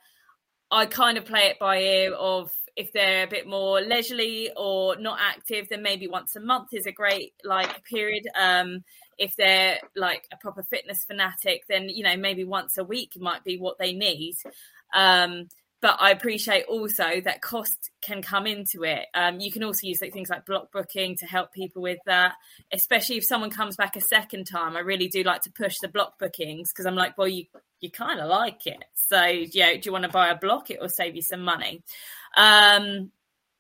I 0.71 0.87
kind 0.87 1.19
of 1.19 1.25
play 1.25 1.47
it 1.47 1.59
by 1.59 1.79
ear 1.79 2.13
of 2.15 2.53
if 2.77 2.93
they're 2.93 3.25
a 3.25 3.31
bit 3.31 3.49
more 3.49 3.81
leisurely 3.81 4.51
or 4.57 4.97
not 4.97 5.19
active 5.21 5.69
then 5.69 5.83
maybe 5.83 6.07
once 6.07 6.37
a 6.37 6.41
month 6.41 6.69
is 6.73 6.87
a 6.87 6.93
great 6.93 7.33
like 7.43 7.85
period 7.85 8.25
um 8.39 8.85
if 9.19 9.37
they're 9.37 9.79
like 9.97 10.27
a 10.33 10.37
proper 10.37 10.63
fitness 10.63 11.05
fanatic 11.05 11.65
then 11.69 11.89
you 11.89 12.03
know 12.03 12.17
maybe 12.17 12.45
once 12.45 12.79
a 12.79 12.85
week 12.85 13.13
might 13.19 13.45
be 13.45 13.59
what 13.59 13.79
they 13.79 13.93
need 13.93 14.37
um 14.95 15.49
but 15.85 15.99
I 16.01 16.13
appreciate 16.13 16.65
also 16.65 17.21
that 17.27 17.43
cost 17.43 17.91
can 18.01 18.23
come 18.23 18.47
into 18.47 18.85
it. 18.85 19.05
Um, 19.13 19.39
you 19.39 19.53
can 19.53 19.63
also 19.63 19.87
use 19.87 20.01
like, 20.01 20.15
things 20.15 20.31
like 20.31 20.47
block 20.47 20.73
booking 20.73 21.15
to 21.19 21.27
help 21.27 21.53
people 21.53 21.83
with 21.83 21.99
that, 22.07 22.37
especially 22.73 23.19
if 23.19 23.25
someone 23.27 23.51
comes 23.51 23.77
back 23.77 23.95
a 23.95 24.01
second 24.01 24.47
time. 24.47 24.79
I 24.79 24.81
really 24.81 25.09
do 25.09 25.23
like 25.25 25.43
to 25.43 25.53
push 25.53 25.77
the 25.83 25.89
block 25.89 26.19
bookings 26.19 26.73
because 26.73 26.87
I'm 26.87 26.95
like, 26.95 27.19
well, 27.19 27.29
you 27.29 27.45
you 27.83 27.91
kind 27.91 28.19
of 28.19 28.31
like 28.31 28.67
it, 28.67 28.83
so 28.95 29.23
yeah, 29.27 29.75
do 29.75 29.81
you 29.83 29.93
want 29.93 30.05
to 30.05 30.11
buy 30.11 30.31
a 30.31 30.39
block? 30.39 30.71
It 30.71 30.81
will 30.81 30.89
save 30.89 31.17
you 31.17 31.21
some 31.21 31.43
money. 31.43 31.83
Um, 32.35 33.11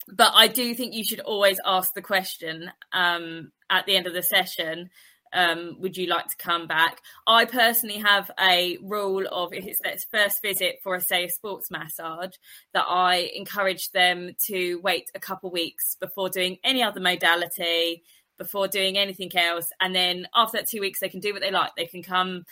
but 0.08 0.32
I 0.34 0.48
do 0.48 0.74
think 0.74 0.94
you 0.94 1.04
should 1.04 1.20
always 1.20 1.60
ask 1.62 1.92
the 1.92 2.00
question 2.00 2.70
um, 2.94 3.52
at 3.68 3.84
the 3.84 3.96
end 3.96 4.06
of 4.06 4.14
the 4.14 4.22
session 4.22 4.88
um, 5.34 5.76
would 5.80 5.96
you 5.96 6.06
like 6.06 6.28
to 6.28 6.36
come 6.36 6.66
back? 6.66 7.02
I 7.26 7.44
personally 7.44 7.98
have 7.98 8.30
a 8.40 8.78
rule 8.82 9.26
of 9.30 9.52
if 9.52 9.66
it's 9.66 9.80
their 9.80 9.96
first 10.10 10.40
visit 10.40 10.76
for 10.82 10.94
a 10.94 11.00
say 11.00 11.24
a 11.24 11.28
sports 11.28 11.70
massage 11.70 12.34
that 12.72 12.86
I 12.88 13.30
encourage 13.34 13.90
them 13.90 14.30
to 14.46 14.80
wait 14.82 15.10
a 15.14 15.20
couple 15.20 15.50
weeks 15.50 15.96
before 16.00 16.30
doing 16.30 16.58
any 16.64 16.82
other 16.82 17.00
modality, 17.00 18.04
before 18.38 18.68
doing 18.68 18.96
anything 18.96 19.36
else, 19.36 19.68
and 19.80 19.94
then 19.94 20.26
after 20.34 20.58
that 20.58 20.68
two 20.68 20.80
weeks 20.80 21.00
they 21.00 21.08
can 21.08 21.20
do 21.20 21.32
what 21.32 21.42
they 21.42 21.50
like. 21.50 21.72
They 21.76 21.86
can 21.86 22.02
come 22.02 22.44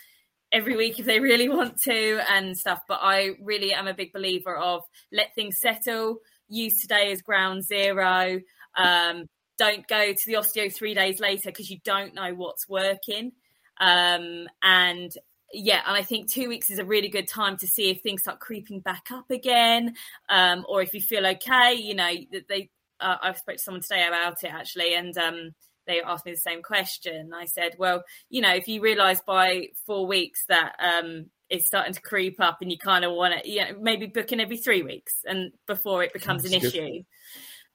every 0.51 0.75
week 0.75 0.99
if 0.99 1.05
they 1.05 1.19
really 1.19 1.49
want 1.49 1.81
to 1.81 2.21
and 2.29 2.57
stuff. 2.57 2.81
But 2.87 2.99
I 3.01 3.31
really 3.41 3.73
am 3.73 3.87
a 3.87 3.93
big 3.93 4.13
believer 4.13 4.55
of 4.55 4.83
let 5.11 5.33
things 5.35 5.57
settle. 5.57 6.19
Use 6.47 6.79
today 6.79 7.11
as 7.11 7.21
ground 7.21 7.63
zero. 7.63 8.39
Um, 8.75 9.27
don't 9.57 9.87
go 9.87 10.13
to 10.13 10.25
the 10.25 10.33
osteo 10.33 10.73
three 10.73 10.93
days 10.93 11.19
later 11.19 11.49
because 11.49 11.69
you 11.69 11.79
don't 11.83 12.15
know 12.15 12.33
what's 12.33 12.67
working. 12.67 13.31
Um, 13.79 14.47
and 14.61 15.15
yeah, 15.53 15.81
and 15.85 15.95
I 15.95 16.03
think 16.03 16.31
two 16.31 16.49
weeks 16.49 16.69
is 16.69 16.79
a 16.79 16.85
really 16.85 17.09
good 17.09 17.27
time 17.27 17.57
to 17.57 17.67
see 17.67 17.89
if 17.89 18.01
things 18.01 18.21
start 18.21 18.39
creeping 18.39 18.79
back 18.79 19.07
up 19.11 19.29
again, 19.29 19.95
um, 20.29 20.65
or 20.67 20.81
if 20.81 20.93
you 20.93 21.01
feel 21.01 21.25
okay. 21.27 21.73
You 21.75 21.95
know, 21.95 22.11
they. 22.49 22.69
Uh, 22.99 23.17
I've 23.21 23.37
spoke 23.37 23.57
to 23.57 23.61
someone 23.61 23.81
today 23.81 24.07
about 24.07 24.43
it 24.43 24.53
actually, 24.53 24.95
and 24.95 25.17
um, 25.17 25.51
they 25.87 26.01
asked 26.01 26.25
me 26.25 26.31
the 26.31 26.37
same 26.37 26.63
question. 26.63 27.33
I 27.33 27.45
said, 27.45 27.75
well, 27.77 28.03
you 28.29 28.41
know, 28.41 28.53
if 28.53 28.67
you 28.67 28.81
realise 28.81 29.19
by 29.21 29.67
four 29.85 30.07
weeks 30.07 30.45
that 30.47 30.75
um, 30.79 31.25
it's 31.49 31.67
starting 31.67 31.93
to 31.93 32.01
creep 32.01 32.39
up, 32.39 32.59
and 32.61 32.71
you 32.71 32.77
kind 32.77 33.03
of 33.03 33.11
want 33.13 33.43
to, 33.43 33.49
you 33.49 33.61
know, 33.61 33.77
maybe 33.79 34.07
book 34.07 34.31
in 34.31 34.39
every 34.39 34.57
three 34.57 34.83
weeks, 34.83 35.15
and 35.25 35.51
before 35.67 36.03
it 36.03 36.13
becomes 36.13 36.43
That's 36.43 36.55
an 36.55 36.61
good. 36.61 36.73
issue. 36.73 37.03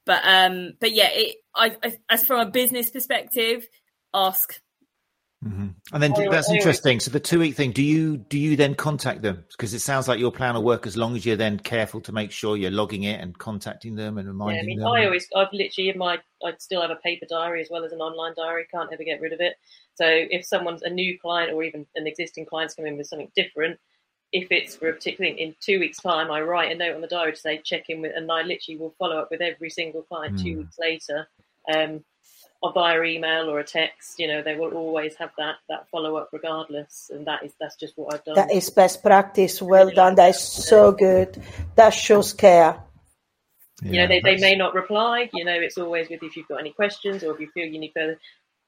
But 0.09 0.23
um, 0.25 0.73
but 0.81 0.93
yeah, 0.95 1.11
it, 1.13 1.37
I, 1.55 1.77
I, 1.85 1.99
as 2.09 2.25
from 2.25 2.41
a 2.41 2.51
business 2.51 2.89
perspective, 2.89 3.69
ask. 4.15 4.59
Mm-hmm. 5.45 5.67
And 5.93 6.03
then 6.03 6.15
that's 6.31 6.51
interesting. 6.51 6.99
So 6.99 7.11
the 7.11 7.21
two 7.21 7.39
week 7.39 7.57
thing, 7.57 7.73
do 7.73 7.83
you 7.83 8.17
do 8.17 8.39
you 8.39 8.57
then 8.57 8.75
contact 8.75 9.21
them? 9.21 9.45
Because 9.51 9.75
it 9.75 9.81
sounds 9.81 10.09
like 10.09 10.19
your 10.19 10.33
plan 10.33 10.55
will 10.55 10.65
work 10.65 10.87
as 10.87 10.97
long 10.97 11.15
as 11.15 11.27
you're 11.27 11.37
then 11.37 11.59
careful 11.59 12.01
to 12.01 12.13
make 12.13 12.33
sure 12.33 12.57
you're 12.57 12.71
logging 12.71 13.03
it 13.03 13.21
and 13.21 13.39
contacting 13.39 13.97
them 13.97 14.17
and 14.17 14.27
reminding 14.27 14.57
yeah, 14.57 14.63
I 14.63 14.65
mean, 14.65 14.79
them. 14.79 14.89
I 14.89 15.05
always, 15.05 15.29
I've 15.37 15.53
literally 15.53 15.91
in 15.91 15.99
my, 15.99 16.19
I 16.43 16.55
still 16.59 16.81
have 16.81 16.91
a 16.91 16.97
paper 16.97 17.27
diary 17.29 17.61
as 17.61 17.69
well 17.71 17.85
as 17.85 17.93
an 17.93 18.01
online 18.01 18.33
diary. 18.35 18.67
Can't 18.73 18.91
ever 18.91 19.05
get 19.05 19.21
rid 19.21 19.35
of 19.35 19.41
it. 19.43 19.57
So 19.95 20.07
if 20.09 20.47
someone's 20.47 20.83
a 20.83 20.91
new 20.91 21.19
client 21.21 21.53
or 21.53 21.63
even 21.63 21.85
an 21.97 22.07
existing 22.07 22.47
client's 22.47 22.75
coming 22.75 22.97
with 22.97 23.09
something 23.09 23.31
different, 23.37 23.79
if 24.33 24.49
it's 24.51 24.77
for 24.77 24.89
a 24.89 24.93
particular 24.93 25.31
thing, 25.31 25.39
in 25.39 25.55
two 25.61 25.81
weeks' 25.81 26.01
time, 26.01 26.31
I 26.31 26.41
write 26.43 26.73
a 26.73 26.75
note 26.75 26.95
on 26.95 27.01
the 27.01 27.07
diary 27.07 27.33
to 27.33 27.39
say 27.39 27.59
check 27.59 27.89
in 27.89 28.03
with, 28.03 28.13
and 28.15 28.31
I 28.31 28.43
literally 28.43 28.79
will 28.79 28.95
follow 28.99 29.19
up 29.19 29.31
with 29.31 29.41
every 29.41 29.71
single 29.71 30.03
client 30.03 30.37
mm. 30.37 30.43
two 30.43 30.53
hmm. 30.53 30.59
weeks 30.61 30.79
later, 30.79 31.29
um, 31.73 32.05
or 32.61 32.73
via 32.73 33.03
email 33.03 33.49
or 33.49 33.61
a 33.61 33.65
text. 33.65 34.19
You 34.19 34.29
know, 34.29 34.43
they 34.43 34.57
will 34.57 34.75
always 34.75 35.15
have 35.17 35.31
that 35.39 35.57
that 35.69 35.89
follow 35.91 36.17
up 36.17 36.29
regardless, 36.33 37.11
and 37.13 37.27
that 37.27 37.43
is 37.43 37.53
that's 37.59 37.77
just 37.77 37.97
what 37.97 38.15
I've 38.15 38.25
done. 38.25 38.35
That 38.35 38.53
is 38.53 38.69
best 38.69 39.03
practice. 39.03 39.63
Well 39.63 39.91
done. 39.91 40.17
That 40.17 40.31
is 40.31 40.41
so 40.41 40.93
good. 40.93 41.43
That 41.77 41.91
shows 41.91 42.35
care. 42.35 42.83
Yeah, 43.83 43.91
you 43.91 43.99
know, 44.01 44.07
they, 44.09 44.21
they 44.21 44.37
may 44.41 44.57
not 44.57 44.75
reply. 44.75 45.31
You 45.33 45.45
know, 45.45 45.55
it's 45.55 45.79
always 45.79 46.09
with 46.11 46.23
if 46.23 46.37
you've 46.37 46.49
got 46.49 46.61
any 46.61 46.73
questions 46.73 47.23
or 47.23 47.33
if 47.33 47.41
you 47.41 47.49
feel 47.49 47.65
you 47.65 47.79
need 47.79 47.93
further, 47.95 48.19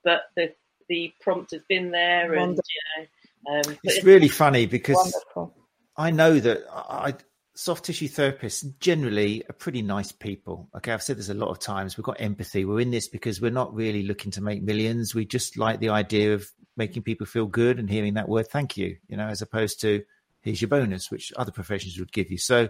but 0.04 0.22
the 0.36 0.54
the 0.88 1.12
prompt 1.20 1.50
has 1.50 1.62
been 1.68 1.90
there, 1.90 2.28
Wonderful. 2.28 2.48
and 2.48 2.56
you 2.56 3.02
know 3.02 3.06
um, 3.48 3.60
it's, 3.82 3.96
it's, 3.96 4.04
really 4.04 4.28
funny 4.28 4.66
because 4.66 4.96
wonderful. 4.96 5.54
I 5.96 6.10
know 6.10 6.38
that 6.38 6.64
I 6.70 7.14
soft 7.54 7.84
tissue 7.84 8.08
therapists 8.08 8.64
generally 8.80 9.44
are 9.48 9.52
pretty 9.52 9.82
nice 9.82 10.12
people. 10.12 10.68
Okay, 10.76 10.92
I've 10.92 11.02
said 11.02 11.18
this 11.18 11.28
a 11.28 11.34
lot 11.34 11.50
of 11.50 11.58
times. 11.58 11.96
We've 11.96 12.04
got 12.04 12.20
empathy. 12.20 12.64
We're 12.64 12.80
in 12.80 12.90
this 12.90 13.08
because 13.08 13.40
we're 13.40 13.50
not 13.50 13.74
really 13.74 14.02
looking 14.02 14.30
to 14.32 14.40
make 14.40 14.62
millions. 14.62 15.14
We 15.14 15.26
just 15.26 15.58
like 15.58 15.80
the 15.80 15.90
idea 15.90 16.34
of 16.34 16.50
making 16.76 17.02
people 17.02 17.26
feel 17.26 17.46
good 17.46 17.78
and 17.78 17.90
hearing 17.90 18.14
that 18.14 18.28
word 18.28 18.48
"thank 18.48 18.76
you," 18.76 18.96
you 19.08 19.16
know, 19.16 19.26
as 19.26 19.42
opposed 19.42 19.80
to 19.82 20.02
"here's 20.40 20.62
your 20.62 20.68
bonus," 20.68 21.10
which 21.10 21.32
other 21.36 21.52
professions 21.52 21.98
would 21.98 22.12
give 22.12 22.30
you. 22.30 22.38
So, 22.38 22.68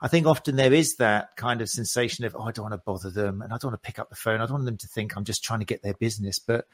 I 0.00 0.08
think 0.08 0.26
often 0.26 0.56
there 0.56 0.72
is 0.72 0.96
that 0.96 1.36
kind 1.36 1.60
of 1.60 1.68
sensation 1.68 2.24
of, 2.24 2.34
"Oh, 2.34 2.44
I 2.44 2.52
don't 2.52 2.64
want 2.70 2.74
to 2.74 2.78
bother 2.84 3.10
them, 3.10 3.42
and 3.42 3.52
I 3.52 3.56
don't 3.56 3.72
want 3.72 3.82
to 3.82 3.86
pick 3.86 3.98
up 3.98 4.10
the 4.10 4.16
phone. 4.16 4.40
I 4.40 4.46
don't 4.46 4.54
want 4.54 4.64
them 4.64 4.78
to 4.78 4.88
think 4.88 5.16
I'm 5.16 5.24
just 5.24 5.44
trying 5.44 5.60
to 5.60 5.66
get 5.66 5.82
their 5.82 5.94
business." 5.94 6.38
But 6.38 6.66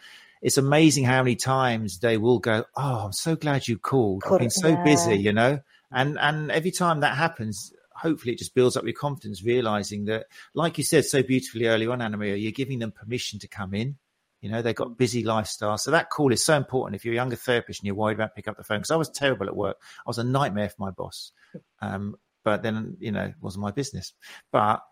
it's 0.43 0.59
amazing 0.59 1.05
how 1.05 1.22
many 1.22 1.36
times 1.36 1.99
they 1.99 2.16
will 2.16 2.38
go, 2.38 2.64
"Oh, 2.76 3.05
I'm 3.07 3.12
so 3.12 3.36
glad 3.36 3.68
you 3.68 3.78
called. 3.78 4.22
I've 4.26 4.38
been 4.38 4.51
so 4.51 4.76
busy," 4.84 5.16
you 5.16 5.32
know. 5.32 5.61
And 5.93 6.18
and 6.18 6.51
every 6.51 6.70
time 6.70 7.01
that 7.01 7.16
happens, 7.16 7.72
hopefully 7.95 8.32
it 8.32 8.38
just 8.38 8.55
builds 8.55 8.76
up 8.76 8.84
your 8.84 8.95
confidence, 8.95 9.43
realizing 9.43 10.07
that, 10.07 10.26
like 10.55 10.78
you 10.78 10.84
said 10.84 11.05
so 11.05 11.22
beautifully 11.22 11.66
early 11.66 11.86
on, 11.86 12.01
Anna 12.01 12.16
Maria, 12.16 12.36
you're 12.36 12.53
giving 12.53 12.78
them 12.78 12.93
permission 12.93 13.38
to 13.41 13.49
come 13.49 13.74
in. 13.74 13.97
You 14.41 14.51
know, 14.51 14.62
they've 14.62 14.74
got 14.74 14.97
busy 14.97 15.22
lifestyles. 15.22 15.80
So 15.80 15.91
that 15.91 16.09
call 16.09 16.32
is 16.32 16.43
so 16.43 16.57
important. 16.57 16.97
If 16.97 17.05
you're 17.05 17.12
a 17.12 17.16
younger 17.16 17.36
therapist 17.36 17.80
and 17.80 17.86
you're 17.86 17.95
worried 17.95 18.14
about 18.14 18.34
picking 18.34 18.51
up 18.51 18.57
the 18.57 18.64
phone, 18.64 18.78
because 18.78 18.91
I 18.91 18.97
was 18.97 19.11
terrible 19.11 19.47
at 19.47 19.57
work. 19.57 19.76
I 19.99 20.09
was 20.09 20.18
a 20.18 20.24
nightmare 20.24 20.70
for 20.70 20.76
my 20.78 20.91
boss. 20.91 21.32
Um, 21.82 22.16
but 22.45 22.62
then, 22.62 22.97
you 23.01 23.11
know, 23.11 23.24
it 23.24 23.34
wasn't 23.41 23.62
my 23.62 23.70
business. 23.70 24.12
But 24.53 24.82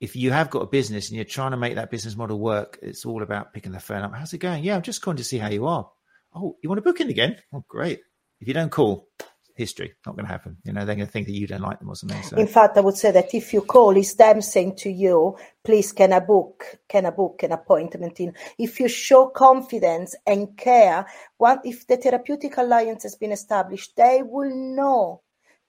if 0.00 0.16
you 0.16 0.30
have 0.30 0.50
got 0.50 0.62
a 0.62 0.66
business 0.66 1.08
and 1.08 1.16
you're 1.16 1.24
trying 1.24 1.50
to 1.50 1.56
make 1.58 1.74
that 1.74 1.90
business 1.90 2.16
model 2.16 2.38
work, 2.38 2.78
it's 2.80 3.04
all 3.04 3.22
about 3.22 3.52
picking 3.52 3.72
the 3.72 3.80
phone 3.80 4.02
up. 4.02 4.14
How's 4.14 4.32
it 4.32 4.38
going? 4.38 4.64
Yeah, 4.64 4.74
I'm 4.74 4.82
just 4.82 5.02
calling 5.02 5.18
to 5.18 5.24
see 5.24 5.38
how 5.38 5.50
you 5.50 5.66
are. 5.66 5.88
Oh, 6.34 6.56
you 6.62 6.68
want 6.68 6.78
to 6.78 6.82
book 6.82 7.00
in 7.00 7.10
again? 7.10 7.36
Oh, 7.52 7.64
great. 7.68 8.00
If 8.40 8.48
you 8.48 8.54
don't 8.54 8.70
call, 8.70 9.08
history 9.56 9.92
not 10.06 10.16
going 10.16 10.24
to 10.24 10.32
happen. 10.32 10.56
You 10.64 10.72
know, 10.72 10.86
they're 10.86 10.96
going 10.96 11.06
to 11.06 11.12
think 11.12 11.26
that 11.26 11.34
you 11.34 11.46
don't 11.46 11.60
like 11.60 11.80
them 11.80 11.90
or 11.90 11.96
something. 11.96 12.22
So. 12.22 12.36
In 12.38 12.46
fact, 12.46 12.78
I 12.78 12.80
would 12.80 12.96
say 12.96 13.10
that 13.10 13.34
if 13.34 13.52
you 13.52 13.60
call, 13.60 13.94
it's 13.96 14.14
them 14.14 14.40
saying 14.40 14.76
to 14.76 14.90
you, 14.90 15.36
please, 15.62 15.92
can 15.92 16.14
I 16.14 16.20
book, 16.20 16.64
can 16.88 17.04
I 17.04 17.10
book 17.10 17.42
an 17.42 17.52
appointment 17.52 18.18
in? 18.20 18.32
If 18.58 18.80
you 18.80 18.88
show 18.88 19.26
confidence 19.26 20.16
and 20.26 20.56
care, 20.56 21.04
one, 21.36 21.58
if 21.64 21.86
the 21.86 21.98
therapeutic 21.98 22.56
alliance 22.56 23.02
has 23.02 23.16
been 23.16 23.32
established, 23.32 23.94
they 23.96 24.22
will 24.24 24.50
know 24.54 25.20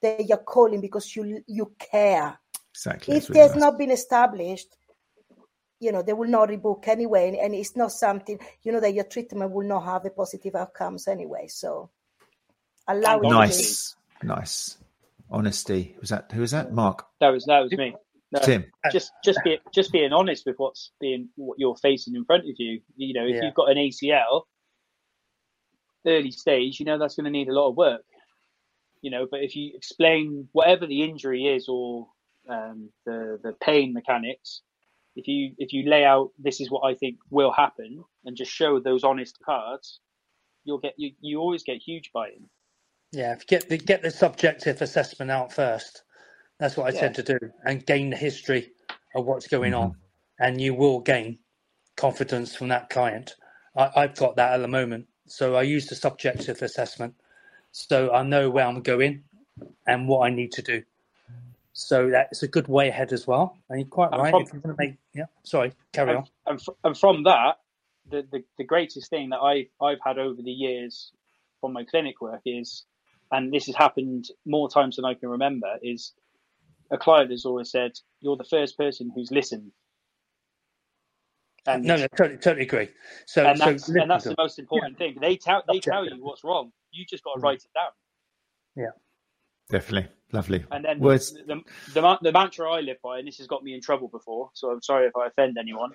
that 0.01 0.25
you're 0.25 0.37
calling 0.37 0.79
because 0.79 1.13
you, 1.15 1.43
you 1.47 1.73
care 1.77 2.39
Exactly. 2.73 3.17
If 3.17 3.27
there's 3.27 3.55
not 3.55 3.77
been 3.77 3.91
established, 3.91 4.75
you 5.79 5.91
know, 5.91 6.01
they 6.01 6.13
will 6.13 6.29
not 6.29 6.49
rebook 6.49 6.87
anyway, 6.87 7.37
and 7.41 7.53
it's 7.53 7.75
not 7.75 7.91
something 7.91 8.39
you 8.63 8.71
know 8.71 8.79
that 8.79 8.93
your 8.93 9.03
treatment 9.03 9.51
will 9.51 9.67
not 9.67 9.83
have 9.83 10.05
a 10.05 10.09
positive 10.11 10.55
outcomes 10.55 11.07
anyway. 11.07 11.47
So 11.47 11.89
allow 12.87 13.19
it. 13.19 13.29
Nice, 13.29 13.95
nice. 14.23 14.77
Honesty. 15.29 15.95
Was 15.99 16.09
that 16.09 16.31
who 16.31 16.41
was 16.41 16.51
that? 16.51 16.73
Mark. 16.73 17.05
That 17.19 17.29
was 17.29 17.45
that 17.45 17.59
was 17.59 17.71
me. 17.71 17.95
No, 18.31 18.39
Tim. 18.39 18.65
Just 18.91 19.11
just 19.23 19.39
be 19.43 19.59
just 19.73 19.91
being 19.91 20.13
honest 20.13 20.45
with 20.45 20.55
what's 20.57 20.91
being 21.01 21.29
what 21.35 21.57
you're 21.59 21.75
facing 21.75 22.15
in 22.15 22.25
front 22.25 22.43
of 22.43 22.55
you. 22.57 22.81
You 22.95 23.13
know, 23.13 23.25
if 23.25 23.35
yeah. 23.35 23.45
you've 23.45 23.55
got 23.55 23.71
an 23.71 23.77
ACL 23.77 24.43
early 26.05 26.31
stage, 26.31 26.79
you 26.79 26.85
know 26.85 26.97
that's 26.97 27.15
going 27.15 27.25
to 27.25 27.31
need 27.31 27.49
a 27.49 27.53
lot 27.53 27.69
of 27.69 27.75
work. 27.75 28.03
You 29.01 29.09
know, 29.09 29.27
but 29.29 29.41
if 29.41 29.55
you 29.55 29.71
explain 29.75 30.47
whatever 30.51 30.85
the 30.85 31.01
injury 31.01 31.47
is 31.47 31.67
or 31.67 32.07
um, 32.49 32.89
the 33.05 33.39
the 33.43 33.53
pain 33.63 33.93
mechanics, 33.93 34.61
if 35.15 35.27
you 35.27 35.53
if 35.57 35.73
you 35.73 35.89
lay 35.89 36.05
out 36.05 36.29
this 36.39 36.61
is 36.61 36.69
what 36.69 36.81
I 36.81 36.95
think 36.95 37.17
will 37.29 37.51
happen 37.51 38.03
and 38.25 38.37
just 38.37 38.51
show 38.51 38.79
those 38.79 39.03
honest 39.03 39.37
cards, 39.45 39.99
you'll 40.63 40.79
get 40.79 40.93
you 40.97 41.11
you 41.19 41.39
always 41.39 41.63
get 41.63 41.77
huge 41.77 42.11
buy-in. 42.13 42.49
Yeah, 43.11 43.35
get 43.47 43.67
the 43.69 43.77
get 43.77 44.01
the 44.01 44.11
subjective 44.11 44.81
assessment 44.81 45.31
out 45.31 45.51
first. 45.51 46.03
That's 46.59 46.77
what 46.77 46.87
I 46.87 46.95
yeah. 46.95 47.01
tend 47.01 47.15
to 47.15 47.23
do, 47.23 47.39
and 47.65 47.85
gain 47.85 48.11
the 48.11 48.17
history 48.17 48.71
of 49.15 49.25
what's 49.25 49.47
going 49.47 49.73
mm-hmm. 49.73 49.81
on, 49.81 49.95
and 50.39 50.61
you 50.61 50.73
will 50.73 50.99
gain 50.99 51.39
confidence 51.97 52.55
from 52.55 52.69
that 52.69 52.89
client. 52.89 53.35
I, 53.75 54.01
have 54.01 54.15
got 54.15 54.35
that 54.35 54.53
at 54.53 54.57
the 54.57 54.67
moment. 54.67 55.07
So 55.27 55.55
I 55.55 55.61
use 55.61 55.87
the 55.87 55.95
subjective 55.95 56.61
assessment, 56.61 57.15
so 57.71 58.11
I 58.13 58.23
know 58.23 58.49
where 58.49 58.65
I'm 58.65 58.81
going 58.81 59.23
and 59.87 60.07
what 60.07 60.25
I 60.25 60.29
need 60.29 60.51
to 60.53 60.61
do. 60.61 60.83
So 61.73 62.09
that's 62.09 62.43
a 62.43 62.47
good 62.47 62.67
way 62.67 62.89
ahead 62.89 63.13
as 63.13 63.25
well. 63.27 63.57
And 63.69 63.79
you're 63.79 63.87
quite 63.87 64.11
And 64.11 64.21
right. 64.21 64.31
from- 64.31 64.41
if 64.43 64.53
you're 64.53 64.61
going 64.61 64.75
to 64.75 64.81
make, 64.83 64.97
yeah, 65.13 65.25
sorry, 65.43 65.73
carry 65.93 66.11
on. 66.11 66.17
and, 66.17 66.27
and, 66.47 66.61
fr- 66.61 66.71
and 66.83 66.97
from 66.97 67.23
that, 67.23 67.57
the, 68.09 68.27
the, 68.31 68.43
the 68.57 68.63
greatest 68.65 69.09
thing 69.09 69.29
that 69.29 69.37
I, 69.39 69.67
I've 69.83 69.99
had 70.03 70.17
over 70.17 70.41
the 70.41 70.51
years 70.51 71.11
from 71.61 71.73
my 71.73 71.83
clinic 71.85 72.19
work 72.21 72.41
is, 72.45 72.85
and 73.31 73.53
this 73.53 73.67
has 73.67 73.75
happened 73.75 74.25
more 74.45 74.69
times 74.69 74.97
than 74.97 75.05
I 75.05 75.13
can 75.13 75.29
remember, 75.29 75.77
is 75.81 76.13
a 76.91 76.97
client 76.97 77.31
has 77.31 77.45
always 77.45 77.71
said, 77.71 77.93
You're 78.19 78.35
the 78.35 78.43
first 78.43 78.77
person 78.77 79.09
who's 79.15 79.31
listened. 79.31 79.71
And, 81.65 81.83
No, 81.85 81.95
no, 81.95 82.07
totally, 82.17 82.37
totally 82.37 82.65
agree. 82.65 82.89
So, 83.27 83.45
and 83.45 83.57
that's, 83.59 83.87
listen 83.87 84.01
and 84.01 84.11
that's 84.11 84.23
the 84.25 84.35
most 84.37 84.59
important 84.59 84.97
thing. 84.97 85.15
They 85.21 85.37
tell, 85.37 85.63
they 85.71 85.79
tell 85.79 86.05
you 86.05 86.17
what's 86.21 86.43
wrong. 86.43 86.71
You 86.91 87.05
just 87.05 87.23
got 87.23 87.35
to 87.35 87.39
Mm. 87.39 87.43
write 87.43 87.63
it 87.63 87.69
down. 87.73 87.91
Yeah, 88.75 88.91
definitely. 89.69 90.09
Lovely. 90.33 90.63
And 90.71 90.85
then 90.85 90.99
Words. 90.99 91.33
the, 91.33 91.61
the, 91.93 92.01
ma- 92.01 92.17
the 92.21 92.31
mantra 92.31 92.71
I 92.71 92.81
live 92.81 92.97
by, 93.03 93.19
and 93.19 93.27
this 93.27 93.37
has 93.37 93.47
got 93.47 93.63
me 93.63 93.73
in 93.73 93.81
trouble 93.81 94.07
before, 94.07 94.49
so 94.53 94.69
I'm 94.69 94.81
sorry 94.81 95.07
if 95.07 95.15
I 95.15 95.27
offend 95.27 95.57
anyone. 95.57 95.91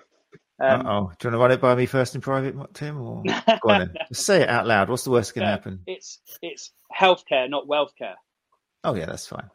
Um, 0.59 0.87
oh. 0.87 1.11
Do 1.19 1.27
you 1.27 1.31
want 1.31 1.33
to 1.33 1.37
run 1.37 1.51
it 1.51 1.61
by 1.61 1.75
me 1.75 1.85
first 1.85 2.15
in 2.15 2.21
private, 2.21 2.55
Tim? 2.73 2.99
Or 2.99 3.23
go 3.61 3.69
on 3.69 3.79
then. 3.79 3.93
Just 4.09 4.25
say 4.25 4.41
it 4.41 4.49
out 4.49 4.65
loud. 4.65 4.89
What's 4.89 5.03
the 5.03 5.11
worst 5.11 5.33
that 5.33 5.39
can 5.39 5.47
happen? 5.47 5.81
it's 5.85 6.19
it's 6.41 6.71
healthcare, 6.95 7.49
not 7.49 7.67
wealth 7.67 7.93
care. 7.97 8.15
Oh 8.83 8.95
yeah, 8.95 9.05
that's 9.05 9.27
fine. 9.27 9.49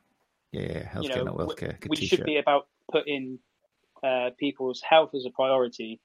Yeah, 0.53 0.63
yeah. 0.63 0.89
Healthcare, 0.89 1.03
you 1.03 1.09
know, 1.17 1.25
not 1.25 1.37
wealthcare. 1.37 1.81
Good 1.81 1.91
we 1.91 1.97
t-shirt. 1.97 2.19
should 2.19 2.27
be 2.27 2.37
about 2.37 2.69
putting 2.91 3.39
uh, 4.03 4.31
people's 4.39 4.81
health 4.81 5.15
as 5.15 5.25
a 5.27 5.31
priority 5.31 6.01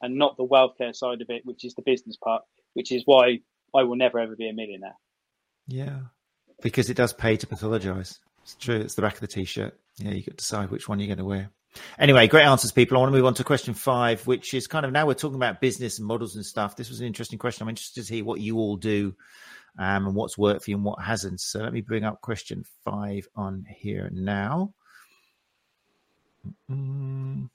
and 0.00 0.16
not 0.16 0.36
the 0.36 0.44
welfare 0.44 0.92
side 0.94 1.20
of 1.20 1.28
it, 1.30 1.44
which 1.44 1.64
is 1.64 1.74
the 1.74 1.82
business 1.82 2.16
part, 2.16 2.42
which 2.74 2.92
is 2.92 3.02
why 3.04 3.40
I 3.74 3.82
will 3.82 3.96
never 3.96 4.18
ever 4.18 4.36
be 4.36 4.48
a 4.48 4.52
millionaire. 4.52 4.96
Yeah, 5.66 6.00
because 6.62 6.90
it 6.90 6.96
does 6.96 7.12
pay 7.12 7.36
to 7.36 7.46
pathologize. 7.46 8.18
It's 8.42 8.54
true. 8.54 8.76
It's 8.76 8.94
the 8.94 9.02
back 9.02 9.14
of 9.14 9.20
the 9.20 9.26
t-shirt. 9.26 9.78
Yeah, 9.98 10.12
you 10.12 10.22
got 10.22 10.32
to 10.32 10.36
decide 10.36 10.70
which 10.70 10.88
one 10.88 11.00
you're 11.00 11.08
going 11.08 11.18
to 11.18 11.24
wear. 11.24 11.50
Anyway, 11.98 12.26
great 12.28 12.44
answers, 12.44 12.72
people. 12.72 12.96
I 12.96 13.00
want 13.00 13.12
to 13.12 13.16
move 13.16 13.26
on 13.26 13.34
to 13.34 13.44
question 13.44 13.74
five, 13.74 14.26
which 14.26 14.54
is 14.54 14.66
kind 14.66 14.86
of 14.86 14.92
now 14.92 15.06
we're 15.06 15.14
talking 15.14 15.36
about 15.36 15.60
business 15.60 15.98
and 15.98 16.08
models 16.08 16.34
and 16.34 16.44
stuff. 16.44 16.76
This 16.76 16.88
was 16.88 17.00
an 17.00 17.06
interesting 17.06 17.38
question. 17.38 17.64
I'm 17.64 17.68
interested 17.68 18.06
to 18.06 18.14
hear 18.14 18.24
what 18.24 18.40
you 18.40 18.56
all 18.56 18.76
do 18.76 19.14
um, 19.78 20.06
and 20.06 20.14
what's 20.14 20.38
worked 20.38 20.64
for 20.64 20.70
you 20.70 20.76
and 20.76 20.84
what 20.84 21.02
hasn't. 21.02 21.40
So 21.40 21.60
let 21.60 21.72
me 21.72 21.80
bring 21.80 22.04
up 22.04 22.20
question 22.20 22.64
five 22.84 23.28
on 23.36 23.64
here 23.76 24.10
now. 24.12 24.74
Mm, 26.70 27.50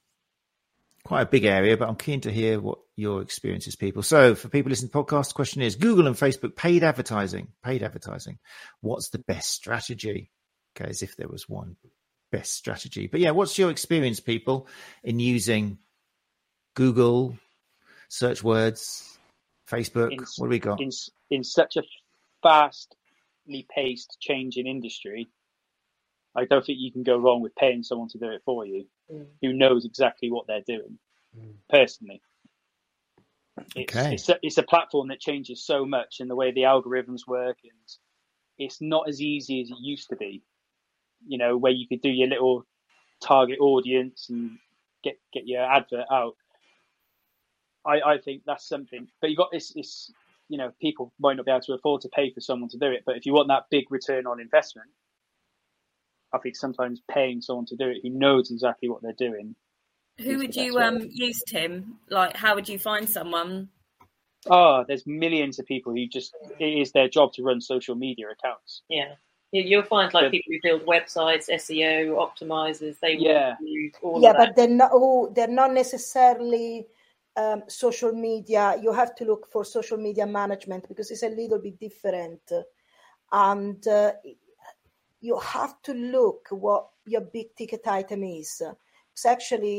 quite 1.04 1.22
a 1.22 1.26
big 1.26 1.44
area, 1.44 1.76
but 1.76 1.88
I'm 1.88 1.96
keen 1.96 2.22
to 2.22 2.32
hear 2.32 2.60
what 2.60 2.78
your 2.96 3.20
experience 3.20 3.66
is, 3.66 3.76
people. 3.76 4.02
So 4.02 4.34
for 4.34 4.48
people 4.48 4.70
listening 4.70 4.90
to 4.90 4.92
the 4.92 5.04
podcast, 5.04 5.28
the 5.28 5.34
question 5.34 5.62
is 5.62 5.76
Google 5.76 6.06
and 6.06 6.16
Facebook 6.16 6.56
paid 6.56 6.82
advertising, 6.82 7.48
paid 7.62 7.82
advertising. 7.82 8.38
What's 8.80 9.10
the 9.10 9.18
best 9.18 9.50
strategy? 9.50 10.30
Okay, 10.76 10.88
as 10.88 11.02
if 11.02 11.16
there 11.16 11.28
was 11.28 11.48
one 11.48 11.76
best 12.32 12.54
strategy. 12.54 13.06
But 13.06 13.20
yeah, 13.20 13.30
what's 13.30 13.58
your 13.58 13.70
experience, 13.70 14.18
people, 14.18 14.66
in 15.02 15.20
using 15.20 15.78
Google, 16.74 17.38
search 18.08 18.42
words, 18.42 19.18
Facebook? 19.70 20.12
In- 20.12 20.18
what 20.18 20.46
do 20.46 20.50
we 20.50 20.58
got? 20.58 20.80
In 20.80 20.90
in 21.30 21.44
such 21.44 21.76
a 21.76 21.82
fastly 22.42 23.66
paced 23.74 24.16
changing 24.20 24.66
industry, 24.66 25.28
I 26.34 26.46
don't 26.46 26.64
think 26.64 26.78
you 26.80 26.90
can 26.90 27.02
go 27.02 27.18
wrong 27.18 27.42
with 27.42 27.54
paying 27.54 27.82
someone 27.82 28.08
to 28.08 28.18
do 28.18 28.30
it 28.30 28.42
for 28.44 28.66
you, 28.66 28.86
Mm. 29.12 29.26
who 29.42 29.52
knows 29.52 29.84
exactly 29.84 30.30
what 30.30 30.46
they're 30.46 30.62
doing. 30.66 30.98
Mm. 31.38 31.54
Personally, 31.68 32.22
it's, 33.76 33.94
Okay. 33.94 34.14
it's, 34.14 34.28
a, 34.28 34.38
it's 34.42 34.58
a 34.58 34.62
platform 34.62 35.08
that 35.08 35.20
changes 35.20 35.62
so 35.64 35.84
much 35.84 36.20
in 36.20 36.28
the 36.28 36.34
way 36.34 36.52
the 36.52 36.62
algorithms 36.62 37.26
work, 37.26 37.58
and 37.64 37.72
it's 38.58 38.80
not 38.80 39.08
as 39.08 39.20
easy 39.20 39.60
as 39.60 39.70
it 39.70 39.76
used 39.80 40.08
to 40.08 40.16
be. 40.16 40.42
You 41.26 41.38
know, 41.38 41.56
where 41.56 41.72
you 41.72 41.86
could 41.88 42.02
do 42.02 42.10
your 42.10 42.28
little 42.28 42.66
target 43.22 43.58
audience 43.60 44.28
and 44.28 44.58
get 45.02 45.18
get 45.32 45.46
your 45.46 45.62
advert 45.62 46.06
out. 46.10 46.36
I, 47.86 48.00
I 48.00 48.18
think 48.18 48.42
that's 48.46 48.66
something. 48.66 49.08
But 49.20 49.30
you 49.30 49.36
got 49.36 49.50
this, 49.52 49.72
this, 49.72 50.10
you 50.48 50.58
know, 50.58 50.72
people 50.80 51.12
might 51.18 51.36
not 51.36 51.44
be 51.44 51.50
able 51.50 51.60
to 51.62 51.74
afford 51.74 52.00
to 52.02 52.08
pay 52.08 52.30
for 52.30 52.40
someone 52.40 52.70
to 52.70 52.78
do 52.78 52.90
it. 52.90 53.02
But 53.04 53.16
if 53.16 53.26
you 53.26 53.32
want 53.34 53.48
that 53.48 53.66
big 53.70 53.90
return 53.90 54.26
on 54.26 54.40
investment, 54.40 54.88
I 56.34 56.38
think 56.38 56.56
sometimes 56.56 57.00
paying 57.10 57.40
someone 57.40 57.66
to 57.66 57.76
do 57.76 57.88
it 57.88 57.98
who 58.02 58.10
knows 58.10 58.50
exactly 58.50 58.88
what 58.88 59.02
they're 59.02 59.12
doing. 59.28 59.54
Who 60.20 60.38
would 60.38 60.54
you 60.54 60.78
um 60.78 60.98
use, 61.10 61.40
Tim? 61.48 61.98
Like, 62.10 62.36
how 62.36 62.54
would 62.54 62.68
you 62.68 62.78
find 62.78 63.08
someone? 63.08 63.68
Oh, 64.50 64.84
there's 64.86 65.06
millions 65.06 65.58
of 65.58 65.66
people 65.66 65.92
who 65.92 66.06
just 66.06 66.34
it 66.58 66.64
is 66.82 66.92
their 66.92 67.08
job 67.08 67.32
to 67.34 67.42
run 67.42 67.60
social 67.60 67.94
media 67.94 68.26
accounts. 68.30 68.82
Yeah. 68.88 69.14
You- 69.52 69.62
You'll 69.62 69.84
find 69.84 70.12
like 70.12 70.24
But- 70.24 70.32
people 70.32 70.52
who 70.52 70.60
build 70.68 70.82
websites, 70.86 71.48
SEO, 71.48 72.16
optimizers, 72.26 72.98
they 73.00 73.14
Yeah. 73.16 73.56
use 73.62 73.94
all 74.02 74.20
yeah 74.20 74.30
of 74.30 74.36
that. 74.36 74.46
but 74.48 74.56
they're 74.56 74.68
not 74.82 74.90
oh, 74.92 75.32
they're 75.34 75.56
not 75.62 75.72
necessarily 75.72 76.86
um, 77.36 77.62
social 77.68 78.12
media 78.12 78.76
you 78.80 78.92
have 78.92 79.12
to 79.16 79.24
look 79.24 79.50
for 79.50 79.64
social 79.64 79.96
media 79.98 80.24
management 80.26 80.86
because 80.88 81.10
it's 81.10 81.24
a 81.24 81.28
little 81.28 81.58
bit 81.58 81.76
different 81.80 82.42
and 83.32 83.88
uh, 83.88 84.12
you 85.26 85.38
have 85.38 85.74
to 85.82 85.92
look 85.94 86.48
what 86.50 86.88
your 87.12 87.24
big 87.36 87.48
ticket 87.56 87.86
item 87.86 88.22
is 88.24 88.62
it's 89.12 89.26
actually 89.26 89.78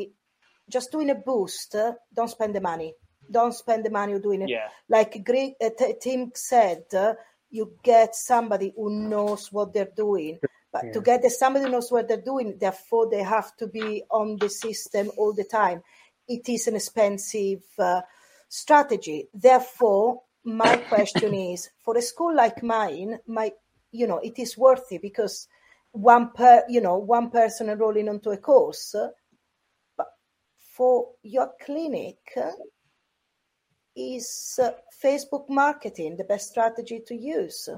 just 0.75 0.91
doing 0.91 1.09
a 1.09 1.15
boost 1.15 1.75
uh, 1.75 1.93
don't 2.17 2.33
spend 2.37 2.53
the 2.55 2.61
money 2.61 2.93
don't 3.29 3.53
spend 3.53 3.85
the 3.85 3.89
money 3.89 4.19
doing 4.19 4.41
it 4.43 4.49
Yeah, 4.49 4.69
like 4.89 5.23
Gregg, 5.23 5.53
uh, 5.61 5.69
T- 5.77 5.95
Tim 5.99 6.31
said, 6.35 6.83
uh, 6.93 7.15
you 7.49 7.77
get 7.83 8.15
somebody 8.15 8.73
who 8.75 8.89
knows 8.89 9.51
what 9.51 9.73
they're 9.73 9.91
doing. 9.95 10.39
But 10.71 10.93
to 10.93 11.01
get 11.01 11.21
the 11.21 11.29
somebody 11.29 11.65
who 11.65 11.71
knows 11.71 11.91
what 11.91 12.07
they're 12.07 12.21
doing, 12.21 12.57
therefore 12.59 13.09
they 13.09 13.23
have 13.23 13.55
to 13.57 13.67
be 13.67 14.03
on 14.11 14.37
the 14.37 14.49
system 14.49 15.09
all 15.17 15.33
the 15.33 15.45
time. 15.45 15.81
It 16.27 16.49
is 16.49 16.67
an 16.67 16.75
expensive 16.75 17.63
uh, 17.79 18.01
strategy. 18.49 19.29
Therefore, 19.33 20.23
my 20.43 20.75
question 20.89 21.33
is, 21.33 21.69
for 21.79 21.97
a 21.97 22.01
school 22.01 22.35
like 22.35 22.61
mine, 22.61 23.19
my 23.25 23.51
you 23.95 24.07
know, 24.07 24.19
it 24.19 24.37
is 24.39 24.57
worthy 24.57 24.97
because 24.97 25.47
one 25.91 26.31
per 26.33 26.63
you 26.67 26.81
know 26.81 26.97
one 26.97 27.29
person 27.29 27.69
enrolling 27.69 28.09
onto 28.09 28.31
a 28.31 28.37
course. 28.37 28.95
But 29.97 30.07
for 30.75 31.09
your 31.23 31.51
clinic, 31.65 32.19
is 33.95 34.59
uh, 34.61 34.71
Facebook 35.03 35.49
marketing 35.49 36.17
the 36.17 36.25
best 36.25 36.49
strategy 36.49 37.01
to 37.07 37.15
use? 37.15 37.69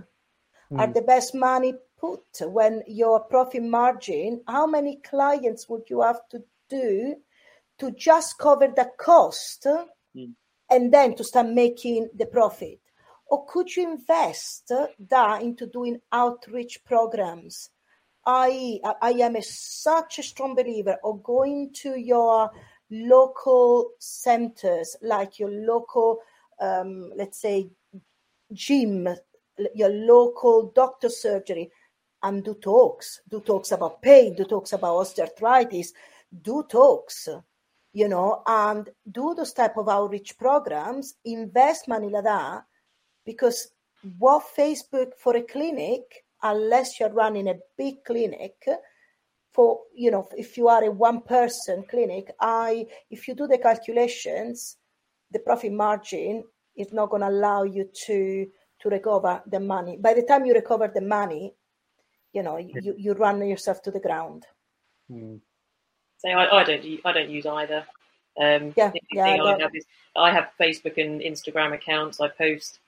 Are 0.71 0.87
Mm. 0.87 0.93
the 0.93 1.01
best 1.01 1.33
money 1.33 1.73
put 1.97 2.25
when 2.41 2.83
your 2.87 3.21
profit 3.21 3.63
margin? 3.63 4.43
How 4.47 4.67
many 4.67 4.97
clients 4.97 5.69
would 5.69 5.89
you 5.89 6.01
have 6.01 6.27
to 6.29 6.43
do 6.69 7.15
to 7.79 7.91
just 7.91 8.37
cover 8.37 8.67
the 8.67 8.91
cost 8.97 9.65
Mm. 10.15 10.33
and 10.69 10.91
then 10.91 11.15
to 11.15 11.23
start 11.23 11.47
making 11.47 12.09
the 12.13 12.25
profit? 12.25 12.79
Or 13.29 13.45
could 13.45 13.75
you 13.75 13.91
invest 13.91 14.71
that 15.09 15.41
into 15.41 15.67
doing 15.67 15.99
outreach 16.11 16.83
programs? 16.85 17.69
I, 18.25 18.79
I 19.01 19.11
am 19.11 19.35
a, 19.37 19.41
such 19.41 20.19
a 20.19 20.23
strong 20.23 20.55
believer 20.55 20.97
of 21.03 21.23
going 21.23 21.71
to 21.81 21.95
your 21.95 22.51
local 22.89 23.91
centers, 23.99 24.95
like 25.01 25.39
your 25.39 25.49
local, 25.49 26.19
um, 26.59 27.11
let's 27.15 27.41
say, 27.41 27.69
gym, 28.51 29.07
your 29.73 29.89
local 29.89 30.71
doctor 30.75 31.09
surgery, 31.09 31.71
and 32.23 32.43
do 32.43 32.53
talks. 32.55 33.21
Do 33.29 33.41
talks 33.41 33.71
about 33.71 34.01
pain, 34.01 34.35
do 34.35 34.45
talks 34.45 34.73
about 34.73 34.95
osteoarthritis, 34.95 35.87
do 36.41 36.65
talks, 36.69 37.29
you 37.93 38.07
know, 38.07 38.41
and 38.45 38.89
do 39.09 39.33
those 39.35 39.53
type 39.53 39.77
of 39.77 39.89
outreach 39.89 40.37
programs, 40.37 41.15
invest 41.25 41.87
money 41.87 42.09
like 42.09 42.23
that, 42.23 42.63
because 43.27 43.67
what 44.17 44.43
Facebook 44.57 45.11
for 45.19 45.35
a 45.35 45.43
clinic, 45.43 46.23
unless 46.41 46.99
you're 46.99 47.13
running 47.13 47.49
a 47.49 47.59
big 47.77 48.03
clinic, 48.05 48.55
for 49.53 49.81
you 49.93 50.09
know, 50.09 50.27
if 50.35 50.57
you 50.57 50.67
are 50.69 50.83
a 50.85 50.91
one 50.91 51.21
person 51.21 51.83
clinic, 51.89 52.31
I 52.39 52.87
if 53.11 53.27
you 53.27 53.35
do 53.35 53.45
the 53.45 53.57
calculations, 53.57 54.77
the 55.29 55.39
profit 55.39 55.73
margin 55.73 56.43
is 56.75 56.93
not 56.93 57.09
going 57.09 57.21
to 57.21 57.27
allow 57.27 57.63
you 57.63 57.89
to 58.05 58.47
to 58.79 58.89
recover 58.89 59.43
the 59.45 59.59
money. 59.59 59.97
By 59.97 60.13
the 60.13 60.23
time 60.23 60.45
you 60.45 60.53
recover 60.53 60.89
the 60.93 61.01
money, 61.01 61.53
you 62.31 62.43
know, 62.43 62.57
you, 62.57 62.93
you 62.97 63.13
run 63.13 63.45
yourself 63.45 63.81
to 63.83 63.91
the 63.91 63.99
ground. 63.99 64.45
Mm. 65.11 65.39
So 66.17 66.29
I, 66.29 66.61
I 66.61 66.63
don't 66.63 66.83
u- 66.83 67.01
I 67.03 67.11
don't 67.11 67.29
use 67.29 67.45
either. 67.45 67.85
Um, 68.39 68.73
Yeah, 68.77 68.91
the 68.91 69.01
yeah, 69.11 69.25
I 69.25 69.53
I 69.53 69.59
have 69.59 69.75
is 69.75 69.85
I 70.15 70.31
have 70.31 70.49
Facebook 70.59 70.97
and 71.03 71.21
Instagram 71.21 71.73
accounts. 71.73 72.21
I 72.21 72.27
post 72.29 72.79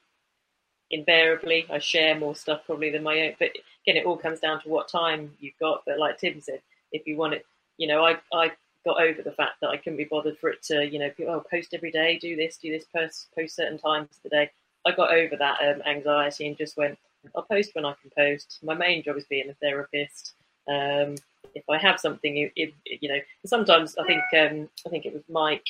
invariably. 0.91 1.65
I 1.71 1.79
share 1.79 2.17
more 2.17 2.35
stuff 2.35 2.61
probably 2.65 2.89
than 2.91 3.03
my 3.03 3.19
own. 3.21 3.33
But 3.39 3.51
again, 3.83 3.97
it 3.97 4.05
all 4.05 4.17
comes 4.17 4.39
down 4.39 4.61
to 4.61 4.69
what 4.69 4.87
time 4.87 5.31
you've 5.39 5.59
got. 5.59 5.83
But 5.85 5.99
like 5.99 6.17
Tim 6.17 6.41
said, 6.41 6.61
if 6.91 7.05
you 7.07 7.17
want 7.17 7.33
it, 7.33 7.45
you 7.77 7.87
know, 7.87 8.03
I 8.05 8.17
I 8.33 8.51
got 8.85 9.01
over 9.01 9.21
the 9.21 9.31
fact 9.31 9.61
that 9.61 9.69
I 9.69 9.77
couldn't 9.77 9.97
be 9.97 10.05
bothered 10.05 10.37
for 10.37 10.49
it 10.49 10.63
to, 10.63 10.85
you 10.85 10.99
know, 10.99 11.09
people, 11.09 11.33
oh, 11.33 11.43
post 11.49 11.73
every 11.73 11.91
day, 11.91 12.17
do 12.17 12.35
this, 12.35 12.57
do 12.57 12.71
this, 12.71 12.85
post 12.95 13.27
post 13.35 13.55
certain 13.55 13.77
times 13.77 14.09
of 14.11 14.23
the 14.23 14.29
day. 14.29 14.51
I 14.85 14.91
got 14.91 15.13
over 15.13 15.35
that 15.35 15.59
um, 15.61 15.81
anxiety 15.85 16.47
and 16.47 16.57
just 16.57 16.77
went, 16.77 16.97
I'll 17.35 17.43
post 17.43 17.75
when 17.75 17.85
I 17.85 17.93
can 18.01 18.11
post. 18.17 18.59
My 18.63 18.73
main 18.73 19.03
job 19.03 19.17
is 19.17 19.25
being 19.25 19.49
a 19.49 19.53
therapist. 19.55 20.33
Um, 20.67 21.15
if 21.55 21.63
I 21.69 21.77
have 21.77 21.99
something, 21.99 22.49
you 22.55 22.73
know, 23.09 23.19
sometimes 23.45 23.97
I 23.97 24.05
think 24.05 24.23
um, 24.37 24.69
I 24.85 24.89
think 24.89 25.05
it 25.05 25.13
was 25.13 25.23
Mike. 25.29 25.67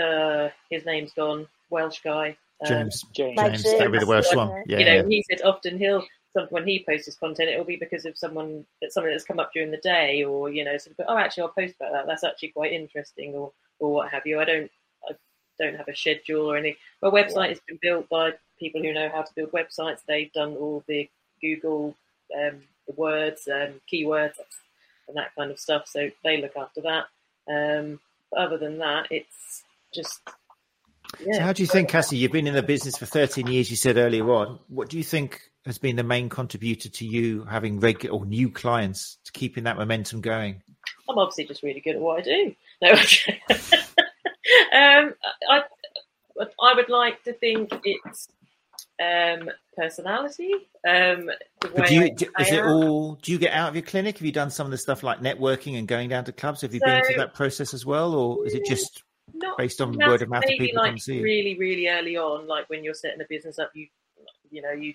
Uh, 0.00 0.48
his 0.70 0.86
name's 0.86 1.12
gone. 1.12 1.48
Welsh 1.68 2.00
guy. 2.02 2.36
Um, 2.62 2.68
James. 2.68 3.04
James. 3.12 3.40
James. 3.40 3.62
That'd 3.62 3.92
be 3.92 3.98
the 3.98 4.06
worst 4.06 4.34
one. 4.36 4.62
Yeah. 4.66 4.78
You 4.78 4.84
know, 4.84 4.94
yeah. 4.94 5.06
he 5.08 5.24
said 5.28 5.42
often 5.42 5.78
he'll 5.78 6.04
when 6.50 6.66
he 6.66 6.84
posts 6.88 7.06
his 7.06 7.16
content, 7.16 7.50
it 7.50 7.58
will 7.58 7.64
be 7.64 7.76
because 7.76 8.04
of 8.04 8.16
someone 8.16 8.64
that 8.80 8.92
something 8.92 9.10
that's 9.10 9.24
come 9.24 9.40
up 9.40 9.52
during 9.52 9.70
the 9.70 9.78
day, 9.78 10.22
or 10.22 10.48
you 10.50 10.64
know, 10.64 10.76
sort 10.78 10.96
of, 10.98 11.06
oh, 11.08 11.16
actually, 11.16 11.42
I'll 11.42 11.48
post 11.48 11.74
about 11.80 11.92
that. 11.92 12.06
That's 12.06 12.24
actually 12.24 12.50
quite 12.50 12.72
interesting, 12.72 13.34
or 13.34 13.52
or 13.78 13.92
what 13.92 14.10
have 14.10 14.26
you. 14.26 14.38
I 14.38 14.44
don't, 14.44 14.70
I 15.08 15.14
don't 15.58 15.76
have 15.76 15.88
a 15.88 15.96
schedule 15.96 16.46
or 16.46 16.56
anything. 16.56 16.76
My 17.02 17.10
website 17.10 17.48
has 17.48 17.60
been 17.66 17.78
built 17.82 18.08
by 18.08 18.34
people 18.58 18.80
who 18.80 18.92
know 18.92 19.08
how 19.08 19.22
to 19.22 19.34
build 19.34 19.52
websites. 19.52 20.00
They've 20.06 20.32
done 20.32 20.54
all 20.56 20.84
the 20.86 21.08
Google 21.40 21.96
um, 22.36 22.62
the 22.86 22.94
words, 22.96 23.48
um, 23.48 23.80
keywords, 23.92 24.34
and 25.08 25.16
that 25.16 25.34
kind 25.36 25.50
of 25.50 25.58
stuff. 25.58 25.88
So 25.88 26.10
they 26.22 26.40
look 26.40 26.56
after 26.56 26.82
that. 26.82 27.06
Um, 27.48 27.98
but 28.30 28.40
other 28.40 28.58
than 28.58 28.78
that, 28.78 29.08
it's 29.10 29.64
just. 29.92 30.20
Yeah. 31.26 31.34
So 31.34 31.40
how 31.40 31.52
do 31.52 31.62
you 31.62 31.66
think, 31.66 31.88
Cassie? 31.88 32.16
You've 32.16 32.32
been 32.32 32.46
in 32.46 32.54
the 32.54 32.62
business 32.62 32.96
for 32.96 33.06
13 33.06 33.46
years. 33.46 33.70
You 33.70 33.76
said 33.76 33.96
earlier 33.96 34.28
on. 34.30 34.58
What 34.68 34.88
do 34.88 34.96
you 34.96 35.04
think 35.04 35.40
has 35.66 35.78
been 35.78 35.96
the 35.96 36.02
main 36.02 36.28
contributor 36.28 36.88
to 36.88 37.06
you 37.06 37.44
having 37.44 37.80
regular 37.80 38.16
or 38.16 38.24
new 38.24 38.50
clients 38.50 39.18
to 39.24 39.32
keeping 39.32 39.64
that 39.64 39.76
momentum 39.76 40.20
going? 40.20 40.62
I'm 41.08 41.18
obviously 41.18 41.46
just 41.46 41.62
really 41.62 41.80
good 41.80 41.96
at 41.96 42.00
what 42.00 42.20
I 42.20 42.22
do. 42.22 42.54
No, 42.82 42.90
um, 44.72 45.14
I 45.48 45.62
I 46.60 46.74
would 46.74 46.88
like 46.88 47.22
to 47.24 47.32
think 47.32 47.70
it's 47.84 48.28
um, 49.00 49.50
personality. 49.76 50.52
Um, 50.86 51.30
do 51.86 51.94
you, 51.94 52.14
do, 52.14 52.26
is 52.38 52.52
it 52.52 52.64
all? 52.64 53.16
Do 53.16 53.32
you 53.32 53.38
get 53.38 53.52
out 53.52 53.68
of 53.68 53.74
your 53.74 53.82
clinic? 53.82 54.18
Have 54.18 54.24
you 54.24 54.32
done 54.32 54.50
some 54.50 54.66
of 54.66 54.70
the 54.70 54.78
stuff 54.78 55.02
like 55.02 55.20
networking 55.20 55.78
and 55.78 55.86
going 55.86 56.08
down 56.08 56.24
to 56.24 56.32
clubs? 56.32 56.62
Have 56.62 56.72
you 56.72 56.80
so, 56.80 56.86
been 56.86 57.04
through 57.04 57.16
that 57.16 57.34
process 57.34 57.74
as 57.74 57.84
well, 57.84 58.14
or 58.14 58.46
is 58.46 58.54
it 58.54 58.64
just 58.64 59.02
not 59.50 59.58
based 59.58 59.80
on 59.80 59.96
word 59.98 60.22
of 60.22 60.28
mouth? 60.28 60.44
Maybe 60.46 60.66
people 60.66 60.82
like 60.82 60.98
really, 61.06 61.56
really 61.58 61.88
early 61.88 62.16
on, 62.16 62.46
like 62.46 62.68
when 62.70 62.84
you're 62.84 62.94
setting 62.94 63.20
a 63.20 63.26
business 63.28 63.58
up, 63.58 63.70
you 63.74 63.86
you 64.50 64.62
know 64.62 64.72
you 64.72 64.94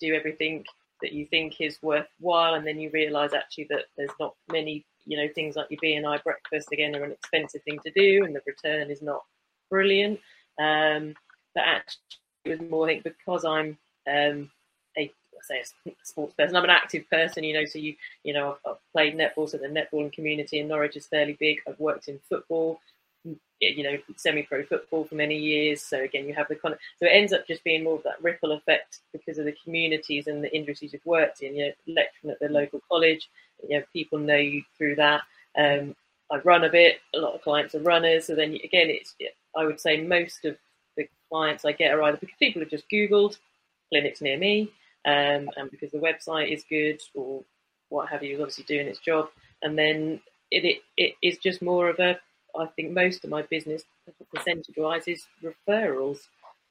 do 0.00 0.14
everything 0.14 0.64
that 1.02 1.12
you 1.12 1.26
think 1.26 1.60
is 1.60 1.78
worthwhile, 1.82 2.54
and 2.54 2.66
then 2.66 2.78
you 2.78 2.90
realise 2.92 3.32
actually 3.32 3.66
that 3.70 3.84
there's 3.96 4.10
not 4.18 4.34
many, 4.50 4.86
you 5.04 5.16
know, 5.16 5.28
things 5.34 5.56
like 5.56 5.66
your 5.70 5.80
BNI 5.80 6.22
breakfast 6.22 6.68
again 6.72 6.96
are 6.96 7.04
an 7.04 7.12
expensive 7.12 7.62
thing 7.62 7.78
to 7.84 7.90
do, 7.90 8.24
and 8.24 8.34
the 8.34 8.40
return 8.46 8.90
is 8.90 9.02
not 9.02 9.22
brilliant. 9.70 10.20
Um, 10.58 11.14
but 11.54 11.64
actually, 11.64 12.00
it 12.44 12.60
was 12.60 12.70
more 12.70 12.86
I 12.86 12.92
think 12.92 13.04
because 13.04 13.44
I'm 13.44 13.78
um, 14.08 14.50
a 14.96 15.12
say 15.42 15.62
a 15.86 15.90
sports 16.02 16.34
person, 16.34 16.56
I'm 16.56 16.64
an 16.64 16.70
active 16.70 17.08
person, 17.10 17.44
you 17.44 17.54
know. 17.54 17.64
So 17.64 17.78
you 17.78 17.94
you 18.24 18.32
know 18.32 18.56
I've, 18.64 18.72
I've 18.72 18.92
played 18.92 19.16
netball, 19.16 19.48
so 19.48 19.58
the 19.58 19.66
netballing 19.68 20.12
community 20.12 20.58
in 20.60 20.68
Norwich 20.68 20.96
is 20.96 21.06
fairly 21.06 21.36
big. 21.38 21.58
I've 21.68 21.78
worked 21.78 22.08
in 22.08 22.20
football, 22.28 22.80
you 23.60 23.82
know, 23.82 23.96
semi-pro 24.16 24.64
football 24.64 25.04
for 25.04 25.14
many 25.14 25.36
years. 25.36 25.82
So 25.82 26.02
again, 26.02 26.26
you 26.26 26.34
have 26.34 26.48
the 26.48 26.54
of 26.54 26.78
so 26.98 27.06
it 27.06 27.10
ends 27.12 27.32
up 27.32 27.46
just 27.46 27.64
being 27.64 27.84
more 27.84 27.96
of 27.96 28.02
that 28.02 28.22
ripple 28.22 28.52
effect 28.52 29.00
because 29.12 29.38
of 29.38 29.46
the 29.46 29.56
communities 29.64 30.26
and 30.26 30.44
the 30.44 30.54
industries 30.54 30.92
you've 30.92 31.06
worked 31.06 31.42
in. 31.42 31.56
You 31.56 31.66
know, 31.66 31.94
lecturing 31.94 32.32
at 32.32 32.40
the 32.40 32.48
local 32.48 32.80
college, 32.90 33.28
you 33.68 33.78
know, 33.78 33.84
people 33.92 34.18
know 34.18 34.36
you 34.36 34.62
through 34.76 34.96
that. 34.96 35.22
Um, 35.58 35.94
I 36.30 36.38
run 36.38 36.64
a 36.64 36.68
bit. 36.68 36.98
A 37.14 37.18
lot 37.18 37.34
of 37.34 37.42
clients 37.42 37.74
are 37.74 37.80
runners. 37.80 38.26
So 38.26 38.34
then 38.34 38.52
again, 38.52 38.90
it's 38.90 39.14
I 39.56 39.64
would 39.64 39.80
say 39.80 40.02
most 40.02 40.44
of 40.44 40.56
the 40.96 41.08
clients 41.30 41.64
I 41.64 41.72
get 41.72 41.94
are 41.94 42.02
either 42.02 42.18
because 42.18 42.36
people 42.38 42.60
have 42.60 42.70
just 42.70 42.90
Googled 42.92 43.38
clinics 43.90 44.20
near 44.20 44.36
me, 44.36 44.72
um, 45.06 45.48
and 45.56 45.70
because 45.70 45.92
the 45.92 45.98
website 45.98 46.52
is 46.52 46.64
good 46.68 47.00
or 47.14 47.42
what 47.88 48.08
have 48.08 48.22
you, 48.22 48.36
obviously 48.38 48.64
doing 48.64 48.88
its 48.88 48.98
job, 48.98 49.28
and 49.62 49.78
then 49.78 50.20
it, 50.50 50.64
it, 50.64 50.82
it 50.96 51.14
is 51.22 51.38
just 51.38 51.62
more 51.62 51.88
of 51.88 51.98
a 52.00 52.18
I 52.60 52.66
think 52.66 52.92
most 52.92 53.24
of 53.24 53.30
my 53.30 53.42
business 53.42 53.82
percentage 54.34 54.74
wise 54.76 55.06
is 55.06 55.26
referrals 55.42 56.18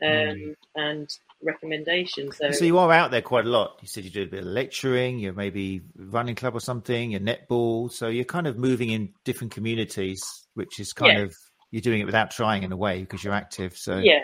um, 0.02 0.10
mm. 0.10 0.56
and 0.76 1.10
recommendations. 1.44 2.38
So, 2.38 2.52
so 2.52 2.66
you 2.66 2.78
are 2.78 2.92
out 2.92 3.12
there 3.12 3.22
quite 3.22 3.46
a 3.46 3.50
lot. 3.50 3.78
You 3.82 3.88
said 3.88 4.04
you 4.04 4.10
do 4.10 4.24
a 4.24 4.28
bit 4.28 4.40
of 4.42 4.48
lecturing, 4.48 5.20
you're 5.20 5.34
maybe 5.34 5.82
running 5.96 6.36
club 6.36 6.56
or 6.56 6.60
something, 6.60 7.12
you're 7.12 7.22
netball. 7.22 7.92
So 7.92 8.08
you're 8.08 8.26
kind 8.26 8.48
of 8.48 8.58
moving 8.58 8.90
in 8.90 9.14
different 9.24 9.54
communities, 9.54 10.22
which 10.54 10.80
is 10.80 10.94
kind 10.94 11.18
yeah. 11.18 11.24
of 11.26 11.36
you're 11.72 11.82
doing 11.82 12.02
it 12.02 12.06
without 12.06 12.32
trying 12.32 12.64
in 12.64 12.72
a 12.72 12.78
way 12.78 13.02
because 13.02 13.24
you're 13.24 13.34
active. 13.34 13.76
So 13.78 13.98
yeah. 13.98 14.22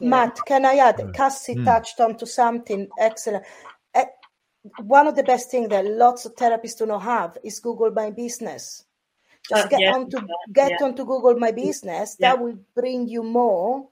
Matt, 0.00 0.38
can 0.46 0.64
I 0.64 0.76
add? 0.76 0.96
Mm. 0.96 1.14
Cassie 1.14 1.54
mm. 1.54 1.64
touched 1.64 2.00
on 2.00 2.16
to 2.18 2.26
something 2.26 2.88
excellent. 2.98 3.44
Uh, 3.94 4.04
one 4.82 5.06
of 5.06 5.16
the 5.16 5.22
best 5.22 5.50
things 5.50 5.68
that 5.70 5.84
lots 5.86 6.24
of 6.24 6.34
therapists 6.36 6.78
do 6.78 6.86
not 6.86 7.02
have 7.02 7.36
is 7.44 7.60
Google 7.60 7.90
My 7.90 8.10
Business. 8.10 8.84
Just 9.48 9.66
uh, 9.66 9.68
get 9.68 9.80
yeah, 9.80 9.94
onto 9.94 10.18
get 10.52 10.72
yeah. 10.72 10.86
onto 10.86 11.04
Google 11.04 11.36
My 11.38 11.50
Business. 11.50 12.16
Yeah. 12.18 12.30
That 12.30 12.42
will 12.42 12.58
bring 12.74 13.08
you 13.08 13.22
more 13.22 13.88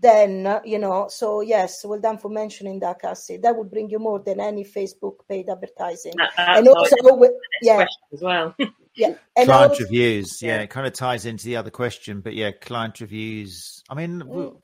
than 0.00 0.60
you 0.64 0.78
know. 0.78 1.08
So 1.08 1.40
yes, 1.40 1.84
well 1.84 2.00
done 2.00 2.18
for 2.18 2.28
mentioning 2.28 2.80
that, 2.80 3.00
Cassie. 3.00 3.38
That 3.38 3.56
would 3.56 3.70
bring 3.70 3.90
you 3.90 3.98
more 3.98 4.20
than 4.20 4.40
any 4.40 4.64
Facebook 4.64 5.26
paid 5.28 5.48
advertising. 5.48 6.14
Uh, 6.20 6.28
and 6.38 6.68
also, 6.68 6.96
with, 7.02 7.32
yeah, 7.62 7.86
as 8.12 8.22
well. 8.22 8.54
yeah, 8.96 9.14
and 9.36 9.46
client 9.46 9.70
also, 9.70 9.84
reviews. 9.84 10.38
Yeah, 10.40 10.60
it 10.60 10.70
kind 10.70 10.86
of 10.86 10.92
ties 10.92 11.26
into 11.26 11.44
the 11.44 11.56
other 11.56 11.70
question, 11.70 12.20
but 12.20 12.34
yeah, 12.34 12.50
client 12.52 13.00
reviews. 13.00 13.82
I 13.88 13.94
mean, 13.94 14.22
mm. 14.22 14.60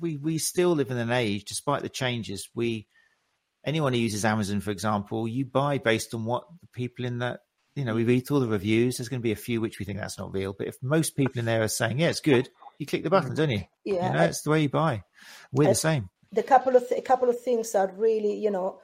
we 0.00 0.16
we 0.16 0.38
still 0.38 0.74
live 0.74 0.90
in 0.90 0.96
an 0.96 1.12
age, 1.12 1.44
despite 1.44 1.82
the 1.82 1.88
changes. 1.88 2.48
We 2.54 2.88
anyone 3.64 3.92
who 3.92 3.98
uses 3.98 4.24
Amazon, 4.24 4.60
for 4.60 4.70
example, 4.70 5.28
you 5.28 5.44
buy 5.44 5.78
based 5.78 6.14
on 6.14 6.24
what 6.24 6.44
the 6.60 6.68
people 6.68 7.04
in 7.04 7.18
that 7.18 7.40
you 7.78 7.84
know, 7.84 7.94
we 7.94 8.04
read 8.04 8.30
all 8.30 8.40
the 8.40 8.48
reviews. 8.48 8.96
There's 8.96 9.08
going 9.08 9.20
to 9.20 9.24
be 9.24 9.32
a 9.32 9.36
few 9.36 9.60
which 9.60 9.78
we 9.78 9.84
think 9.84 9.98
that's 9.98 10.18
not 10.18 10.32
real, 10.32 10.52
but 10.52 10.66
if 10.66 10.82
most 10.82 11.16
people 11.16 11.38
in 11.38 11.44
there 11.44 11.62
are 11.62 11.68
saying, 11.68 12.00
"Yeah, 12.00 12.08
it's 12.08 12.20
good," 12.20 12.50
you 12.78 12.86
click 12.86 13.04
the 13.04 13.10
button, 13.10 13.34
don't 13.34 13.50
you? 13.50 13.64
Yeah, 13.84 14.06
you 14.06 14.12
know, 14.12 14.24
it's 14.24 14.42
the 14.42 14.50
way 14.50 14.62
you 14.62 14.68
buy. 14.68 15.04
We're 15.52 15.68
the 15.68 15.74
same. 15.74 16.10
The 16.32 16.42
couple 16.42 16.76
of 16.76 16.88
th- 16.88 16.98
a 16.98 17.02
couple 17.02 17.28
of 17.28 17.40
things 17.40 17.74
are 17.74 17.90
really, 17.96 18.34
you 18.34 18.50
know, 18.50 18.80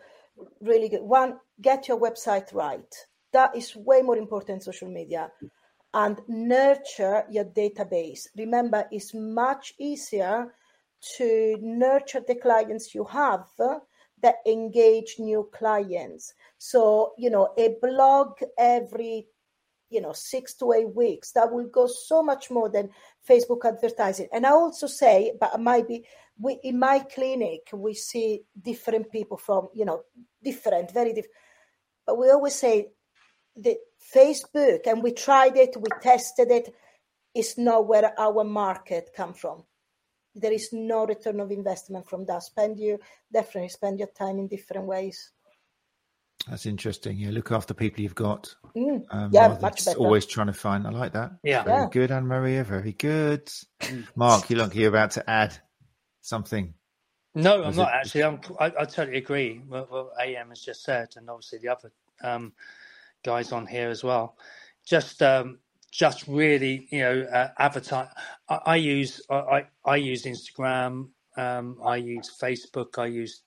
really 0.61 0.89
good. 0.89 1.03
One, 1.03 1.39
get 1.61 1.89
your 1.89 2.01
website 2.01 2.55
right. 2.55 2.95
That 3.33 3.57
is 3.57 3.75
way 3.77 4.01
more 4.03 4.17
important 4.17 4.63
social 4.63 4.89
media, 4.89 5.31
and 5.93 6.21
nurture 6.29 7.25
your 7.31 7.45
database. 7.45 8.29
Remember, 8.37 8.87
it's 8.91 9.13
much 9.13 9.75
easier 9.79 10.55
to 11.17 11.59
nurture 11.61 12.23
the 12.27 12.37
clients 12.37 12.95
you 12.95 13.05
have 13.05 13.45
that 14.25 14.37
engage 14.47 15.17
new 15.19 15.51
clients. 15.53 16.33
So, 16.57 17.13
you 17.19 17.29
know, 17.29 17.53
a 17.59 17.77
blog 17.83 18.39
every, 18.57 19.27
you 19.91 20.01
know, 20.01 20.15
six 20.15 20.55
to 20.55 20.73
eight 20.73 20.95
weeks, 20.95 21.33
that 21.33 21.53
will 21.53 21.67
go 21.67 21.87
so 21.87 22.23
much 22.23 22.51
more 22.51 22.71
than 22.71 22.89
Facebook 23.29 23.67
advertising. 23.67 24.29
And 24.33 24.47
I 24.47 24.53
also 24.53 24.87
say, 24.87 25.35
but 25.39 25.53
it 25.55 25.61
might 25.61 25.87
be, 25.87 26.07
we, 26.41 26.59
in 26.65 26.79
my 26.79 27.01
clinic, 27.01 27.69
we 27.75 27.93
see 27.93 28.45
different 28.63 29.13
people 29.13 29.37
from, 29.37 29.69
you 29.75 29.85
know, 29.85 30.05
different, 30.43 30.91
very 30.91 31.11
different. 31.11 31.35
But 32.07 32.19
we 32.19 32.31
always 32.31 32.55
say 32.55 32.89
the 33.55 33.77
Facebook, 34.15 34.87
and 34.87 35.03
we 35.03 35.13
tried 35.13 35.59
it, 35.59 35.77
we 35.77 35.89
tested 36.01 36.51
it, 36.51 36.75
is 37.35 37.59
not 37.59 37.87
where 37.87 38.19
our 38.19 38.43
market 38.43 39.11
come 39.15 39.35
from 39.35 39.65
there 40.35 40.53
is 40.53 40.71
no 40.73 41.07
return 41.07 41.41
of 41.41 41.51
investment 41.51 42.09
from 42.09 42.25
that. 42.27 42.43
Spend 42.43 42.79
you 42.79 42.99
definitely 43.33 43.69
spend 43.69 43.99
your 43.99 44.09
time 44.09 44.39
in 44.39 44.49
different 44.49 44.87
ways. 44.87 45.33
That's 46.49 46.67
interesting. 46.67 47.17
Yeah, 47.17 47.31
look 47.31 47.53
after 47.53 47.73
people 47.73 48.03
you've 48.03 48.15
got. 48.15 48.55
Mm, 48.77 49.05
um, 49.11 49.31
yeah, 49.33 49.57
much 49.61 49.85
better. 49.85 49.99
Always 49.99 50.27
trying 50.27 50.49
to 50.49 50.53
find. 50.53 50.87
I 50.87 50.91
like 50.91 51.13
that. 51.13 51.33
Yeah, 51.43 51.63
very 51.63 51.83
yeah. 51.83 51.89
good, 51.91 52.11
Anna 52.11 52.27
Maria. 52.27 52.65
Very 52.65 52.93
good. 52.93 53.47
Mm. 53.81 54.07
Mark, 54.15 54.51
you 54.51 54.57
look 54.57 54.75
you're 54.75 54.89
about 54.89 55.13
to 55.13 55.29
add 55.29 55.57
something. 56.21 56.75
No, 57.35 57.65
I'm 57.65 57.75
not 57.75 57.89
it? 57.89 57.95
actually. 57.95 58.25
I'm, 58.25 58.41
I, 58.61 58.67
I 58.67 58.85
totally 58.85 59.19
agree 59.19 59.63
with 59.67 59.91
what 59.91 60.13
AM 60.23 60.51
has 60.51 60.61
just 60.61 60.83
said, 60.85 61.09
and 61.17 61.31
obviously 61.31 61.61
the 61.61 61.69
other 61.69 61.93
um, 62.23 62.53
guys 63.25 63.51
on 63.53 63.67
here 63.67 63.89
as 63.89 64.05
well. 64.05 64.37
Just 64.85 65.23
um, 65.23 65.59
just 65.95 66.27
really, 66.27 66.89
you 66.91 66.99
know, 66.99 67.23
uh, 67.23 67.49
advertise. 67.57 68.09
I, 68.49 68.59
I 68.67 68.77
use 68.77 69.23
I, 69.31 69.67
I 69.85 69.97
use 69.97 70.25
Instagram. 70.25 71.11
Um, 71.37 71.79
I 71.85 71.97
use 71.97 72.37
Facebook. 72.41 72.99
I 72.99 73.07
use 73.07 73.43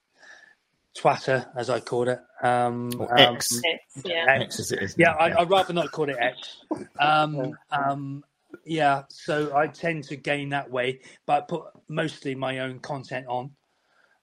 Twitter, 0.98 1.46
as 1.58 1.70
I 1.70 1.82
call 1.82 2.08
it. 2.08 2.20
Um, 2.42 2.92
or 2.98 3.20
X. 3.20 3.58
Um, 3.58 3.62
yeah. 4.06 4.26
X 4.30 4.62
as 4.62 4.72
it 4.72 4.82
is. 4.82 4.96
Yeah, 4.98 5.12
I, 5.12 5.38
would 5.40 5.50
rather 5.50 5.74
not 5.74 5.92
call 5.92 6.10
it 6.10 6.16
X. 6.18 6.64
Um, 7.00 7.52
um, 7.70 8.24
yeah, 8.66 9.04
so 9.10 9.54
I 9.54 9.68
tend 9.68 10.06
to 10.06 10.16
gain 10.16 10.50
that 10.50 10.72
way, 10.72 11.02
but 11.26 11.44
I 11.44 11.46
put 11.48 11.64
mostly 11.90 12.34
my 12.34 12.60
own 12.60 12.80
content 12.80 13.26
on. 13.28 13.52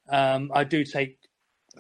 Um, 0.09 0.51
I 0.55 0.65
do 0.65 0.83
take 0.85 1.19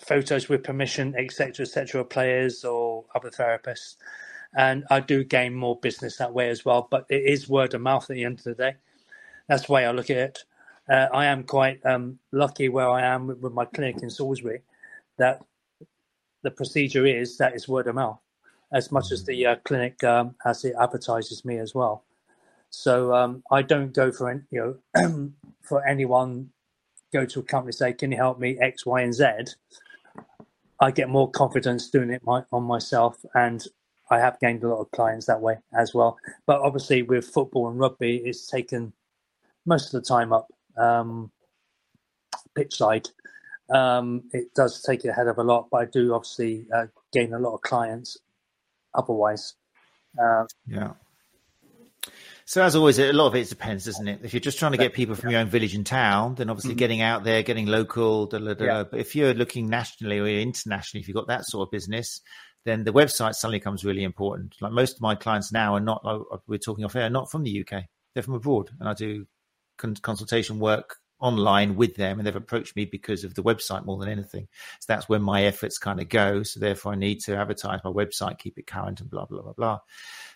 photos 0.00 0.50
with 0.50 0.62
permission, 0.62 1.14
etc., 1.16 1.64
etc., 1.64 2.02
of 2.02 2.10
players 2.10 2.64
or 2.64 3.06
other 3.14 3.30
therapists 3.30 3.96
and 4.56 4.84
I 4.90 5.00
do 5.00 5.24
gain 5.24 5.54
more 5.54 5.78
business 5.80 6.18
that 6.18 6.34
way 6.34 6.50
as 6.50 6.64
well. 6.64 6.88
But 6.90 7.06
it 7.10 7.24
is 7.24 7.48
word 7.48 7.74
of 7.74 7.82
mouth 7.82 8.10
at 8.10 8.14
the 8.16 8.24
end 8.24 8.40
of 8.40 8.44
the 8.44 8.54
day. 8.54 8.74
That's 9.48 9.66
the 9.66 9.72
way 9.72 9.86
I 9.86 9.92
look 9.92 10.10
at 10.10 10.16
it. 10.18 10.44
uh, 10.90 11.08
I 11.12 11.26
am 11.26 11.44
quite 11.44 11.84
um, 11.86 12.18
lucky 12.32 12.68
where 12.68 12.90
I 12.90 13.02
am 13.02 13.28
with, 13.28 13.40
with 13.40 13.54
my 13.54 13.66
clinic 13.66 14.02
in 14.02 14.10
Salisbury 14.10 14.62
that 15.18 15.42
the 16.44 16.52
procedure 16.52 17.06
is 17.06 17.38
that 17.38 17.54
it's 17.54 17.68
word 17.68 17.88
of 17.88 17.96
mouth 17.96 18.20
as 18.72 18.92
much 18.92 19.12
as 19.12 19.24
the 19.24 19.46
uh, 19.46 19.56
clinic 19.64 20.02
um, 20.04 20.36
as 20.46 20.64
it 20.64 20.74
advertises 20.80 21.44
me 21.44 21.58
as 21.58 21.74
well. 21.74 22.04
So 22.70 23.14
um, 23.14 23.42
I 23.50 23.62
don't 23.62 23.94
go 23.94 24.12
for 24.12 24.30
any, 24.30 24.42
you 24.50 24.80
know 24.94 25.32
for 25.62 25.86
anyone 25.86 26.50
go 27.12 27.26
to 27.26 27.40
a 27.40 27.44
company 27.44 27.72
say 27.72 27.92
can 27.94 28.12
you 28.12 28.18
help 28.18 28.38
me 28.40 28.58
X 28.60 28.86
Y 28.86 29.02
and 29.02 29.14
Z. 29.14 29.24
I 30.80 30.90
get 30.92 31.08
more 31.10 31.30
confidence 31.30 31.90
doing 31.90 32.10
it 32.10 32.22
my, 32.24 32.44
on 32.52 32.64
myself, 32.64 33.24
and 33.34 33.64
I 34.14 34.20
have 34.20 34.38
gained 34.38 34.62
a 34.62 34.68
lot 34.68 34.80
of 34.80 34.90
clients 34.92 35.26
that 35.26 35.40
way 35.40 35.56
as 35.76 35.92
well. 35.92 36.16
But 36.46 36.60
obviously, 36.60 37.02
with 37.02 37.26
football 37.26 37.68
and 37.68 37.78
rugby, 37.78 38.16
it's 38.16 38.46
taken 38.46 38.92
most 39.66 39.92
of 39.92 40.02
the 40.02 40.08
time 40.08 40.32
up 40.32 40.46
um, 40.76 41.32
pitch 42.54 42.76
side. 42.76 43.08
Um, 43.70 44.24
it 44.32 44.54
does 44.54 44.82
take 44.82 45.04
it 45.04 45.08
ahead 45.08 45.26
of 45.26 45.38
a 45.38 45.42
lot, 45.42 45.68
but 45.70 45.78
I 45.78 45.84
do 45.86 46.14
obviously 46.14 46.66
uh, 46.72 46.86
gain 47.12 47.32
a 47.32 47.38
lot 47.38 47.54
of 47.54 47.62
clients 47.62 48.18
otherwise. 48.94 49.54
Uh, 50.20 50.44
yeah. 50.66 50.92
So 52.46 52.62
as 52.62 52.76
always, 52.76 52.98
a 52.98 53.12
lot 53.12 53.28
of 53.28 53.34
it 53.34 53.48
depends, 53.48 53.86
doesn't 53.86 54.06
it? 54.06 54.20
If 54.22 54.34
you're 54.34 54.40
just 54.40 54.58
trying 54.58 54.72
to 54.72 54.78
get 54.78 54.92
people 54.92 55.14
from 55.14 55.30
your 55.30 55.40
own 55.40 55.48
village 55.48 55.74
and 55.74 55.84
town, 55.84 56.34
then 56.34 56.50
obviously 56.50 56.72
mm-hmm. 56.72 56.78
getting 56.78 57.00
out 57.00 57.24
there, 57.24 57.42
getting 57.42 57.66
local. 57.66 58.26
Da, 58.26 58.38
da, 58.38 58.52
da, 58.52 58.64
yeah. 58.64 58.84
But 58.84 59.00
if 59.00 59.16
you're 59.16 59.32
looking 59.32 59.70
nationally 59.70 60.18
or 60.18 60.26
internationally, 60.26 61.00
if 61.00 61.08
you've 61.08 61.16
got 61.16 61.28
that 61.28 61.46
sort 61.46 61.66
of 61.66 61.72
business, 61.72 62.20
then 62.64 62.84
the 62.84 62.92
website 62.92 63.34
suddenly 63.34 63.60
comes 63.60 63.84
really 63.84 64.04
important. 64.04 64.56
Like 64.60 64.72
most 64.72 64.96
of 64.96 65.02
my 65.02 65.14
clients 65.14 65.52
now 65.52 65.74
are 65.74 65.80
not. 65.80 66.02
Uh, 66.04 66.20
we're 66.46 66.58
talking 66.58 66.84
off 66.84 66.96
air, 66.96 67.10
not 67.10 67.30
from 67.30 67.42
the 67.42 67.60
UK. 67.60 67.84
They're 68.14 68.22
from 68.22 68.34
abroad, 68.34 68.70
and 68.80 68.88
I 68.88 68.94
do 68.94 69.26
consultation 69.76 70.58
work 70.60 70.96
online 71.20 71.76
with 71.76 71.96
them 71.96 72.18
and 72.18 72.26
they've 72.26 72.36
approached 72.36 72.76
me 72.76 72.84
because 72.84 73.24
of 73.24 73.34
the 73.34 73.42
website 73.42 73.84
more 73.86 73.98
than 73.98 74.08
anything. 74.08 74.46
So 74.80 74.86
that's 74.88 75.08
where 75.08 75.18
my 75.18 75.44
efforts 75.44 75.78
kind 75.78 76.00
of 76.00 76.08
go. 76.08 76.42
So 76.42 76.60
therefore 76.60 76.92
I 76.92 76.96
need 76.96 77.20
to 77.20 77.36
advertise 77.36 77.80
my 77.82 77.90
website, 77.90 78.38
keep 78.38 78.58
it 78.58 78.66
current 78.66 79.00
and 79.00 79.08
blah, 79.08 79.24
blah, 79.24 79.42
blah, 79.42 79.52
blah. 79.54 79.78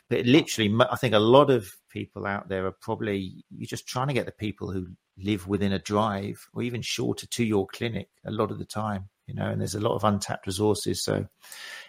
But 0.09 0.25
literally, 0.25 0.75
I 0.91 0.97
think 0.97 1.15
a 1.15 1.19
lot 1.19 1.51
of 1.51 1.71
people 1.91 2.27
out 2.27 2.49
there 2.49 2.65
are 2.67 2.73
probably, 2.73 3.45
you're 3.51 3.67
just 3.67 3.87
trying 3.87 4.09
to 4.09 4.15
get 4.15 4.25
the 4.25 4.33
people 4.33 4.71
who 4.71 4.87
live 5.19 5.47
within 5.47 5.73
a 5.73 5.79
drive 5.79 6.49
or 6.55 6.63
even 6.63 6.81
shorter 6.81 7.27
to 7.27 7.45
your 7.45 7.67
clinic 7.67 8.09
a 8.25 8.31
lot 8.31 8.51
of 8.51 8.59
the 8.59 8.65
time, 8.65 9.11
you 9.29 9.35
know, 9.35 9.47
and 9.47 9.61
there's 9.61 9.77
a 9.77 9.81
lot 9.81 9.95
of 9.95 10.03
untapped 10.03 10.47
resources. 10.47 11.05
So 11.05 11.27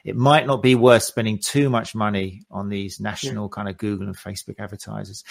it 0.03 0.15
might 0.15 0.45
not 0.45 0.61
be 0.61 0.75
worth 0.75 1.03
spending 1.03 1.39
too 1.39 1.71
much 1.71 1.95
money 1.95 2.43
on 2.51 2.69
these 2.69 2.99
national 2.99 3.45
yeah. 3.45 3.55
kind 3.55 3.69
of 3.69 3.77
Google 3.77 4.05
and 4.05 4.15
Facebook 4.15 4.59
advertisers. 4.59 5.23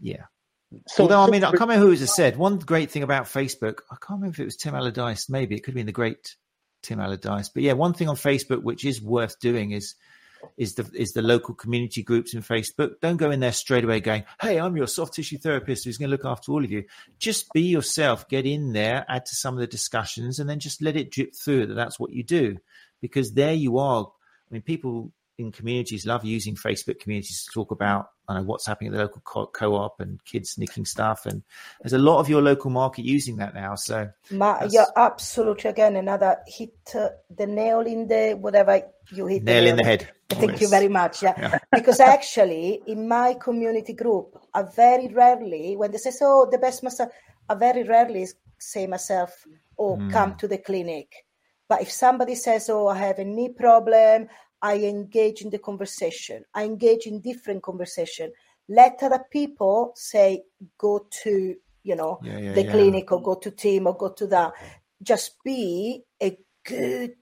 Yeah, 0.00 0.24
so, 0.86 1.02
Although, 1.02 1.20
I 1.20 1.30
mean, 1.30 1.42
I 1.42 1.50
can't 1.50 1.62
remember 1.62 1.86
who 1.86 1.92
it 1.92 2.00
was 2.00 2.14
said. 2.14 2.36
One 2.36 2.58
great 2.58 2.90
thing 2.90 3.02
about 3.02 3.24
Facebook, 3.24 3.80
I 3.90 3.96
can't 3.96 4.20
remember 4.20 4.34
if 4.34 4.40
it 4.40 4.44
was 4.44 4.56
Tim 4.56 4.74
Allardyce, 4.74 5.28
maybe 5.28 5.56
it 5.56 5.60
could 5.60 5.72
have 5.72 5.76
been 5.76 5.86
the 5.86 5.92
great 5.92 6.36
Tim 6.82 7.00
Allardyce. 7.00 7.48
But 7.48 7.64
yeah, 7.64 7.72
one 7.72 7.92
thing 7.92 8.08
on 8.08 8.16
Facebook 8.16 8.62
which 8.62 8.84
is 8.84 9.02
worth 9.02 9.38
doing 9.40 9.72
is 9.72 9.94
is 10.56 10.74
the 10.74 10.90
is 10.94 11.12
the 11.12 11.22
local 11.22 11.54
community 11.54 12.02
groups 12.02 12.34
in 12.34 12.42
Facebook. 12.42 13.00
Don't 13.00 13.16
go 13.16 13.30
in 13.30 13.40
there 13.40 13.52
straight 13.52 13.84
away 13.84 14.00
going, 14.00 14.24
"Hey, 14.40 14.58
I'm 14.58 14.76
your 14.76 14.86
soft 14.86 15.14
tissue 15.14 15.38
therapist 15.38 15.84
who's 15.84 15.98
going 15.98 16.10
to 16.10 16.16
look 16.16 16.24
after 16.24 16.52
all 16.52 16.64
of 16.64 16.70
you." 16.70 16.84
Just 17.18 17.52
be 17.52 17.62
yourself. 17.62 18.28
Get 18.28 18.46
in 18.46 18.72
there, 18.72 19.04
add 19.08 19.26
to 19.26 19.34
some 19.34 19.54
of 19.54 19.60
the 19.60 19.66
discussions, 19.66 20.38
and 20.38 20.48
then 20.48 20.60
just 20.60 20.82
let 20.82 20.96
it 20.96 21.10
drip 21.10 21.34
through 21.34 21.66
that 21.66 21.74
that's 21.74 21.98
what 21.98 22.12
you 22.12 22.22
do, 22.22 22.56
because 23.00 23.32
there 23.32 23.54
you 23.54 23.78
are. 23.78 24.04
I 24.04 24.54
mean, 24.54 24.62
people 24.62 25.12
in 25.38 25.52
communities 25.52 26.06
love 26.06 26.24
using 26.24 26.54
Facebook 26.54 27.00
communities 27.00 27.44
to 27.44 27.50
talk 27.52 27.70
about 27.70 28.10
know, 28.36 28.42
what's 28.42 28.66
happening 28.66 28.92
at 28.92 28.96
the 28.96 29.02
local 29.04 29.20
co- 29.22 29.74
op 29.74 30.00
and 30.00 30.24
kids 30.24 30.58
nicking 30.58 30.84
stuff. 30.84 31.26
And 31.26 31.42
there's 31.82 31.92
a 31.92 31.98
lot 31.98 32.20
of 32.20 32.28
your 32.28 32.42
local 32.42 32.70
market 32.70 33.04
using 33.04 33.36
that 33.36 33.54
now. 33.54 33.74
So 33.74 34.08
Ma- 34.30 34.64
you're 34.70 34.92
absolutely 34.96 35.70
again 35.70 35.96
another 35.96 36.38
hit 36.46 36.74
uh, 36.94 37.08
the 37.36 37.46
nail 37.46 37.80
in 37.80 38.06
the 38.06 38.36
whatever 38.38 38.82
you 39.12 39.26
hit 39.26 39.42
nail, 39.42 39.64
nail 39.64 39.70
in 39.72 39.76
the 39.76 39.84
head. 39.84 40.08
Thank 40.28 40.60
you 40.60 40.68
very 40.68 40.88
much. 40.88 41.22
Yeah, 41.22 41.34
yeah. 41.38 41.58
because 41.72 42.00
actually 42.00 42.82
in 42.86 43.08
my 43.08 43.34
community 43.34 43.92
group, 43.92 44.38
I 44.54 44.62
very 44.62 45.08
rarely 45.08 45.76
when 45.76 45.90
they 45.90 45.98
say 45.98 46.10
so 46.10 46.48
the 46.50 46.58
best 46.58 46.82
massage, 46.82 47.08
I 47.48 47.54
very 47.54 47.82
rarely 47.82 48.28
say 48.58 48.86
myself, 48.86 49.46
"Oh, 49.78 49.96
mm. 49.96 50.12
come 50.12 50.36
to 50.36 50.48
the 50.48 50.58
clinic." 50.58 51.12
But 51.68 51.82
if 51.82 51.90
somebody 51.90 52.34
says, 52.34 52.68
"Oh, 52.70 52.88
I 52.88 52.98
have 52.98 53.18
a 53.18 53.24
knee 53.24 53.48
problem," 53.48 54.28
I 54.62 54.76
engage 54.78 55.42
in 55.42 55.50
the 55.50 55.58
conversation. 55.58 56.44
I 56.54 56.64
engage 56.64 57.06
in 57.06 57.20
different 57.20 57.62
conversation. 57.62 58.32
Let 58.68 59.02
other 59.02 59.24
people 59.30 59.92
say, 59.96 60.44
go 60.78 61.06
to, 61.22 61.56
you 61.82 61.96
know, 61.96 62.20
yeah, 62.22 62.38
yeah, 62.38 62.52
the 62.52 62.64
yeah. 62.64 62.70
clinic 62.70 63.10
or 63.12 63.22
go 63.22 63.34
to 63.36 63.50
team 63.50 63.86
or 63.86 63.96
go 63.96 64.10
to 64.10 64.26
that. 64.28 64.52
Just 65.02 65.42
be 65.42 66.04
a 66.22 66.38
good 66.64 67.16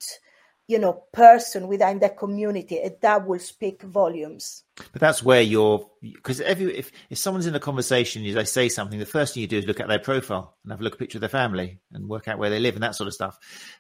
you 0.68 0.78
know 0.78 1.02
person 1.12 1.66
within 1.66 1.98
that 1.98 2.18
community 2.18 2.78
and 2.80 2.94
that 3.00 3.26
will 3.26 3.38
speak 3.38 3.82
volumes. 3.82 4.62
But 4.92 5.00
that's 5.00 5.22
where 5.22 5.40
you're 5.40 5.88
because 6.02 6.42
every 6.42 6.76
if, 6.76 6.92
if 7.08 7.16
someone's 7.16 7.46
in 7.46 7.54
a 7.54 7.60
conversation 7.60 8.22
they 8.22 8.44
say 8.44 8.68
something 8.68 8.98
the 8.98 9.06
first 9.06 9.32
thing 9.32 9.40
you 9.40 9.46
do 9.46 9.58
is 9.58 9.66
look 9.66 9.80
at 9.80 9.88
their 9.88 9.98
profile 9.98 10.56
and 10.62 10.70
have 10.70 10.80
a 10.80 10.84
look 10.84 10.92
at 10.92 10.98
a 10.98 10.98
picture 10.98 11.16
of 11.16 11.20
their 11.20 11.30
family 11.30 11.80
and 11.92 12.06
work 12.06 12.28
out 12.28 12.38
where 12.38 12.50
they 12.50 12.60
live 12.60 12.74
and 12.74 12.82
that 12.82 12.94
sort 12.94 13.08
of 13.08 13.14
stuff. 13.14 13.38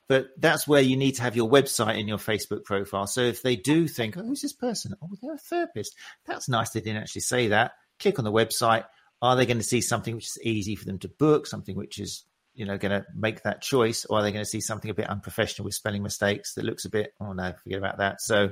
But 0.08 0.28
that's 0.38 0.66
where 0.66 0.80
you 0.80 0.96
need 0.96 1.12
to 1.16 1.22
have 1.22 1.36
your 1.36 1.48
website 1.48 1.98
in 1.98 2.08
your 2.08 2.18
facebook 2.18 2.64
profile. 2.64 3.06
So 3.06 3.20
if 3.20 3.42
they 3.42 3.54
do 3.54 3.86
think 3.86 4.16
oh 4.16 4.22
who's 4.22 4.40
this 4.40 4.54
person? 4.54 4.94
Oh 5.02 5.10
they're 5.20 5.34
a 5.34 5.38
therapist. 5.38 5.94
That's 6.26 6.48
nice 6.48 6.70
they 6.70 6.80
didn't 6.80 7.02
actually 7.02 7.20
say 7.20 7.48
that. 7.48 7.72
Click 8.00 8.18
on 8.18 8.24
the 8.24 8.32
website. 8.32 8.86
Are 9.20 9.36
they 9.36 9.46
going 9.46 9.58
to 9.58 9.64
see 9.64 9.82
something 9.82 10.14
which 10.14 10.26
is 10.26 10.38
easy 10.42 10.74
for 10.74 10.86
them 10.86 11.00
to 11.00 11.08
book 11.08 11.46
something 11.46 11.76
which 11.76 11.98
is 11.98 12.24
you 12.58 12.66
know 12.66 12.76
going 12.76 12.90
to 12.90 13.06
make 13.14 13.42
that 13.44 13.62
choice 13.62 14.04
or 14.04 14.18
are 14.18 14.22
they 14.22 14.32
going 14.32 14.44
to 14.44 14.48
see 14.48 14.60
something 14.60 14.90
a 14.90 14.94
bit 14.94 15.08
unprofessional 15.08 15.64
with 15.64 15.74
spelling 15.74 16.02
mistakes 16.02 16.54
that 16.54 16.64
looks 16.64 16.84
a 16.84 16.90
bit 16.90 17.14
oh 17.20 17.32
no 17.32 17.52
forget 17.62 17.78
about 17.78 17.98
that 17.98 18.20
so 18.20 18.50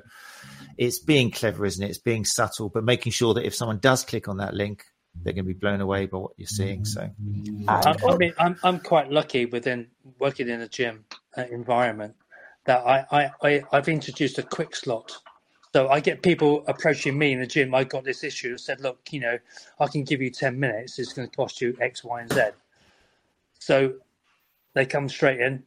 it's 0.78 1.00
being 1.00 1.30
clever 1.30 1.66
isn't 1.66 1.82
it 1.82 1.88
it's 1.88 1.98
being 1.98 2.24
subtle 2.24 2.68
but 2.68 2.84
making 2.84 3.10
sure 3.10 3.34
that 3.34 3.44
if 3.44 3.54
someone 3.54 3.78
does 3.78 4.04
click 4.04 4.28
on 4.28 4.36
that 4.36 4.54
link 4.54 4.84
they're 5.22 5.32
going 5.32 5.44
to 5.44 5.52
be 5.52 5.58
blown 5.58 5.80
away 5.80 6.06
by 6.06 6.18
what 6.18 6.30
you're 6.36 6.46
seeing 6.46 6.84
so 6.84 7.10
I, 7.66 7.96
I 8.08 8.16
mean 8.16 8.32
I'm, 8.38 8.56
I'm 8.62 8.78
quite 8.78 9.10
lucky 9.10 9.44
within 9.44 9.88
working 10.20 10.48
in 10.48 10.60
a 10.60 10.68
gym 10.68 11.04
uh, 11.36 11.44
environment 11.50 12.14
that 12.64 12.86
I, 12.86 13.04
I, 13.10 13.30
I 13.42 13.62
I've 13.72 13.88
introduced 13.88 14.38
a 14.38 14.42
quick 14.42 14.76
slot 14.76 15.18
so 15.72 15.88
I 15.88 16.00
get 16.00 16.22
people 16.22 16.64
approaching 16.68 17.18
me 17.18 17.32
in 17.32 17.40
the 17.40 17.46
gym. 17.46 17.74
I 17.74 17.84
got 17.84 18.02
this 18.02 18.24
issue. 18.24 18.56
Said, 18.56 18.80
look, 18.80 18.98
you 19.10 19.20
know, 19.20 19.38
I 19.78 19.86
can 19.88 20.04
give 20.04 20.22
you 20.22 20.30
ten 20.30 20.58
minutes. 20.58 20.98
It's 20.98 21.12
going 21.12 21.28
to 21.28 21.36
cost 21.36 21.60
you 21.60 21.76
X, 21.78 22.02
Y, 22.02 22.18
and 22.22 22.32
Z. 22.32 22.40
So 23.58 23.94
they 24.74 24.86
come 24.86 25.08
straight 25.08 25.40
in, 25.40 25.64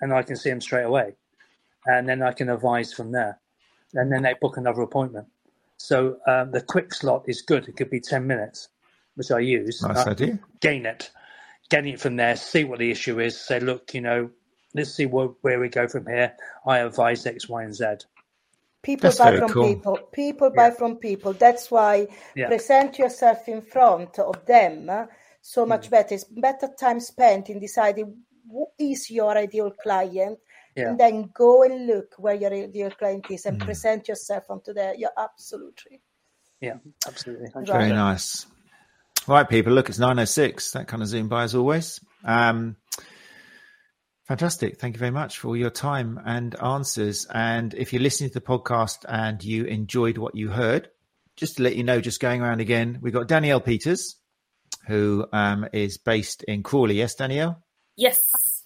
and 0.00 0.12
I 0.12 0.22
can 0.22 0.36
see 0.36 0.50
them 0.50 0.60
straight 0.60 0.84
away, 0.84 1.14
and 1.86 2.08
then 2.08 2.22
I 2.22 2.32
can 2.32 2.48
advise 2.50 2.92
from 2.92 3.12
there, 3.12 3.40
and 3.94 4.12
then 4.12 4.22
they 4.22 4.34
book 4.40 4.56
another 4.56 4.82
appointment. 4.82 5.26
So 5.76 6.18
um, 6.26 6.50
the 6.50 6.60
quick 6.60 6.92
slot 6.92 7.24
is 7.26 7.42
good. 7.42 7.68
It 7.68 7.76
could 7.76 7.90
be 7.90 8.00
ten 8.00 8.26
minutes, 8.26 8.68
which 9.14 9.30
I 9.30 9.40
use. 9.40 9.82
Nice 9.82 10.06
I 10.06 10.10
idea. 10.10 10.38
Gain 10.60 10.86
it, 10.86 11.10
getting 11.70 11.94
it 11.94 12.00
from 12.00 12.16
there. 12.16 12.36
See 12.36 12.64
what 12.64 12.78
the 12.78 12.90
issue 12.90 13.20
is. 13.20 13.40
Say, 13.40 13.60
look, 13.60 13.94
you 13.94 14.00
know, 14.00 14.30
let's 14.74 14.92
see 14.92 15.06
where, 15.06 15.28
where 15.42 15.60
we 15.60 15.68
go 15.68 15.88
from 15.88 16.06
here. 16.06 16.34
I 16.66 16.78
advise 16.78 17.26
X, 17.26 17.48
Y, 17.48 17.62
and 17.62 17.74
Z. 17.74 17.84
People 18.82 19.10
That's 19.10 19.18
buy 19.18 19.36
from 19.36 19.48
cool. 19.48 19.74
people. 19.74 19.96
People 20.12 20.52
yeah. 20.54 20.68
buy 20.68 20.76
from 20.76 20.96
people. 20.96 21.32
That's 21.32 21.70
why 21.70 22.06
yeah. 22.36 22.46
present 22.46 22.98
yourself 22.98 23.48
in 23.48 23.62
front 23.62 24.18
of 24.18 24.46
them 24.46 24.90
so 25.54 25.64
much 25.64 25.86
mm. 25.86 25.90
better. 25.90 26.14
It's 26.14 26.24
better 26.24 26.68
time 26.78 27.00
spent 27.00 27.48
in 27.48 27.58
deciding 27.58 28.14
who 28.50 28.66
is 28.78 29.10
your 29.10 29.36
ideal 29.36 29.70
client, 29.70 30.38
yeah. 30.76 30.88
and 30.88 31.00
then 31.00 31.30
go 31.34 31.62
and 31.62 31.86
look 31.86 32.14
where 32.18 32.34
your 32.34 32.52
ideal 32.52 32.90
client 32.90 33.26
is 33.30 33.46
and 33.46 33.58
mm. 33.58 33.64
present 33.64 34.08
yourself 34.08 34.44
onto 34.50 34.72
there. 34.74 34.94
Yeah, 34.96 35.08
absolutely. 35.16 36.00
Yeah, 36.60 36.78
absolutely. 37.06 37.48
Right. 37.54 37.66
Very 37.66 37.90
nice. 37.90 38.46
Right, 39.26 39.48
people. 39.48 39.72
Look, 39.72 39.88
it's 39.88 39.98
nine 39.98 40.18
oh 40.18 40.24
six. 40.24 40.72
That 40.72 40.88
kind 40.88 41.02
of 41.02 41.08
zoom 41.08 41.28
by 41.28 41.44
as 41.44 41.54
always. 41.54 42.00
Um, 42.24 42.76
Fantastic. 44.26 44.78
Thank 44.78 44.94
you 44.94 44.98
very 44.98 45.10
much 45.10 45.38
for 45.38 45.56
your 45.56 45.70
time 45.70 46.20
and 46.22 46.54
answers. 46.60 47.26
And 47.32 47.72
if 47.72 47.94
you're 47.94 48.02
listening 48.02 48.28
to 48.28 48.34
the 48.34 48.44
podcast 48.44 49.06
and 49.08 49.42
you 49.42 49.64
enjoyed 49.64 50.18
what 50.18 50.34
you 50.34 50.50
heard, 50.50 50.90
just 51.36 51.56
to 51.56 51.62
let 51.62 51.76
you 51.76 51.82
know, 51.82 52.02
just 52.02 52.20
going 52.20 52.42
around 52.42 52.60
again, 52.60 52.98
we've 53.00 53.14
got 53.14 53.26
Danielle 53.26 53.62
Peters, 53.62 54.16
who 54.88 55.26
um, 55.32 55.68
is 55.72 55.98
based 55.98 56.42
in 56.44 56.62
Crawley. 56.62 56.96
Yes, 56.96 57.14
Danielle? 57.14 57.62
Yes. 57.96 58.64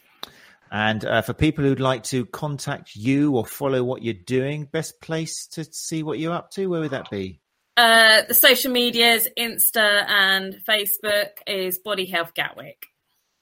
And 0.71 1.05
uh, 1.05 1.21
for 1.21 1.35
people 1.35 1.65
who'd 1.65 1.81
like 1.81 2.05
to 2.05 2.25
contact 2.25 2.97
you 2.97 3.37
or 3.37 3.45
follow 3.45 3.85
what 3.85 4.03
you're 4.03 4.15
doing, 4.15 4.65
best 4.65 5.03
place 5.03 5.47
to 5.49 5.65
see 5.65 6.03
what 6.03 6.19
you're 6.19 6.33
up 6.33 6.51
to, 6.53 6.67
where 6.69 6.81
would 6.81 6.93
that 6.93 7.11
be? 7.11 7.41
Uh, 7.77 8.23
the 8.29 8.35
social 8.35 8.73
medias, 8.73 9.29
Insta 9.39 10.05
and 10.09 10.55
Facebook, 10.67 11.29
is 11.47 11.79
Body 11.79 12.07
Health 12.07 12.33
Gatwick. 12.35 12.87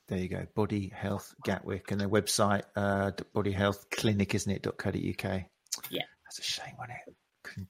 There 0.08 0.18
you 0.18 0.28
go, 0.28 0.46
Body 0.56 0.90
Health 0.92 1.32
Gatwick, 1.44 1.92
and 1.92 2.00
their 2.00 2.08
website, 2.08 2.62
uh, 2.74 3.12
Body 3.32 3.52
Health 3.52 3.86
Clinic, 3.90 4.34
isn't 4.34 4.50
it? 4.50 4.62
.co.uk. 4.76 4.94
Yeah, 4.94 6.02
that's 6.24 6.38
a 6.38 6.42
shame, 6.42 6.74
wasn't 6.78 6.98
it? 7.06 7.14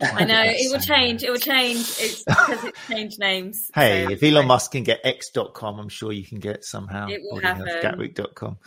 I 0.00 0.24
know 0.24 0.42
it 0.44 0.70
will 0.70 0.80
change. 0.80 1.22
It 1.22 1.30
will 1.30 1.38
change. 1.38 1.78
It's 1.78 2.24
because 2.28 2.64
it's 2.64 2.86
changed 2.88 3.18
names. 3.18 3.70
Hey, 3.74 4.04
so- 4.04 4.10
if 4.12 4.22
Elon 4.22 4.46
Musk 4.46 4.72
can 4.72 4.82
get 4.84 5.00
x.com, 5.04 5.78
I'm 5.78 5.88
sure 5.88 6.12
you 6.12 6.24
can 6.24 6.38
get 6.38 6.64
somehow. 6.64 7.08
It 7.08 7.20
will 7.22 7.40
happen. 7.40 7.66
Gatwick.com. 7.82 8.58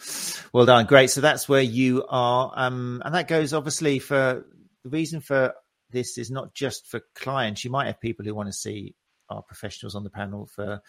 Well 0.53 0.65
done. 0.65 0.85
Great. 0.85 1.09
So 1.09 1.21
that's 1.21 1.47
where 1.47 1.61
you 1.61 2.05
are. 2.07 2.51
Um, 2.55 3.01
and 3.05 3.15
that 3.15 3.27
goes 3.27 3.53
obviously 3.53 3.99
for 3.99 4.45
the 4.83 4.89
reason 4.89 5.21
for 5.21 5.53
this 5.91 6.17
is 6.17 6.31
not 6.31 6.53
just 6.53 6.87
for 6.89 7.01
clients. 7.15 7.63
You 7.63 7.71
might 7.71 7.87
have 7.87 7.99
people 8.01 8.25
who 8.25 8.33
want 8.35 8.49
to 8.49 8.53
see 8.53 8.95
our 9.29 9.41
professionals 9.41 9.95
on 9.95 10.03
the 10.03 10.09
panel 10.09 10.47
for, 10.47 10.81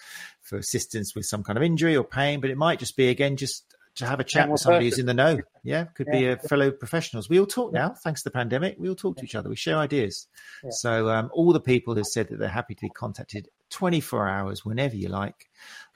for 0.42 0.58
assistance 0.58 1.14
with 1.14 1.24
some 1.24 1.42
kind 1.42 1.56
of 1.56 1.62
injury 1.62 1.96
or 1.96 2.04
pain, 2.04 2.40
but 2.40 2.50
it 2.50 2.56
might 2.56 2.78
just 2.78 2.96
be 2.96 3.08
again, 3.08 3.36
just 3.36 3.73
to 3.96 4.06
have 4.06 4.18
a 4.20 4.24
chat 4.24 4.50
with 4.50 4.60
somebody 4.60 4.86
who's 4.86 4.98
in 4.98 5.06
the 5.06 5.14
know. 5.14 5.38
Yeah. 5.62 5.84
Could 5.84 6.08
be 6.10 6.26
a 6.26 6.36
fellow 6.36 6.70
professionals. 6.72 7.28
We 7.28 7.38
all 7.38 7.46
talk 7.46 7.72
now, 7.72 7.90
thanks 8.02 8.22
to 8.22 8.28
the 8.28 8.32
pandemic. 8.32 8.76
We 8.78 8.88
all 8.88 8.94
talk 8.96 9.16
to 9.18 9.24
each 9.24 9.34
other. 9.36 9.48
We 9.48 9.56
share 9.56 9.76
ideas. 9.78 10.26
Yeah. 10.64 10.70
So 10.72 11.08
um, 11.10 11.30
all 11.32 11.52
the 11.52 11.60
people 11.60 11.94
have 11.96 12.06
said 12.06 12.28
that 12.28 12.38
they're 12.38 12.48
happy 12.48 12.74
to 12.74 12.80
be 12.80 12.88
contacted 12.90 13.48
24 13.70 14.28
hours 14.28 14.64
whenever 14.64 14.96
you 14.96 15.08
like 15.08 15.48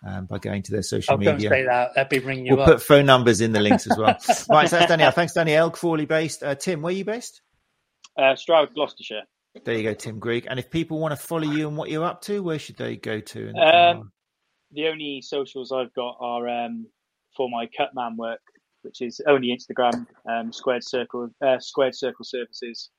um, 0.07 0.27
by 0.27 0.39
going 0.39 0.63
to 0.63 0.73
their 0.73 0.83
social 0.83 1.15
Oh, 1.15 1.17
don't 1.19 1.35
media. 1.37 1.51
say 1.51 1.65
that. 1.65 1.95
That'd 1.95 2.09
be 2.09 2.25
ringing 2.25 2.47
you 2.47 2.55
We'll 2.57 2.63
up. 2.65 2.69
put 2.69 2.83
phone 2.83 3.07
numbers 3.07 3.41
in 3.41 3.53
the 3.53 3.61
links 3.61 3.91
as 3.91 3.99
well. 3.99 4.17
right, 4.49 4.69
so 4.69 4.77
that's 4.79 4.89
Danielle. 4.89 5.11
Thanks, 5.11 5.35
Danielle. 5.35 5.71
Crawley 5.71 6.07
based. 6.07 6.43
Uh, 6.43 6.55
Tim, 6.55 6.83
where 6.83 6.93
are 6.93 6.97
you 6.97 7.05
based? 7.05 7.43
Uh, 8.17 8.37
Stroud, 8.37 8.75
Gloucestershire. 8.75 9.23
There 9.65 9.75
you 9.75 9.83
go, 9.83 9.95
Tim 9.95 10.19
Gregg. 10.21 10.47
And 10.49 10.59
if 10.61 10.71
people 10.71 11.01
want 11.01 11.13
to 11.13 11.17
follow 11.27 11.51
you 11.51 11.67
and 11.67 11.77
what 11.77 11.91
you're 11.91 12.05
up 12.05 12.23
to, 12.23 12.43
where 12.43 12.59
should 12.61 12.77
they 12.77 12.97
go 12.97 13.19
to? 13.21 13.49
And, 13.49 13.59
Um, 13.59 14.13
The 14.73 14.87
only 14.87 15.21
socials 15.23 15.73
I've 15.73 15.93
got 15.95 16.17
are 16.21 16.49
um, 16.49 16.87
for 17.39 17.49
my 17.49 17.67
cutman 17.75 18.17
work, 18.19 18.41
which 18.83 19.01
is 19.01 19.23
only 19.27 19.57
Instagram, 19.57 20.07
um, 20.29 20.53
squared 20.53 20.85
circle, 20.85 21.31
uh, 21.41 21.59
squared 21.59 21.95
circle 21.95 22.25
services. 22.27 22.91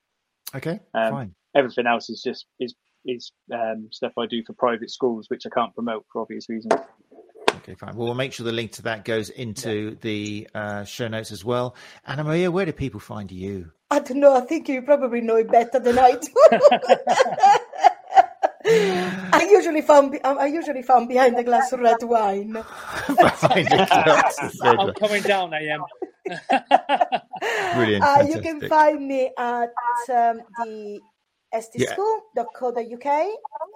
okay, 0.56 0.80
um, 0.96 1.12
fine. 1.12 1.36
Everything 1.56 1.86
else 1.86 2.10
is 2.10 2.24
just 2.24 2.48
is 2.60 2.74
is 3.06 3.32
um, 3.54 3.90
stuff 3.92 4.14
I 4.18 4.26
do 4.26 4.42
for 4.46 4.54
private 4.54 4.90
schools, 4.90 5.28
which 5.30 5.44
I 5.46 5.50
can't 5.50 5.74
promote 5.76 6.06
for 6.12 6.22
obvious 6.22 6.50
reasons. 6.50 6.74
Okay, 7.58 7.76
fine. 7.76 7.96
Well, 7.96 8.08
we'll 8.08 8.16
make 8.16 8.34
sure 8.34 8.46
the 8.46 8.52
link 8.52 8.72
to 8.74 8.84
that 8.84 9.04
goes 9.04 9.30
into 9.30 9.98
the 10.02 10.48
uh, 10.56 10.84
show 10.86 11.08
notes 11.08 11.32
as 11.32 11.44
well. 11.44 11.76
Anna 12.08 12.24
Maria, 12.24 12.50
where 12.50 12.66
do 12.66 12.72
people 12.72 13.00
find 13.00 13.32
you? 13.32 13.72
I 13.92 14.00
don't 14.00 14.20
know. 14.20 14.36
I 14.36 14.42
think 14.42 14.70
you 14.70 14.82
probably 14.82 15.22
know 15.22 15.36
it 15.36 15.52
better 15.52 15.80
than 15.80 15.98
I 16.00 16.12
do. 16.12 16.30
I 19.34 19.48
usually 19.50 19.82
found 19.82 20.12
be- 20.12 20.24
I 20.24 20.46
usually 20.48 20.82
found 20.84 21.08
behind 21.08 21.38
a 21.38 21.44
glass 21.44 21.72
of 21.74 21.80
red 21.80 22.02
wine. 22.04 22.54
Behind 22.54 23.66
the 23.68 23.88
glass 24.06 24.38
of 24.44 24.54
red 24.64 24.80
I'm 24.80 24.94
coming 24.94 25.24
down, 25.24 25.54
I 25.54 25.62
AM. 25.68 25.84
Brilliant. 27.76 28.04
Uh, 28.04 28.26
you 28.28 28.42
can 28.42 28.62
find 28.70 29.08
me 29.08 29.32
at 29.38 29.74
um, 30.10 30.42
the 30.64 31.00
Yeah. 31.52 31.96
stschool.co.uk. 31.96 33.28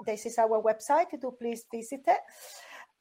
This 0.05 0.25
is 0.25 0.37
our 0.37 0.61
website. 0.61 1.09
Do 1.19 1.31
please 1.39 1.65
visit 1.71 2.01
it. 2.07 2.19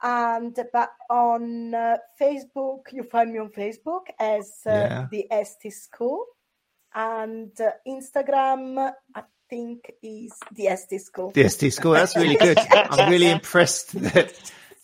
And 0.02 0.58
but 0.72 0.90
on 1.10 1.74
uh, 1.74 1.96
Facebook, 2.20 2.92
you 2.92 3.04
find 3.04 3.32
me 3.32 3.38
on 3.38 3.50
Facebook 3.50 4.06
as 4.18 4.60
uh, 4.66 4.70
Yeah. 4.70 5.06
the 5.10 5.26
ST 5.44 5.72
School, 5.72 6.24
and 6.94 7.52
uh, 7.60 7.70
Instagram, 7.86 8.92
I 9.14 9.22
think 9.52 9.92
is 10.02 10.32
the 10.52 10.74
ST 10.74 11.00
School. 11.02 11.30
The 11.32 11.46
ST 11.48 11.74
school. 11.74 11.92
That's 11.92 12.16
really 12.16 12.36
good. 12.36 12.58
I'm 12.72 13.10
really 13.10 13.28
impressed 13.28 13.92
that 14.00 14.32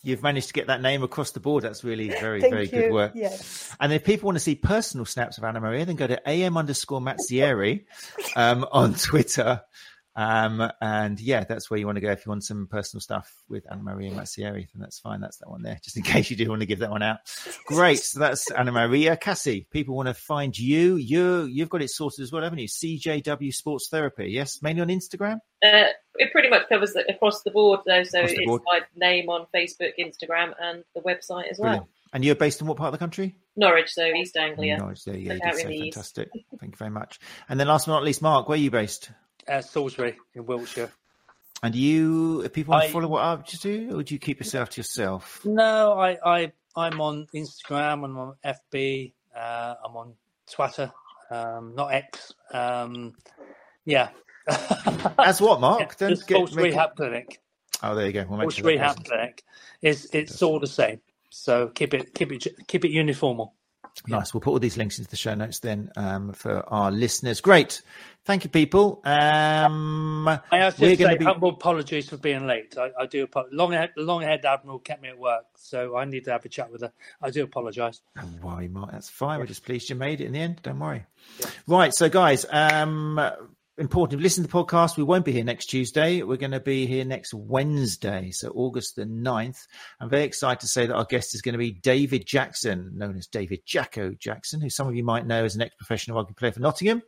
you've 0.03 0.21
managed 0.21 0.49
to 0.49 0.53
get 0.53 0.67
that 0.67 0.79
name 0.79 1.01
across 1.01 1.31
the 1.31 1.39
board. 1.39 1.63
That's 1.63 1.83
really 1.83 2.09
very, 2.09 2.39
Thank 2.39 2.53
very 2.53 2.65
you. 2.65 2.71
good 2.71 2.93
work. 2.93 3.13
Yes. 3.15 3.75
And 3.79 3.91
if 3.91 4.03
people 4.03 4.27
want 4.27 4.35
to 4.35 4.43
see 4.43 4.53
personal 4.53 5.07
snaps 5.07 5.39
of 5.39 5.43
Anna 5.43 5.59
Maria, 5.59 5.85
then 5.85 5.95
go 5.95 6.05
to 6.05 6.29
am 6.29 6.55
underscore 6.55 7.01
Mazzieri 7.01 7.85
um, 8.35 8.63
on 8.71 8.93
Twitter. 8.93 9.61
Um, 10.15 10.69
and 10.81 11.19
yeah, 11.19 11.43
that's 11.43 11.69
where 11.69 11.79
you 11.79 11.85
want 11.85 11.97
to 11.97 12.01
go 12.01 12.11
if 12.11 12.25
you 12.25 12.29
want 12.29 12.43
some 12.43 12.67
personal 12.67 13.01
stuff 13.01 13.31
with 13.47 13.65
Anna 13.71 13.83
Maria 13.83 14.11
Mazzieri. 14.11 14.67
Then 14.73 14.81
that's 14.81 14.99
fine. 14.99 15.21
That's 15.21 15.37
that 15.37 15.49
one 15.49 15.61
there, 15.61 15.79
just 15.83 15.97
in 15.97 16.03
case 16.03 16.29
you 16.29 16.35
do 16.35 16.49
want 16.49 16.61
to 16.61 16.65
give 16.65 16.79
that 16.79 16.91
one 16.91 17.03
out. 17.03 17.19
Great. 17.65 17.99
So 17.99 18.19
that's 18.19 18.51
Anna 18.51 18.71
Maria. 18.71 19.15
Cassie, 19.15 19.67
people 19.71 19.95
want 19.95 20.07
to 20.07 20.13
find 20.13 20.57
you. 20.57 20.95
You, 20.95 21.45
you've 21.45 21.69
got 21.69 21.81
it 21.81 21.89
sorted 21.89 22.23
as 22.23 22.31
well, 22.31 22.43
haven't 22.43 22.59
you? 22.59 22.67
CJW 22.67 23.53
Sports 23.53 23.87
Therapy. 23.89 24.27
Yes, 24.31 24.61
mainly 24.61 24.81
on 24.81 24.89
Instagram. 24.89 25.39
Uh, 25.63 25.87
it 26.15 26.31
pretty 26.31 26.49
much 26.49 26.67
covers 26.69 26.95
it 26.95 27.05
across 27.09 27.43
the 27.43 27.51
board, 27.51 27.81
though. 27.85 28.03
So 28.03 28.21
it's 28.21 28.45
board. 28.45 28.61
my 28.65 28.81
name 28.95 29.29
on 29.29 29.47
Facebook, 29.53 29.91
Instagram, 29.99 30.53
and 30.61 30.83
the 30.95 31.01
website 31.01 31.49
as 31.49 31.59
well. 31.59 31.87
And 32.11 32.25
you're 32.25 32.35
based 32.35 32.59
in 32.61 32.67
what 32.67 32.77
part 32.77 32.87
of 32.87 32.93
the 32.93 32.97
country? 32.97 33.35
Norwich, 33.55 33.91
so 33.91 34.03
East 34.03 34.35
Anglia. 34.35 34.77
Norwich, 34.77 35.03
there 35.05 35.15
you 35.15 35.27
go. 35.27 35.35
You 35.35 35.39
did 35.39 35.49
in 35.49 35.57
say 35.57 35.65
the 35.67 35.73
east. 35.73 35.95
fantastic. 35.95 36.29
Thank 36.59 36.73
you 36.73 36.77
very 36.77 36.89
much. 36.89 37.19
And 37.47 37.59
then 37.59 37.67
last 37.67 37.85
but 37.85 37.93
not 37.93 38.03
least, 38.03 38.21
Mark, 38.21 38.49
where 38.49 38.55
are 38.55 38.61
you 38.61 38.71
based? 38.71 39.11
Uh, 39.49 39.61
Salisbury 39.61 40.15
in 40.35 40.45
Wiltshire. 40.45 40.91
And 41.63 41.75
you, 41.75 42.41
if 42.41 42.53
people 42.53 42.71
want 42.71 42.85
to 42.85 42.91
follow 42.93 43.07
what 43.07 43.23
I 43.23 43.35
just 43.37 43.63
do, 43.63 43.97
or 43.97 44.03
do 44.03 44.13
you 44.13 44.19
keep 44.19 44.39
yourself 44.39 44.69
to 44.69 44.79
yourself? 44.79 45.41
No, 45.43 45.93
I, 45.99 46.17
I, 46.25 46.51
I'm 46.75 47.01
on 47.01 47.27
Instagram. 47.35 48.05
I'm 48.05 48.17
on 48.17 48.35
FB. 48.45 49.11
Uh, 49.35 49.75
I'm 49.83 49.95
on 49.97 50.13
Twitter. 50.49 50.91
Um, 51.31 51.75
not 51.75 51.91
X. 51.93 52.33
Um, 52.53 53.13
yeah. 53.85 54.09
As 55.19 55.41
what, 55.41 55.59
Mark? 55.59 55.81
Yeah, 55.81 56.07
Don't 56.07 56.09
get 56.27 56.37
Sports 56.37 56.53
make 56.55 56.65
it- 56.65 56.69
Rehab 56.69 56.95
Clinic. 56.95 57.41
Oh, 57.83 57.95
there 57.95 58.07
you 58.07 58.13
go. 58.13 58.25
We'll 58.29 58.37
make 58.39 58.51
Sports 58.51 58.55
sure 58.57 58.67
Rehab 58.67 59.05
Clinic. 59.05 59.43
It's 59.81 60.05
it's 60.13 60.41
all 60.41 60.59
the 60.59 60.67
same. 60.67 60.99
So 61.29 61.67
keep 61.69 61.93
it 61.93 62.13
keep 62.13 62.31
it 62.31 62.45
keep 62.67 62.83
it 62.83 62.91
uniformal. 62.91 63.51
Nice. 64.07 64.33
We'll 64.33 64.41
put 64.41 64.51
all 64.51 64.59
these 64.59 64.77
links 64.77 64.97
into 64.97 65.09
the 65.09 65.17
show 65.17 65.35
notes 65.35 65.59
then 65.59 65.91
um, 65.95 66.33
for 66.33 66.63
our 66.69 66.91
listeners. 66.91 67.41
Great. 67.41 67.81
Thank 68.25 68.43
you, 68.43 68.49
people. 68.49 69.01
Um, 69.05 70.27
I 70.27 70.39
have 70.51 70.75
to 70.77 70.95
say 70.95 71.17
be- 71.17 71.25
humble 71.25 71.49
apologies 71.49 72.09
for 72.09 72.17
being 72.17 72.45
late. 72.45 72.77
I, 72.77 72.91
I 72.99 73.05
do 73.07 73.23
apologize. 73.23 73.53
Long 73.57 73.71
head, 73.71 73.91
long 73.97 74.21
head 74.21 74.45
admiral 74.45 74.79
kept 74.79 75.01
me 75.01 75.09
at 75.09 75.17
work, 75.17 75.45
so 75.55 75.97
I 75.97 76.05
need 76.05 76.25
to 76.25 76.31
have 76.31 76.45
a 76.45 76.49
chat 76.49 76.71
with 76.71 76.81
her. 76.81 76.91
I 77.21 77.31
do 77.31 77.43
apologise. 77.43 78.01
Don't 78.15 78.41
worry, 78.41 78.67
Mark. 78.67 78.91
That's 78.91 79.09
fine. 79.09 79.39
We're 79.39 79.47
just 79.47 79.65
pleased 79.65 79.89
you 79.89 79.95
made 79.95 80.21
it 80.21 80.25
in 80.25 80.33
the 80.33 80.39
end. 80.39 80.61
Don't 80.61 80.79
worry. 80.79 81.05
Right. 81.67 81.93
So, 81.93 82.09
guys, 82.09 82.45
um, 82.49 83.19
important. 83.79 84.21
Listen 84.21 84.43
to 84.43 84.49
the 84.49 84.53
podcast, 84.53 84.97
we 84.97 85.03
won't 85.03 85.25
be 85.25 85.31
here 85.31 85.43
next 85.43 85.67
Tuesday. 85.67 86.21
We're 86.21 86.37
going 86.37 86.51
to 86.51 86.59
be 86.59 86.85
here 86.85 87.05
next 87.05 87.33
Wednesday. 87.33 88.31
So, 88.31 88.49
August 88.49 88.95
the 88.95 89.05
9th. 89.05 89.67
I'm 89.99 90.09
very 90.09 90.23
excited 90.23 90.59
to 90.61 90.67
say 90.67 90.85
that 90.85 90.95
our 90.95 91.05
guest 91.05 91.33
is 91.33 91.41
going 91.41 91.53
to 91.53 91.59
be 91.59 91.71
David 91.71 92.25
Jackson, 92.25 92.91
known 92.95 93.17
as 93.17 93.27
David 93.27 93.61
Jacko 93.65 94.11
Jackson, 94.19 94.61
who 94.61 94.69
some 94.69 94.87
of 94.87 94.95
you 94.95 95.03
might 95.03 95.25
know 95.25 95.45
as 95.45 95.55
an 95.55 95.61
ex 95.61 95.73
professional 95.75 96.17
rugby 96.17 96.33
player 96.33 96.51
for 96.51 96.59
Nottingham. 96.59 97.01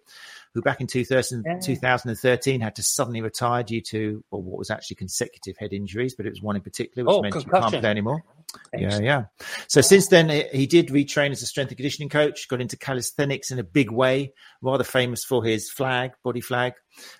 Who 0.53 0.61
back 0.61 0.81
in 0.81 0.87
2000, 0.87 1.45
Yeah. 1.45 1.59
2013 1.59 2.59
had 2.59 2.75
to 2.75 2.83
suddenly 2.83 3.21
retire 3.21 3.63
due 3.63 3.79
to 3.83 4.21
well, 4.31 4.41
what 4.41 4.57
was 4.59 4.69
actually 4.69 4.97
consecutive 4.97 5.55
head 5.57 5.71
injuries, 5.71 6.13
but 6.13 6.25
it 6.25 6.29
was 6.31 6.41
one 6.41 6.57
in 6.57 6.61
particular, 6.61 7.05
which 7.05 7.15
Oh, 7.15 7.21
meant 7.21 7.35
he 7.35 7.43
can't 7.45 7.69
play 7.69 7.89
anymore. 7.89 8.21
Yeah, 8.73 8.89
Thanks. 8.89 8.99
yeah. 9.01 9.23
So 9.67 9.81
since 9.81 10.07
then, 10.07 10.29
he- 10.29 10.47
he 10.51 10.67
did 10.67 10.87
retrain 10.89 11.31
as 11.31 11.41
a 11.41 11.45
strength 11.45 11.69
and 11.69 11.77
conditioning 11.77 12.09
coach. 12.09 12.47
Got 12.47 12.61
into 12.61 12.77
calisthenics 12.77 13.51
in 13.51 13.59
a 13.59 13.63
big 13.63 13.91
way. 13.91 14.33
Rather 14.61 14.83
famous 14.83 15.23
for 15.23 15.43
his 15.43 15.69
flag, 15.69 16.11
body 16.23 16.41
flag. 16.41 16.73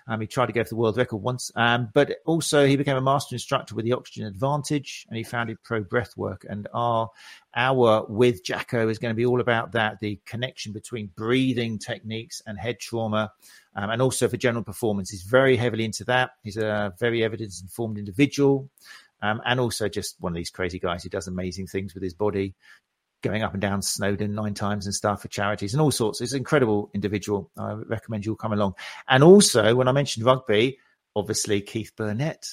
Um, 0.06 0.20
he 0.20 0.26
tried 0.26 0.46
to 0.46 0.52
go 0.52 0.62
for 0.62 0.68
the 0.70 0.76
world 0.76 0.96
record 0.96 1.16
once. 1.18 1.50
Um, 1.56 1.88
but 1.94 2.16
also 2.26 2.66
he 2.66 2.76
became 2.76 2.96
a 2.96 3.00
master 3.02 3.34
instructor 3.34 3.74
with 3.74 3.84
the 3.84 3.92
Oxygen 3.94 4.26
Advantage, 4.26 5.06
and 5.08 5.16
he 5.16 5.22
founded 5.24 5.62
Pro 5.62 5.82
Breathwork. 5.82 6.44
And 6.48 6.68
our 6.74 7.08
hour 7.54 8.04
with 8.08 8.44
Jacko 8.44 8.88
is 8.88 8.98
going 8.98 9.10
to 9.12 9.16
be 9.16 9.26
all 9.26 9.40
about 9.40 9.72
that: 9.72 10.00
the 10.00 10.20
connection 10.26 10.72
between 10.72 11.10
breathing 11.16 11.78
techniques 11.78 12.42
and 12.46 12.58
head 12.58 12.78
trauma. 12.80 13.32
Um, 13.74 13.88
and 13.88 14.02
also 14.02 14.28
for 14.28 14.36
general 14.36 14.62
performance, 14.62 15.08
he's 15.08 15.22
very 15.22 15.56
heavily 15.56 15.86
into 15.86 16.04
that. 16.04 16.32
He's 16.42 16.58
a 16.58 16.92
very 17.00 17.24
evidence-informed 17.24 17.96
individual. 17.96 18.68
Um, 19.22 19.40
and 19.46 19.60
also 19.60 19.88
just 19.88 20.16
one 20.20 20.32
of 20.32 20.36
these 20.36 20.50
crazy 20.50 20.78
guys 20.78 21.02
who 21.02 21.08
does 21.08 21.28
amazing 21.28 21.68
things 21.68 21.94
with 21.94 22.02
his 22.02 22.12
body, 22.14 22.54
going 23.22 23.42
up 23.42 23.52
and 23.52 23.62
down 23.62 23.80
Snowdon 23.80 24.34
nine 24.34 24.54
times 24.54 24.86
and 24.86 24.94
stuff 24.94 25.22
for 25.22 25.28
charities 25.28 25.72
and 25.74 25.80
all 25.80 25.92
sorts. 25.92 26.20
It's 26.20 26.32
an 26.32 26.38
incredible 26.38 26.90
individual. 26.92 27.50
I 27.56 27.72
recommend 27.72 28.26
you 28.26 28.32
all 28.32 28.36
come 28.36 28.52
along. 28.52 28.74
And 29.08 29.22
also, 29.22 29.74
when 29.76 29.86
I 29.88 29.92
mentioned 29.92 30.26
rugby, 30.26 30.78
obviously 31.14 31.60
Keith 31.60 31.92
Burnett. 31.96 32.46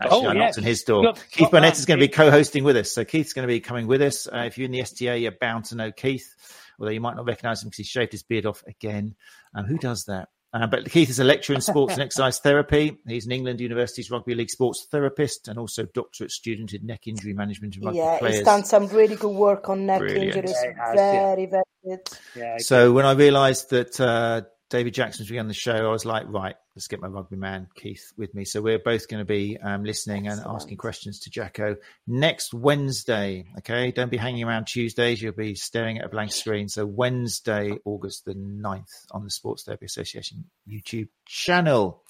Actually, 0.00 0.26
Oh, 0.26 0.28
I 0.28 0.32
knocked 0.32 0.36
yes. 0.38 0.58
on 0.58 0.64
his 0.64 0.82
door. 0.84 1.02
Look, 1.02 1.18
Keith 1.30 1.50
Burnett 1.50 1.78
is 1.78 1.84
going 1.84 2.00
to 2.00 2.06
be 2.06 2.08
co-hosting 2.08 2.64
with 2.64 2.78
us. 2.78 2.90
So 2.92 3.04
Keith's 3.04 3.34
going 3.34 3.46
to 3.46 3.52
be 3.52 3.60
coming 3.60 3.86
with 3.86 4.00
us. 4.00 4.26
Uh, 4.26 4.44
if 4.46 4.56
you're 4.56 4.64
in 4.64 4.72
the 4.72 4.80
STA, 4.80 5.18
you're 5.18 5.32
bound 5.32 5.66
to 5.66 5.74
know 5.74 5.92
Keith, 5.92 6.34
although 6.80 6.92
you 6.92 7.00
might 7.00 7.16
not 7.16 7.26
recognise 7.26 7.62
him 7.62 7.68
because 7.68 7.78
he 7.78 7.84
shaved 7.84 8.12
his 8.12 8.22
beard 8.22 8.46
off 8.46 8.64
again. 8.66 9.14
Um, 9.54 9.66
who 9.66 9.76
does 9.76 10.06
that? 10.06 10.30
Uh, 10.54 10.66
but 10.66 10.90
Keith 10.90 11.08
is 11.08 11.18
a 11.18 11.24
lecturer 11.24 11.54
in 11.56 11.62
sports 11.62 11.92
and 11.94 12.02
exercise 12.02 12.38
therapy. 12.40 12.98
He's 13.06 13.24
an 13.26 13.32
England 13.32 13.60
University's 13.60 14.10
rugby 14.10 14.34
league 14.34 14.50
sports 14.50 14.86
therapist 14.90 15.48
and 15.48 15.58
also 15.58 15.86
doctorate 15.94 16.30
student 16.30 16.74
in 16.74 16.84
neck 16.84 17.06
injury 17.06 17.32
management 17.32 17.74
and 17.76 17.84
rugby 17.86 17.98
Yeah, 17.98 18.18
players. 18.18 18.36
he's 18.36 18.44
done 18.44 18.64
some 18.64 18.88
really 18.88 19.16
good 19.16 19.30
work 19.34 19.68
on 19.70 19.86
neck 19.86 20.00
Brilliant. 20.00 20.36
injuries. 20.36 20.54
Yeah, 20.62 20.70
he 20.70 20.76
yeah. 20.76 20.94
very, 20.94 21.46
very 21.46 21.62
good. 21.84 22.00
Yeah, 22.36 22.56
So 22.58 22.92
when 22.92 23.06
I 23.06 23.12
realised 23.12 23.70
that 23.70 23.98
uh, 23.98 24.42
David 24.68 24.92
Jackson 24.94 25.22
was 25.22 25.30
going 25.30 25.40
on 25.40 25.48
the 25.48 25.54
show, 25.54 25.72
I 25.74 25.90
was 25.90 26.04
like, 26.04 26.24
right, 26.28 26.56
let's 26.74 26.88
get 26.88 27.00
my 27.00 27.08
rugby 27.08 27.36
man 27.36 27.68
Keith 27.74 28.12
with 28.16 28.34
me. 28.34 28.44
So 28.44 28.60
we're 28.62 28.78
both 28.78 29.08
going 29.08 29.20
to 29.20 29.26
be 29.26 29.58
um, 29.58 29.84
listening 29.84 30.26
Excellent. 30.26 30.46
and 30.46 30.54
asking 30.56 30.76
questions 30.78 31.20
to 31.20 31.30
Jacko 31.30 31.76
next 32.06 32.54
Wednesday. 32.54 33.46
Okay, 33.58 33.90
don't 33.92 34.10
be 34.10 34.16
hanging 34.16 34.44
around 34.44 34.66
Tuesdays. 34.66 35.20
You'll 35.20 35.32
be 35.32 35.54
staring 35.54 35.98
at 35.98 36.06
a 36.06 36.08
blank 36.08 36.32
screen. 36.32 36.68
So 36.68 36.86
Wednesday, 36.86 37.76
August 37.84 38.24
the 38.24 38.34
9th 38.34 39.06
on 39.10 39.24
the 39.24 39.30
Sports 39.30 39.64
Therapy 39.64 39.86
Association 39.86 40.44
YouTube 40.68 41.08
channel. 41.26 42.02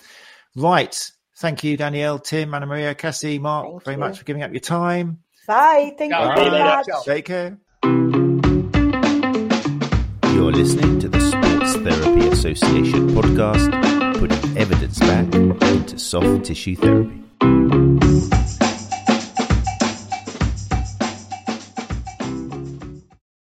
Right. 0.54 0.96
Thank 1.38 1.64
you, 1.64 1.76
Danielle, 1.76 2.18
Tim, 2.18 2.54
Anna 2.54 2.66
Maria, 2.66 2.94
Cassie, 2.94 3.38
Mark, 3.38 3.66
Thank 3.66 3.84
very 3.84 3.94
you. 3.96 4.00
much 4.00 4.18
for 4.18 4.24
giving 4.24 4.42
up 4.42 4.52
your 4.52 4.60
time. 4.60 5.22
Bye. 5.46 5.94
Thank 5.98 6.12
you 6.12 6.34
very 6.36 6.50
much. 6.50 6.86
Take 7.04 7.24
care. 7.24 7.58
You're 10.32 10.52
listening 10.52 10.98
to 11.00 11.08
the 11.08 11.20
Sports 11.20 11.76
Therapy 11.76 12.28
Association 12.28 13.08
podcast, 13.10 13.70
putting 14.28 14.56
evidence 14.56 15.00
back 15.00 15.34
into 15.34 15.98
soft 15.98 16.44
tissue 16.44 16.76
therapy. 16.76 18.31